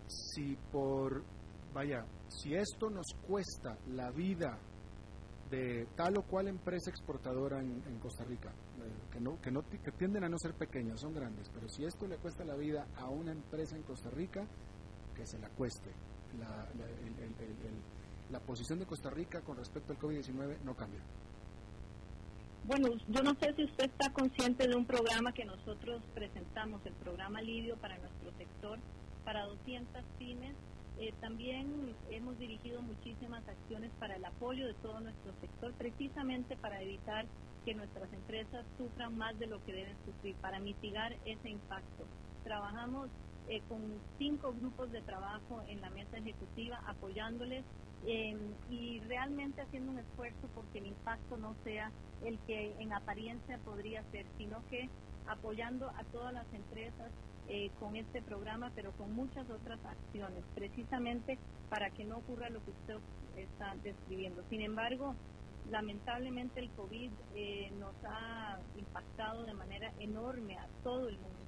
Si 0.07 0.57
por, 0.71 1.25
vaya, 1.73 2.05
si 2.29 2.55
esto 2.55 2.91
nos 2.91 3.07
cuesta 3.27 3.79
la 3.89 4.11
vida 4.11 4.59
de 5.51 5.87
tal 5.95 6.19
o 6.19 6.23
cual 6.23 6.49
empresa 6.49 6.91
exportadora 6.91 7.61
en, 7.61 7.99
Costa 7.99 8.25
Rica, 8.25 8.51
eh, 8.51 9.11
que, 9.11 9.21
no, 9.21 9.41
que, 9.41 9.51
no, 9.51 9.63
que 9.63 9.93
tienden 9.93 10.25
a 10.25 10.29
no 10.29 10.39
ser 10.39 10.55
pequeñas, 10.55 11.01
son 11.01 11.15
grandes, 11.15 11.49
pero 11.53 11.69
si 11.69 11.85
esto 11.85 12.07
le 12.07 12.19
cuesta 12.19 12.45
la 12.45 12.57
vida 12.57 12.87
a 12.97 13.09
una 13.09 13.33
empresa 13.33 13.77
en 13.77 13.83
Costa 13.83 14.11
Rica, 14.11 14.47
que 15.15 15.27
se 15.27 15.39
la 15.39 15.49
cueste. 15.51 15.91
La, 16.39 16.69
la 18.31 18.41
posición 18.41 18.81
de 18.81 18.87
Costa 18.87 19.11
Rica 19.11 19.41
con 19.43 19.57
respecto 19.57 19.93
al 19.93 19.99
COVID-19 19.99 20.61
no 20.65 20.75
cambia. 20.75 21.01
Bueno, 22.67 22.89
yo 23.09 23.23
no 23.23 23.35
sé 23.35 23.53
si 23.55 23.65
usted 23.65 23.85
está 23.85 24.11
consciente 24.11 24.67
de 24.67 24.75
un 24.75 24.87
programa 24.87 25.33
que 25.33 25.45
nosotros 25.45 26.03
presentamos, 26.15 26.81
el 26.87 26.95
programa 26.95 27.41
Alivio 27.41 27.77
para 27.77 27.99
nuestro 27.99 28.33
sector, 28.39 28.79
para 29.23 29.45
200 29.45 30.03
pymes 30.19 30.55
eh, 30.99 31.13
también 31.21 31.95
hemos 32.11 32.39
dirigido 32.39 32.81
muchísimas 32.81 33.47
acciones 33.49 33.91
para 33.99 34.15
el 34.17 34.25
apoyo 34.25 34.67
de 34.67 34.75
todo 34.75 35.01
nuestro 35.01 35.33
sector, 35.41 35.73
precisamente 35.75 36.57
para 36.57 36.81
evitar 36.81 37.27
que 37.65 37.75
nuestras 37.75 38.11
empresas 38.13 38.65
sufran 38.79 39.19
más 39.19 39.39
de 39.39 39.47
lo 39.47 39.63
que 39.65 39.73
deben 39.73 39.97
sufrir, 40.07 40.35
para 40.37 40.61
mitigar 40.61 41.15
ese 41.25 41.51
impacto. 41.51 42.05
Trabajamos 42.45 43.09
eh, 43.49 43.61
con 43.69 43.81
cinco 44.19 44.55
grupos 44.55 44.91
de 44.93 45.03
trabajo 45.03 45.63
en 45.69 45.81
la 45.81 45.91
mesa 45.91 46.17
ejecutiva 46.17 46.81
apoyándoles 46.87 47.65
em, 48.07 48.39
y 48.71 49.01
realmente 49.01 49.63
haciendo 49.63 49.93
un 49.93 49.99
esfuerzo 49.99 50.49
porque 50.55 50.79
el 50.79 50.87
impacto 50.87 51.37
no 51.37 51.55
sea 51.65 51.91
el 52.25 52.39
que 52.41 52.75
en 52.79 52.93
apariencia 52.93 53.59
podría 53.59 54.03
ser, 54.11 54.27
sino 54.39 54.63
que 54.71 54.89
apoyando 55.27 55.89
a 55.89 56.05
todas 56.13 56.33
las 56.33 56.47
empresas 56.53 57.11
eh, 57.49 57.71
con 57.79 57.97
este 57.97 58.23
programa, 58.23 58.71
pero 58.75 58.93
con 58.93 59.13
muchas 59.15 59.49
otras 59.51 59.79
acciones, 59.85 60.43
precisamente 60.55 61.39
para 61.69 61.91
que 61.91 62.05
no 62.05 62.19
ocurra 62.19 62.49
lo 62.49 62.65
que 62.65 62.71
usted 62.71 62.97
está 63.37 63.75
describiendo. 63.83 64.43
Sin 64.49 64.63
embargo, 64.63 65.15
lamentablemente 65.71 66.61
el 66.61 66.71
COVID 66.71 67.11
eh, 67.35 67.71
nos 67.79 67.95
ha 68.05 68.59
impactado 68.79 69.45
de 69.45 69.55
manera 69.55 69.93
enorme 69.99 70.57
a 70.59 70.67
todo 70.83 71.09
el 71.09 71.19
mundo, 71.19 71.44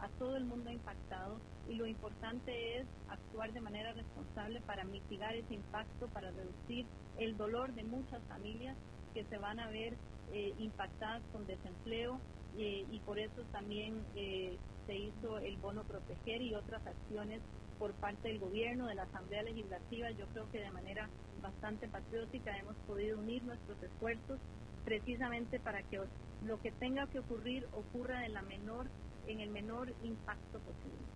a 0.00 0.08
todo 0.18 0.36
el 0.36 0.44
mundo 0.44 0.70
impactado 0.70 1.38
y 1.68 1.74
lo 1.74 1.86
importante 1.86 2.78
es 2.78 2.86
actuar 3.08 3.52
de 3.52 3.60
manera 3.60 3.92
responsable 3.92 4.60
para 4.62 4.84
mitigar 4.84 5.34
ese 5.34 5.54
impacto, 5.54 6.08
para 6.08 6.30
reducir 6.30 6.86
el 7.18 7.36
dolor 7.36 7.72
de 7.74 7.84
muchas 7.84 8.22
familias 8.24 8.76
que 9.14 9.24
se 9.24 9.38
van 9.38 9.60
a 9.60 9.68
ver 9.68 9.94
eh, 10.32 10.54
impactadas 10.58 11.22
con 11.32 11.46
desempleo 11.46 12.20
y 12.56 12.98
por 13.06 13.18
eso 13.18 13.42
también 13.52 14.04
se 14.14 14.94
hizo 14.94 15.38
el 15.38 15.56
bono 15.58 15.84
proteger 15.84 16.42
y 16.42 16.54
otras 16.56 16.84
acciones 16.84 17.40
por 17.78 17.92
parte 17.94 18.28
del 18.28 18.38
gobierno, 18.38 18.86
de 18.86 18.94
la 18.96 19.04
Asamblea 19.04 19.42
Legislativa. 19.44 20.10
Yo 20.10 20.26
creo 20.26 20.50
que 20.50 20.60
de 20.60 20.70
manera 20.70 21.08
bastante 21.40 21.88
patriótica 21.88 22.56
hemos 22.58 22.76
podido 22.86 23.18
unir 23.18 23.42
nuestros 23.44 23.82
esfuerzos 23.82 24.38
precisamente 24.84 25.60
para 25.60 25.82
que 25.84 26.00
lo 26.44 26.60
que 26.60 26.72
tenga 26.72 27.06
que 27.06 27.20
ocurrir 27.20 27.66
ocurra 27.72 28.26
en 28.26 28.34
la 28.34 28.42
menor 28.42 28.86
en 29.32 29.40
el 29.40 29.50
menor 29.50 29.92
impacto 30.02 30.58
posible. 30.60 31.06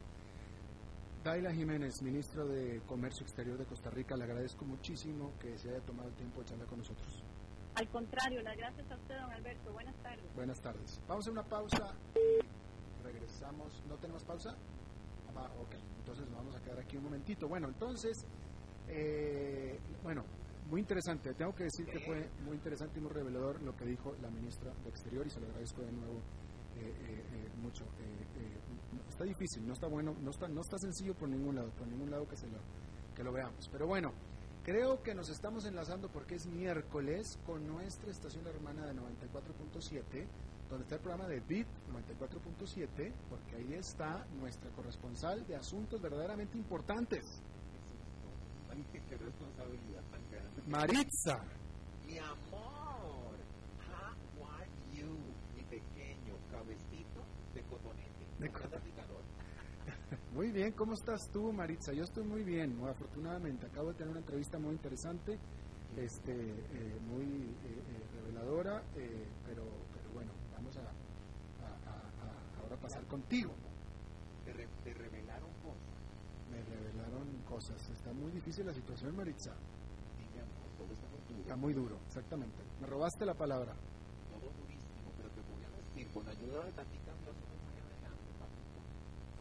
Daila 1.22 1.52
Jiménez, 1.52 2.02
ministro 2.02 2.46
de 2.46 2.82
Comercio 2.86 3.24
Exterior 3.24 3.56
de 3.56 3.64
Costa 3.64 3.90
Rica, 3.90 4.16
le 4.16 4.24
agradezco 4.24 4.64
muchísimo 4.64 5.32
que 5.40 5.56
se 5.56 5.70
haya 5.70 5.80
tomado 5.80 6.08
el 6.08 6.14
tiempo 6.14 6.40
de 6.40 6.46
charlar 6.46 6.66
con 6.68 6.78
nosotros. 6.78 7.22
Al 7.76 7.88
contrario, 7.88 8.42
las 8.42 8.56
gracias 8.56 8.90
a 8.90 8.94
usted, 8.94 9.18
don 9.18 9.32
Alberto. 9.32 9.72
Buenas 9.72 9.96
tardes. 10.02 10.34
Buenas 10.34 10.60
tardes. 10.60 11.00
Vamos 11.08 11.26
a 11.26 11.30
una 11.30 11.42
pausa 11.42 11.94
regresamos. 13.04 13.82
¿No 13.88 13.96
tenemos 13.96 14.24
pausa? 14.24 14.56
Ah, 15.36 15.50
ok, 15.60 15.74
entonces 15.98 16.26
nos 16.26 16.36
vamos 16.36 16.56
a 16.56 16.60
quedar 16.60 16.78
aquí 16.80 16.96
un 16.96 17.04
momentito. 17.04 17.48
Bueno, 17.48 17.68
entonces, 17.68 18.24
eh, 18.88 19.78
bueno, 20.02 20.24
muy 20.70 20.80
interesante. 20.80 21.34
Tengo 21.34 21.54
que 21.54 21.64
decir 21.64 21.86
que 21.86 22.00
fue 22.00 22.28
muy 22.44 22.56
interesante 22.56 22.98
y 22.98 23.02
muy 23.02 23.12
revelador 23.12 23.60
lo 23.62 23.76
que 23.76 23.84
dijo 23.84 24.14
la 24.22 24.30
ministra 24.30 24.72
de 24.82 24.90
Exterior 24.90 25.26
y 25.26 25.30
se 25.30 25.40
lo 25.40 25.46
agradezco 25.46 25.82
de 25.82 25.92
nuevo 25.92 26.20
mucho. 27.60 27.84
está 29.08 29.24
difícil, 29.24 29.66
no 29.66 29.72
está 29.74 29.86
bueno, 29.86 30.14
no 30.20 30.30
está, 30.30 30.48
no 30.48 30.60
está 30.60 30.78
sencillo 30.78 31.14
por 31.14 31.28
ningún 31.28 31.56
lado, 31.56 31.70
por 31.70 31.86
ningún 31.86 32.10
lado 32.10 32.26
que, 32.28 32.36
se 32.36 32.46
lo, 32.46 32.58
que 33.14 33.24
lo 33.24 33.32
veamos. 33.32 33.68
Pero 33.70 33.86
bueno, 33.86 34.12
creo 34.62 35.02
que 35.02 35.14
nos 35.14 35.28
estamos 35.28 35.64
enlazando 35.66 36.08
porque 36.08 36.34
es 36.36 36.46
miércoles 36.46 37.38
con 37.46 37.66
nuestra 37.66 38.10
estación 38.10 38.46
hermana 38.46 38.86
de 38.86 38.94
94.7 38.94 40.26
donde 40.68 40.84
está 40.84 40.96
el 40.96 41.02
programa 41.02 41.28
de 41.28 41.40
BIT 41.40 41.66
94.7, 41.92 43.12
porque 43.28 43.56
ahí 43.56 43.74
está 43.74 44.26
nuestra 44.38 44.70
corresponsal 44.70 45.46
de 45.46 45.56
asuntos 45.56 46.00
verdaderamente 46.00 46.58
importantes. 46.58 47.42
Qué 49.08 49.16
responsabilidad 49.16 50.02
tan 50.10 50.30
grande. 50.30 50.62
Maritza. 50.66 51.44
Mi 52.06 52.18
amor, 52.18 52.73
De. 58.44 58.50
Muy 60.34 60.50
bien, 60.50 60.72
¿cómo 60.72 60.94
estás 60.94 61.30
tú, 61.30 61.52
Maritza? 61.52 61.92
Yo 61.92 62.04
estoy 62.04 62.24
muy 62.24 62.42
bien, 62.42 62.78
afortunadamente. 62.88 63.66
Acabo 63.66 63.88
de 63.88 63.94
tener 63.94 64.10
una 64.10 64.20
entrevista 64.20 64.58
muy 64.58 64.72
interesante, 64.72 65.38
este, 65.96 66.32
eh, 66.32 66.98
muy 67.08 67.24
eh, 67.24 67.56
eh, 67.64 68.20
reveladora, 68.20 68.82
pero 69.46 69.62
a, 72.72 72.76
pasar 72.82 73.04
contigo. 73.04 73.52
Te, 74.44 74.52
revelaron 74.92 75.48
cosas. 75.62 75.94
Me 76.50 76.62
revelaron 76.64 77.28
cosas. 77.48 77.90
Está 77.90 78.12
muy 78.12 78.30
difícil 78.32 78.66
la 78.66 78.74
situación, 78.74 79.16
Maritza. 79.16 79.52
está 81.40 81.56
muy 81.56 81.72
duro. 81.72 81.96
exactamente. 82.08 82.58
Me 82.80 82.86
robaste 82.88 83.24
la 83.24 83.34
palabra. 83.34 83.72
Todo 83.72 84.50
durísimo, 84.60 85.12
pero 85.16 85.30
te 85.30 85.40
voy 85.40 85.64
a 85.64 85.70
decir, 85.78 86.08
con 86.12 86.28
ayuda 86.28 86.64
de 86.64 86.72
Tatica, 86.72 87.03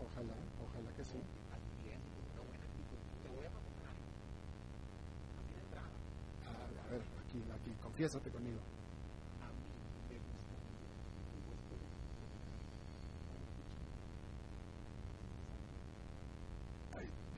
Ojalá, 0.05 0.35
ojalá 0.59 0.91
que 0.93 1.03
sí. 1.03 1.17
A 6.45 6.89
ver, 6.91 7.01
aquí, 7.21 7.43
aquí, 7.51 7.71
confiésate 7.81 8.29
conmigo. 8.31 8.59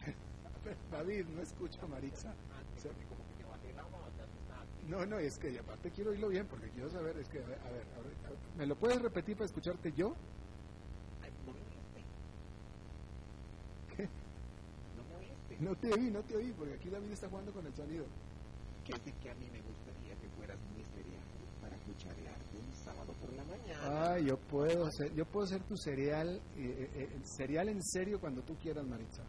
David, 0.91 1.26
no 1.28 1.41
escucha 1.41 1.80
a 1.84 1.88
Maritza. 1.88 2.36
No, 4.88 5.05
no, 5.05 5.20
es 5.20 5.38
que 5.38 5.57
aparte 5.59 5.91
quiero 5.91 6.11
oírlo 6.11 6.30
bien 6.30 6.47
porque 6.47 6.70
quiero 6.70 6.89
saber, 6.89 7.18
es 7.18 7.28
que, 7.28 7.39
a 7.39 7.47
ver, 7.47 7.59
a 7.63 7.70
ver, 7.72 7.86
¿me 8.55 8.66
lo 8.66 8.76
puedes 8.76 9.01
repetir 9.01 9.36
para 9.36 9.45
escucharte 9.45 9.91
yo? 9.93 10.16
No 15.66 15.76
te 15.78 15.91
oí, 15.91 16.11
no 16.11 16.22
te 16.22 16.36
oí, 16.38 16.53
porque 16.55 16.76
aquí 16.76 16.89
David 16.91 17.11
está 17.11 17.28
jugando 17.28 17.51
con 17.51 17.66
el 17.66 17.74
sonido. 17.74 18.05
Que 18.86 18.93
es 18.93 19.03
de 19.03 19.11
que 19.13 19.32
a 19.32 19.34
mí 19.34 19.49
me 19.51 19.59
gustaría 19.61 20.16
que 20.22 20.30
fueras 20.38 20.59
mi 20.78 20.84
cereal 20.93 21.26
para 21.59 21.76
cucharearte 21.78 22.57
un 22.59 22.72
sábado 22.76 23.11
por 23.20 23.34
la 23.34 23.43
mañana. 23.45 24.13
Ah, 24.13 24.20
yo 24.20 24.38
puedo 24.38 24.88
ser, 24.91 25.11
yo 25.16 25.26
puedo 25.26 25.47
ser 25.47 25.63
tu 25.63 25.76
cereal, 25.76 26.39
eh, 26.55 26.61
eh, 26.61 26.89
eh, 26.93 27.20
cereal 27.24 27.70
en 27.70 27.82
serio 27.82 28.20
cuando 28.20 28.43
tú 28.43 28.55
quieras, 28.57 28.86
Maritza. 28.86 29.24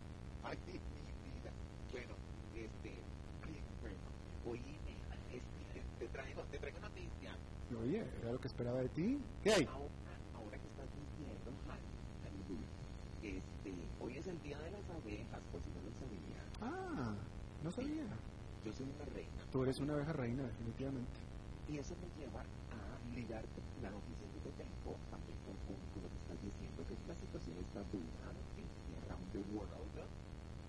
Ay, 0.44 0.58
mi 0.66 0.72
vida. 0.74 1.50
Bueno, 1.90 2.14
este, 2.54 2.92
bueno, 3.80 3.96
oíme, 4.44 4.92
este, 5.32 5.82
te 5.98 6.08
traigo, 6.08 6.42
te 6.50 6.58
traigo 6.58 6.80
noticia. 6.80 7.34
Oye, 7.80 8.04
era 8.20 8.32
lo 8.32 8.38
que 8.38 8.48
esperaba 8.48 8.80
de 8.82 8.90
ti. 8.90 9.18
¿Qué 9.42 9.54
hay 9.54 9.64
ahora 9.64 10.58
que 10.58 10.68
estás 10.68 10.88
diciendo, 11.00 11.50
ay, 11.70 11.80
aleluya, 12.28 12.68
este, 13.26 13.74
hoy 14.00 14.16
es 14.16 14.26
el 14.26 14.40
día 14.42 14.58
de 14.58 14.70
las 14.70 14.86
abejas, 14.90 15.40
por 15.50 15.60
si 15.62 15.70
no 15.74 15.80
lo 15.82 15.92
sabía. 15.98 16.40
Ah, 16.62 17.14
no 17.62 17.70
sabía. 17.70 18.06
Yo 18.64 18.72
soy 18.72 18.86
una 18.86 19.04
reina. 19.14 19.42
Tú 19.50 19.62
eres 19.62 19.80
una 19.80 19.94
abeja 19.94 20.12
reina, 20.12 20.42
definitivamente. 20.42 21.18
Y 21.68 21.78
eso 21.78 21.94
me 21.98 22.08
lleva 22.20 22.40
a 22.42 23.14
ligarte 23.14 23.60
la 23.82 23.90
noticia 23.90 24.26
que 24.30 24.40
te 24.46 24.52
tengo 24.62 24.94
también 25.10 25.38
con 25.42 25.56
con 25.66 26.02
lo 26.02 26.08
que 26.08 26.18
estás 26.22 26.38
diciendo, 26.42 26.78
que 26.86 26.94
la 27.08 27.14
situación 27.14 27.56
está 27.58 27.80
dura 27.90 28.28
en 28.58 28.66
around 29.02 29.26
the 29.32 29.42
world. 29.54 29.74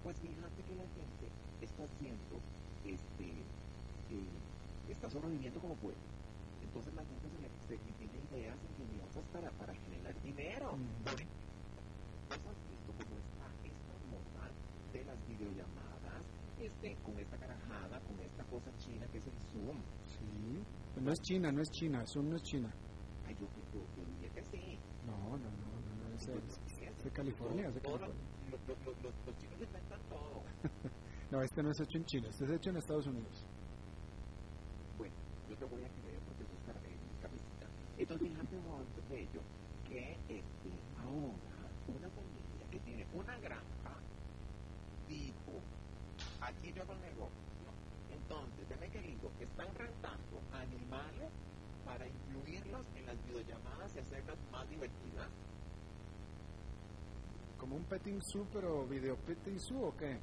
Pues 0.03 0.15
fíjate 0.17 0.63
que 0.63 0.75
la 0.75 0.87
gente 0.97 1.25
está 1.61 1.83
haciendo, 1.83 2.35
este, 2.85 3.27
eh, 4.09 4.89
está 4.89 5.09
sobreviviendo 5.09 5.59
como 5.59 5.75
puede. 5.75 5.97
Entonces 6.63 6.93
la 6.95 7.03
gente 7.05 7.27
se 7.29 7.39
le 7.41 7.49
se 7.67 7.77
tiene 7.97 8.17
ideas 8.31 8.57
ingeniosas 8.77 9.25
para, 9.33 9.51
para 9.59 9.73
generar 9.73 10.15
dinero. 10.23 10.77
Mm. 10.77 11.03
Por 11.03 11.13
ejemplo, 11.13 11.37
¿Vos 11.37 11.46
has 12.35 12.57
visto 12.69 12.91
cómo 12.97 13.15
está 13.17 13.45
esta 13.63 13.95
moda 14.11 14.51
de 14.93 15.03
las 15.05 15.27
videollamadas 15.27 16.23
este, 16.59 16.95
con 17.03 17.17
esta 17.19 17.37
carajada, 17.37 17.99
con 18.01 18.19
esta 18.19 18.43
cosa 18.45 18.71
china 18.77 19.05
que 19.11 19.17
es 19.19 19.27
el 19.27 19.39
Zoom? 19.51 19.77
Sí. 20.07 21.01
No 21.01 21.11
es 21.11 21.21
China, 21.21 21.51
no 21.51 21.61
es 21.61 21.69
China, 21.71 22.03
Zoom 22.07 22.29
no 22.29 22.35
es 22.35 22.43
China. 22.43 22.73
Ay, 23.27 23.35
yo, 23.39 23.45
yo, 23.73 23.81
yo 23.95 24.05
diría 24.15 24.29
que 24.33 24.43
sí. 24.51 24.79
No, 25.05 25.37
no, 25.37 25.37
no, 25.37 25.47
no, 25.47 26.09
no 26.09 26.15
es, 26.15 26.27
es- 26.27 27.03
de 27.03 27.11
California, 27.11 27.67
es 27.67 27.75
de 27.75 27.81
California. 27.81 28.15
Los, 28.51 28.59
los, 28.67 28.85
los, 29.03 29.13
los, 29.25 29.37
chinos 29.37 29.61
inventan 29.61 29.99
todo. 30.09 30.43
No, 31.31 31.41
este 31.41 31.61
no 31.61 31.71
es 31.71 31.79
hecho 31.79 31.97
en 31.97 32.05
China, 32.05 32.27
este 32.29 32.45
es 32.45 32.51
hecho 32.51 32.69
en 32.71 32.77
Estados 32.77 33.05
Unidos. 33.07 33.45
Bueno, 34.97 35.13
yo 35.49 35.55
te 35.57 35.65
voy 35.65 35.83
a 35.83 35.89
creer 35.89 36.19
porque 36.25 36.43
tú 36.45 36.55
estás 36.57 36.83
en 36.83 36.91
mi 36.91 37.21
cabecita. 37.21 37.67
Entonces, 37.97 38.27
fíjate, 38.29 38.55
bello, 39.09 39.41
que 39.87 40.11
este, 40.27 40.69
ahora 40.97 41.56
una 41.91 42.09
familia 42.09 42.67
que 42.71 42.79
tiene 42.79 43.05
una 43.13 43.37
granja 43.39 43.93
tipo, 45.07 45.53
aquí 46.41 46.73
yo 46.73 46.81
hago 46.83 46.93
el 46.93 47.01
negocio. 47.01 47.47
Entonces, 48.11 48.67
deme 48.69 48.89
que 48.89 49.01
digo 49.01 49.31
que 49.37 49.45
están 49.45 49.73
rentando 49.75 50.41
animales 50.51 51.31
para 51.85 52.05
incluirlos 52.07 52.85
en 52.95 53.05
las 53.05 53.15
videollamadas 53.25 53.95
y 53.95 53.99
hacerlas 53.99 54.37
más 54.51 54.69
divertidas. 54.69 55.29
Como 57.57 57.75
un 57.77 57.83
petting 57.85 58.21
zoo, 58.21 58.45
pero 58.51 58.85
video 58.85 59.15
petting 59.17 59.59
zoo 59.59 59.87
o 59.87 59.95
qué? 59.97 60.19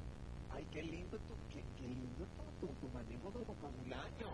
Ay, 0.51 0.65
qué 0.71 0.83
lindo 0.83 1.17
tu, 1.17 1.33
qué, 1.49 1.63
qué 1.77 1.87
lindo 1.87 2.25
tu, 2.59 2.67
tu, 2.67 2.73
tu 2.75 2.89
manejo 2.93 3.31
del 3.31 3.43
vocabulario. 3.43 4.29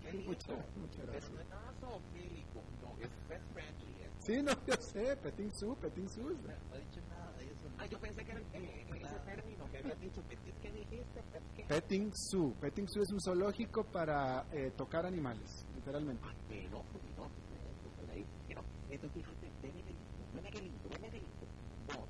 Qué 0.00 0.12
lindo. 0.12 0.30
Muchas, 0.30 0.76
muchas 0.76 0.98
Es 1.00 1.06
gracias. 1.06 1.40
es 1.40 1.48
nada 1.50 1.72
zoofílico, 1.80 2.62
no, 2.82 3.02
es 3.02 3.10
pet 3.28 3.42
friendly. 3.52 3.92
Sí, 4.24 4.40
no, 4.42 4.52
yo 4.66 4.74
sé, 4.80 5.16
petting 5.16 5.50
zoo, 5.52 5.74
petting 5.76 6.08
zoo. 6.08 6.30
es- 6.30 6.38
No 6.42 6.76
he 6.76 6.80
dicho 6.80 7.00
nada 7.08 7.32
de 7.38 7.44
eso. 7.44 7.68
Ah, 7.78 7.86
yo 7.86 7.98
pensé 7.98 8.24
que 8.24 8.30
era 8.30 8.40
el, 8.40 8.46
el- 8.54 8.64
el- 8.94 9.02
ese 9.04 9.18
término 9.26 9.70
que 9.70 9.78
habías 9.78 10.00
dicho, 10.00 10.22
es 10.30 10.54
que 10.62 10.70
dijiste, 10.72 11.22
qué. 11.56 11.64
Petting 11.64 12.12
zoo. 12.14 12.54
Petting 12.60 12.86
zoo 12.88 13.02
es 13.02 13.10
un 13.10 13.20
zoológico 13.20 13.82
para 13.84 14.46
eh, 14.52 14.70
tocar 14.76 15.06
animales, 15.06 15.66
literalmente. 15.74 16.22
Ah, 16.24 16.34
pero, 16.48 16.82
pues, 16.92 17.02
no, 17.16 17.24
pues, 17.26 18.24
pero, 18.46 18.62
entonces 18.90 19.10
fíjate, 19.24 19.46
ven 19.62 19.72
qué 19.72 19.82
lindo, 19.82 20.02
ven 20.34 20.44
qué 20.52 20.60
lindo, 20.62 20.88
ven 20.88 21.02
qué 21.10 21.18
lindo. 21.18 21.44
Vos, 21.88 22.08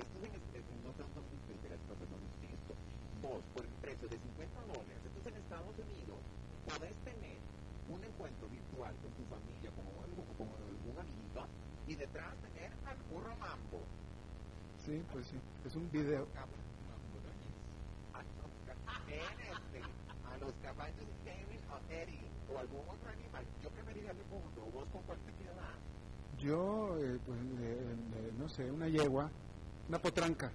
esto 0.00 0.18
es 0.18 0.24
en, 0.26 0.34
en, 0.34 0.82
no 0.82 0.90
tanto 0.98 1.20
de 1.22 1.68
las 1.70 1.80
personas 1.86 2.30
esto. 2.42 2.74
Vos, 3.22 3.40
por 3.54 3.62
el 3.64 3.74
precio 3.78 4.08
de 4.08 4.18
50 4.18 4.60
dólares, 4.66 4.98
entonces 5.06 5.26
en 5.32 5.38
Estados 5.38 5.74
Unidos, 5.78 6.18
podés 6.66 6.96
tener 7.06 7.38
un 7.90 8.02
encuentro 8.04 8.48
virtual 8.48 8.94
con 9.02 9.10
tu 9.18 9.24
familia, 9.26 9.70
como 9.74 9.90
algo, 10.02 10.22
como 10.38 10.50
algún 10.56 10.96
amiguito, 10.96 11.42
y 11.90 11.94
detrás 11.96 12.34
tener 12.36 12.70
al 12.86 12.96
burro 13.10 13.34
mambo. 13.36 13.82
Sí, 14.86 15.02
pues 15.12 15.26
sí. 15.26 15.36
Es 15.66 15.74
un 15.74 15.90
video. 15.90 16.24
A 18.14 18.22
los, 20.38 20.54
en 20.54 20.60
caballos 20.62 21.04
Kevin 21.24 21.58
o 21.68 21.80
Eddie, 21.92 22.30
o 22.48 22.58
algún 22.58 22.88
otro 22.88 23.10
animal. 23.10 23.44
Yo 23.60 23.70
preferiría 23.70 24.12
el 24.12 24.24
mundo, 24.26 24.70
vos 24.72 24.88
con 24.92 25.02
cuál 25.02 25.18
te 25.18 25.32
quedas. 25.32 25.74
Yo, 26.38 26.96
eh, 26.98 27.18
pues, 27.26 27.40
eh, 27.58 27.96
eh, 28.14 28.32
no 28.38 28.48
sé, 28.48 28.70
una 28.70 28.86
yegua, 28.88 29.28
una 29.88 29.98
potranca. 29.98 30.52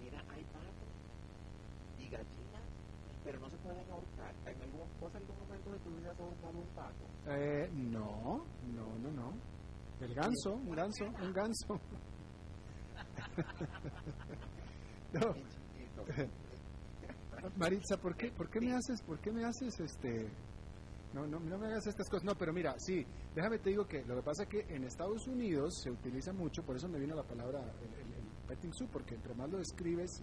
Mira, 0.00 0.20
hay 0.30 0.44
patos 0.44 0.88
y 1.98 2.08
gallinas, 2.08 2.62
pero 3.24 3.40
no 3.40 3.50
se 3.50 3.56
pueden 3.56 3.90
ahorcar. 3.90 4.32
¿En 4.46 4.62
algún, 4.62 4.88
vos 5.00 5.12
algún 5.16 5.36
momento 5.36 5.72
de 5.72 5.78
tu 5.80 5.90
vida 5.96 6.12
has 6.12 6.20
ahorcado 6.20 6.58
un 6.58 6.68
pato? 6.76 7.04
Eh, 7.26 7.68
no, 7.74 8.46
no, 8.72 8.98
no, 9.02 9.10
no. 9.10 9.49
El 10.00 10.14
ganso, 10.14 10.54
un 10.54 10.70
ganso, 10.74 11.04
un 11.04 11.32
ganso. 11.32 11.80
no. 15.12 15.34
Maritza, 17.56 17.96
¿por 17.96 18.16
qué, 18.16 18.30
¿por 18.30 18.48
qué 18.50 18.60
me 18.60 18.72
haces, 18.74 19.00
por 19.02 19.18
qué 19.18 19.32
me 19.32 19.44
haces 19.44 19.78
este... 19.80 20.28
No, 21.12 21.26
no, 21.26 21.40
no 21.40 21.58
me 21.58 21.66
hagas 21.66 21.86
estas 21.88 22.08
cosas. 22.08 22.24
No, 22.24 22.34
pero 22.36 22.52
mira, 22.52 22.74
sí, 22.78 23.04
déjame 23.34 23.58
te 23.58 23.70
digo 23.70 23.84
que 23.86 24.04
lo 24.04 24.14
que 24.16 24.22
pasa 24.22 24.44
es 24.44 24.48
que 24.48 24.60
en 24.74 24.84
Estados 24.84 25.26
Unidos 25.26 25.74
se 25.82 25.90
utiliza 25.90 26.32
mucho, 26.32 26.62
por 26.62 26.76
eso 26.76 26.86
me 26.88 27.00
vino 27.00 27.16
la 27.16 27.24
palabra 27.24 27.58
el, 27.60 27.88
el- 27.94 28.14
el 28.14 28.46
petting 28.46 28.72
zoo, 28.72 28.86
porque 28.92 29.16
entre 29.16 29.34
más 29.34 29.50
lo 29.50 29.58
describes, 29.58 30.22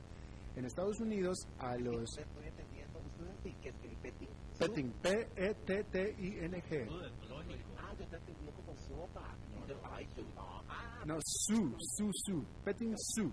en 0.56 0.64
Estados 0.66 1.00
Unidos 1.02 1.38
a 1.60 1.76
los 1.76 2.10
Sí, 2.16 2.22
Estoy 2.22 2.48
entendiendo. 2.48 3.00
Ustedes 3.00 3.36
sí 3.44 3.54
que 3.62 3.70
es 3.70 3.76
que 3.76 3.88
el 3.90 3.96
petting. 3.98 4.30
petting, 4.60 4.88
E 5.04 5.26
P-E-T-T-I-N-G. 5.36 6.86
Zoológico. 6.88 7.70
Ah, 7.80 7.94
yo 8.00 8.06
te 8.08 8.16
entendí 8.16 8.48
como 8.56 8.74
sopa. 8.78 9.36
No, 11.06 11.18
zoo, 11.48 11.76
zoo, 11.98 12.12
zoo, 12.26 12.46
petting 12.64 12.96
zoo. 13.16 13.32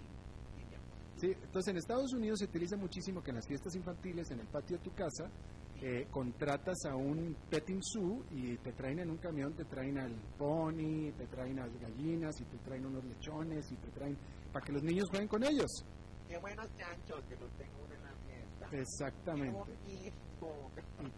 Sí, 1.16 1.28
entonces 1.28 1.68
en 1.68 1.76
Estados 1.76 2.12
Unidos 2.12 2.40
se 2.40 2.46
utiliza 2.46 2.76
muchísimo 2.76 3.22
que 3.22 3.30
en 3.30 3.36
las 3.36 3.46
fiestas 3.46 3.74
infantiles, 3.76 4.30
en 4.30 4.40
el 4.40 4.46
patio 4.48 4.78
de 4.78 4.82
tu 4.82 4.92
casa, 4.92 5.30
eh, 5.80 6.06
contratas 6.10 6.76
a 6.86 6.96
un 6.96 7.36
petting 7.50 7.80
zoo 7.82 8.24
y 8.30 8.56
te 8.58 8.72
traen 8.72 9.00
en 9.00 9.10
un 9.10 9.18
camión, 9.18 9.54
te 9.54 9.64
traen 9.64 9.98
al 9.98 10.14
pony, 10.38 11.12
te 11.16 11.26
traen 11.26 11.58
a 11.58 11.66
las 11.66 11.80
gallinas 11.80 12.40
y 12.40 12.44
te 12.44 12.58
traen 12.58 12.86
unos 12.86 13.04
lechones 13.04 13.70
y 13.70 13.76
te 13.76 13.90
traen 13.90 14.16
para 14.52 14.64
que 14.64 14.72
los 14.72 14.82
niños 14.82 15.04
jueguen 15.10 15.28
con 15.28 15.44
ellos. 15.44 15.84
Qué 16.28 16.38
buenos 16.38 16.66
chanchos 16.76 17.24
que 17.28 17.36
los 17.36 17.50
tengo 17.52 17.86
en 17.92 18.02
la 18.02 18.14
fiesta. 18.26 18.68
Exactamente. 18.76 19.78
Y 19.86 20.10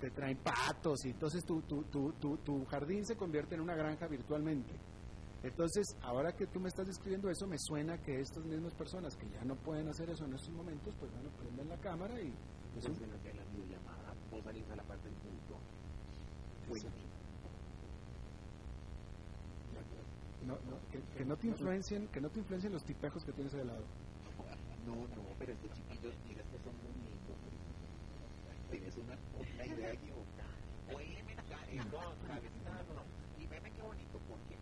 te 0.01 0.11
traen 0.11 0.39
patos 0.39 1.05
y 1.05 1.11
entonces 1.11 1.45
tu, 1.45 1.63
tu, 1.63 1.83
tu, 1.85 2.13
tu, 2.13 2.37
tu 2.39 2.65
jardín 2.67 3.05
se 3.05 3.17
convierte 3.17 3.55
en 3.55 3.61
una 3.61 3.75
granja 3.75 4.07
virtualmente. 4.07 4.73
Entonces, 5.47 5.87
ahora 6.03 6.33
que 6.33 6.47
tú 6.49 6.59
me 6.59 6.69
estás 6.69 6.87
describiendo 6.87 7.31
eso, 7.31 7.47
me 7.47 7.57
suena 7.59 7.97
que 7.99 8.21
estas 8.21 8.45
mismas 8.45 8.75
personas 8.75 9.15
que 9.17 9.29
ya 9.31 9.45
no 9.45 9.55
pueden 9.55 9.89
hacer 9.89 10.11
eso 10.11 10.25
en 10.25 10.35
estos 10.35 10.51
momentos, 10.51 10.93
pues 10.99 11.13
bueno, 11.13 11.31
prenden 11.39 11.69
la 11.69 11.77
cámara 11.77 12.21
y 12.21 12.27
es 12.77 12.85
un- 12.85 12.93
Entonces, 12.95 13.09
en 13.15 13.21
que 13.21 13.35
la 13.39 13.45
videollamada, 13.45 14.15
vos 14.31 14.43
salís 14.43 14.69
a 14.71 14.77
la 14.77 14.83
parte 14.83 15.05
del 15.09 15.15
punto. 15.19 15.57
Bueno, 16.69 16.91
no, 20.47 20.55
no, 20.55 20.79
que, 20.91 21.01
que 21.17 21.25
no 21.25 21.37
te 21.37 21.47
influencien, 21.47 22.09
que 22.09 22.21
no 22.21 22.29
te 22.29 22.39
influencien 22.41 22.73
los 22.73 22.85
tipejos 22.85 23.25
que 23.25 23.33
tienes 23.33 23.55
ahí 23.55 23.61
al 23.61 23.67
lado. 23.69 23.85
no, 24.85 24.95
no, 24.95 25.23
pero 25.39 25.53
estos 25.53 25.71
chiquillos, 25.75 26.15
mira, 26.27 26.43
estos 26.43 26.61
son 26.63 26.75
muy 26.83 26.93
lindos. 27.07 27.37
Tienes 28.71 28.97
una, 28.97 29.17
una 29.39 29.67
idea 29.67 29.93
equivocada. 29.93 30.51
Oye, 30.95 31.19
eh, 31.71 31.77
no, 31.93 32.01
cabecita, 32.27 32.71
no, 32.89 32.95
no. 32.95 33.03
Y 33.39 33.47
veme 33.47 33.71
qué 33.71 33.83
bonito, 33.83 34.21
porque 34.29 34.57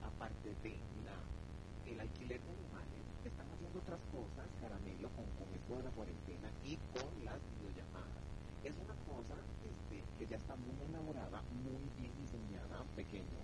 el 0.44 2.00
alquiler 2.00 2.40
de 2.40 2.50
animales, 2.50 3.02
están 3.24 3.46
haciendo 3.50 3.78
otras 3.78 4.00
cosas, 4.12 4.46
caramelo, 4.60 5.08
con, 5.16 5.24
con 5.40 5.48
esto 5.54 5.76
de 5.76 5.82
la 5.82 5.90
cuarentena 5.90 6.50
y 6.64 6.76
con 6.92 7.24
las 7.24 7.40
videollamadas. 7.56 8.24
Es 8.62 8.76
una 8.76 8.94
cosa 9.08 9.36
este, 9.64 10.04
que 10.18 10.26
ya 10.26 10.36
está 10.36 10.54
muy 10.56 10.76
elaborada, 10.88 11.40
muy 11.64 11.88
bien 11.98 12.12
diseñada, 12.20 12.84
pequeño 12.94 13.40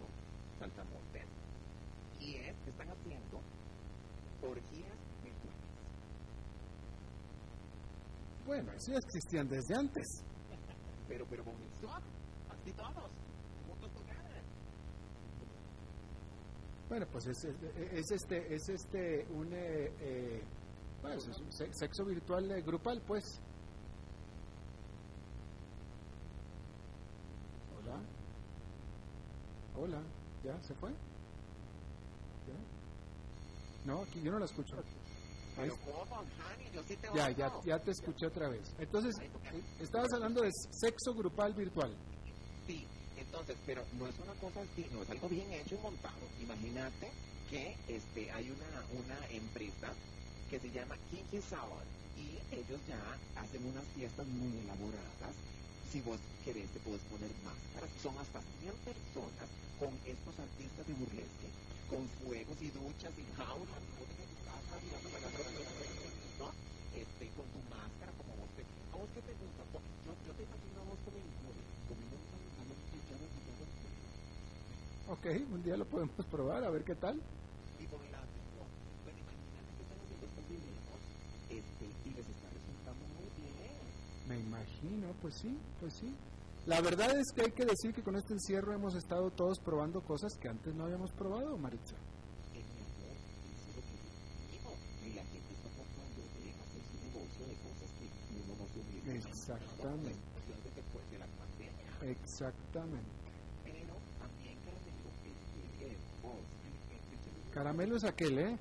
saltamontes. 0.59 1.25
Y 2.21 2.37
es 2.37 2.57
que 2.65 2.71
están 2.71 2.89
haciendo 2.91 3.41
orgías 4.43 4.99
virtuales. 5.25 5.71
Bueno, 8.45 8.73
eso 8.73 8.93
ya 8.93 8.99
existían 8.99 9.49
desde 9.49 9.75
antes. 9.75 10.07
Pero, 11.09 11.27
pero 11.29 11.43
con 11.43 11.55
así 11.57 12.73
todos, 12.73 13.11
Bueno, 16.91 17.07
pues 17.13 17.25
es, 17.29 17.45
es, 17.45 17.55
es 17.93 18.11
este, 18.11 18.53
es 18.55 18.69
este 18.69 19.25
un, 19.31 19.47
eh, 19.53 19.93
eh, 20.01 20.43
Pues, 21.01 21.25
es 21.29 21.39
un 21.39 21.53
se- 21.53 21.73
sexo 21.73 22.05
virtual 22.05 22.51
eh, 22.51 22.63
grupal, 22.63 23.01
pues. 23.07 23.41
Hola. 27.79 28.01
Hola. 29.77 30.03
¿Ya 30.43 30.61
se 30.63 30.75
fue? 30.75 30.91
¿Ya? 30.91 32.57
No, 33.93 34.03
aquí 34.03 34.21
yo 34.23 34.33
no 34.33 34.41
la 34.41 34.47
escucho. 34.47 34.75
Ahí 34.77 34.83
Pero 35.57 35.77
¿cómo, 35.85 36.17
Hani? 36.17 36.71
Yo 36.75 36.83
sí 36.83 36.97
te 36.97 37.09
Ya, 37.15 37.31
ya, 37.31 37.53
ya 37.65 37.79
te 37.79 37.93
escuché 37.93 38.27
otra 38.27 38.49
vez. 38.49 38.75
Entonces, 38.79 39.15
eh, 39.21 39.63
estabas 39.81 40.09
hablando 40.15 40.43
de 40.43 40.51
sexo 40.71 41.15
grupal 41.15 41.55
virtual. 41.55 41.95
Sí, 42.67 42.85
entonces, 43.31 43.55
pero 43.65 43.87
no 43.95 44.11
es 44.11 44.19
una 44.19 44.35
cosa 44.43 44.59
así, 44.59 44.83
no 44.91 45.07
es 45.07 45.11
algo 45.11 45.29
bien 45.31 45.47
hecho 45.55 45.79
y 45.79 45.83
montado. 45.87 46.19
Imagínate 46.43 47.15
que 47.47 47.79
este 47.87 48.27
hay 48.35 48.51
una, 48.51 48.83
una 48.99 49.19
empresa 49.31 49.95
que 50.51 50.59
se 50.59 50.71
llama 50.75 50.99
Kinky 51.15 51.39
Salon 51.39 51.87
y 52.19 52.43
ellos 52.51 52.83
ya 52.91 52.99
hacen 53.39 53.63
unas 53.71 53.87
fiestas 53.95 54.27
muy 54.27 54.51
elaboradas. 54.67 55.31
Si 55.95 56.03
vos 56.03 56.19
querés, 56.43 56.67
te 56.75 56.83
puedes 56.83 57.07
poner 57.07 57.31
máscaras. 57.47 57.91
Son 58.03 58.19
hasta 58.19 58.43
100 58.67 58.75
personas 58.83 59.47
con 59.79 59.95
estos 60.03 60.35
artistas 60.35 60.83
de 60.91 60.95
burlesque, 60.99 61.49
con 61.87 62.03
fuegos 62.27 62.59
y 62.59 62.75
duchas 62.75 63.15
y 63.15 63.25
jaulas. 63.39 63.83
¿no? 66.35 66.51
Este, 66.99 67.31
con 67.39 67.47
tu 67.47 67.63
máscara, 67.71 68.11
como 68.19 68.43
vos 68.43 68.51
te... 68.59 68.67
¿A 68.67 68.95
vos 68.99 69.07
qué 69.15 69.23
te 69.23 69.35
gusta? 69.39 69.63
Pues, 69.71 69.87
Yo, 70.03 70.19
yo 70.19 70.33
te 70.35 70.43
imagino 70.43 70.83
a 70.83 70.87
vos 70.91 70.99
un 71.91 72.07
pantalón 72.47 72.79
cuchara 72.91 73.25
y 73.25 73.41
todo 73.47 73.65
Ok, 75.11 75.27
un 75.53 75.61
día 75.65 75.77
lo 75.77 75.85
podemos 75.87 76.25
probar, 76.31 76.63
a 76.63 76.71
ver 76.71 76.85
qué 76.85 76.95
tal. 76.95 77.17
y 77.17 77.85
bailando. 77.85 78.31
¿no? 78.55 78.63
Pero 79.05 79.19
imagínate 79.19 79.75
que 79.77 79.83
están 79.83 79.99
haciendo 79.99 80.27
estos 80.27 80.49
videos 80.49 80.79
este, 81.51 81.85
y 82.07 82.11
les 82.15 82.29
está 82.29 82.49
resultando 82.55 83.03
muy 83.19 83.27
bien. 83.43 83.57
Me 84.29 84.39
imagino, 84.39 85.09
pues 85.21 85.35
sí, 85.35 85.59
pues 85.81 85.95
sí. 85.95 86.15
La 86.67 86.81
verdad 86.81 87.19
es 87.19 87.33
que 87.33 87.43
hay 87.43 87.51
que 87.51 87.65
decir 87.65 87.93
que 87.93 88.05
con 88.05 88.15
este 88.15 88.35
encierro 88.35 88.73
hemos 88.73 88.95
estado 88.95 89.33
todos 89.33 89.59
probando 89.59 90.01
cosas 90.01 90.37
que 90.37 90.49
antes 90.49 90.77
no 90.77 90.85
habíamos 90.85 91.11
probado, 91.11 91.59
Maritza. 91.59 91.97
Digo. 92.55 92.69
Exactamente. 99.27 100.19
pandemia. 101.39 102.11
Exactamente. 102.13 103.11
Pero 103.65 103.95
también 104.19 104.59
caramelo 107.53 107.97
es 107.97 108.05
aquel, 108.05 108.39
¿eh? 108.39 108.59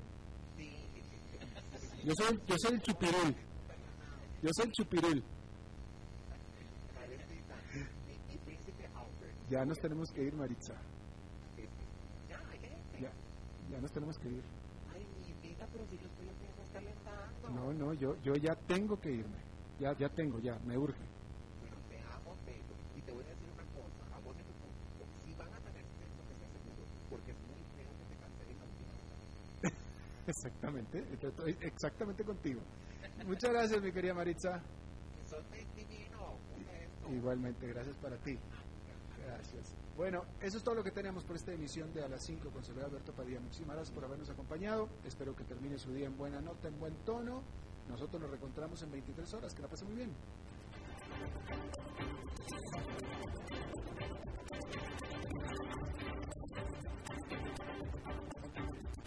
Yo 2.03 2.13
soy, 2.17 2.39
yo 2.47 2.55
soy 2.57 2.75
el 2.75 2.81
chupirul. 2.81 3.35
Yo 4.41 4.49
soy 4.53 4.65
el 4.65 4.71
chupirul. 4.71 5.23
Ya 9.49 9.65
nos 9.65 9.79
tenemos 9.79 10.11
que 10.11 10.23
ir, 10.23 10.33
Maritza. 10.35 10.75
Ya. 13.01 13.11
Ya, 13.71 13.81
nos 13.81 13.91
tenemos 13.91 14.17
que 14.19 14.29
ir. 14.29 14.43
No, 17.55 17.73
no, 17.73 17.93
yo, 17.93 18.15
yo 18.21 18.35
ya 18.35 18.53
tengo 18.67 18.99
que 18.99 19.11
irme. 19.11 19.37
Ya, 19.79 19.97
ya 19.97 20.07
tengo, 20.09 20.39
ya, 20.39 20.59
me 20.65 20.77
urge. 20.77 21.01
Pero 21.63 21.75
te 21.89 21.97
amo, 22.13 22.35
Pedro. 22.45 22.75
Y 22.95 23.01
te 23.01 23.11
voy 23.11 23.23
a 23.23 23.27
decir 23.27 23.47
una 23.51 23.63
cosa. 23.73 24.15
A 24.15 24.19
vos 24.19 24.37
de 24.37 24.43
tu 24.43 24.53
público, 24.53 25.07
si 25.25 25.33
van 25.33 25.49
a 25.49 25.57
tener 25.65 25.81
sexo, 25.97 26.21
que 26.29 26.35
sea 26.37 26.49
seguro. 26.53 26.85
Porque 27.09 27.31
es 27.31 27.37
muy 27.49 27.57
feo 27.73 27.89
que 27.97 28.05
te 28.05 28.15
cancelen 28.21 28.57
la 28.59 28.65
última 28.69 28.93
hora. 28.93 29.17
Exactamente, 30.29 31.03
estoy 31.11 31.57
exactamente 31.61 32.23
contigo. 32.23 32.61
Muchas 33.25 33.49
gracias, 33.49 33.81
mi 33.81 33.91
querida 33.91 34.13
Maritza. 34.13 34.61
Sos 35.25 35.43
divino. 35.75 36.37
Igualmente, 37.09 37.67
gracias 37.67 37.97
para 37.97 38.15
ti. 38.17 38.37
Gracias. 39.25 39.75
Bueno, 39.97 40.21
eso 40.39 40.57
es 40.57 40.63
todo 40.63 40.75
lo 40.75 40.83
que 40.83 40.91
tenemos 40.91 41.25
por 41.25 41.35
esta 41.35 41.51
emisión 41.51 41.91
de 41.93 42.03
A 42.03 42.07
las 42.07 42.23
5 42.25 42.51
con 42.51 42.63
Soledad 42.63 42.89
Alberto 42.89 43.11
Padilla. 43.11 43.39
Muchísimas 43.39 43.75
gracias 43.75 43.95
por 43.95 44.05
habernos 44.05 44.29
acompañado. 44.29 44.87
Espero 45.03 45.35
que 45.35 45.43
termine 45.45 45.79
su 45.79 45.91
día 45.91 46.05
en 46.05 46.15
buena 46.15 46.39
nota, 46.39 46.67
en 46.67 46.79
buen 46.79 46.95
tono. 47.03 47.43
Nosotros 47.87 48.21
nos 48.21 48.29
reencontramos 48.29 48.83
en 48.83 48.91
23 48.91 49.33
horas. 49.33 49.55
Que 49.55 49.63
la 49.63 49.67
pase 49.67 49.85
muy 49.85 49.95
bien. 49.95 50.15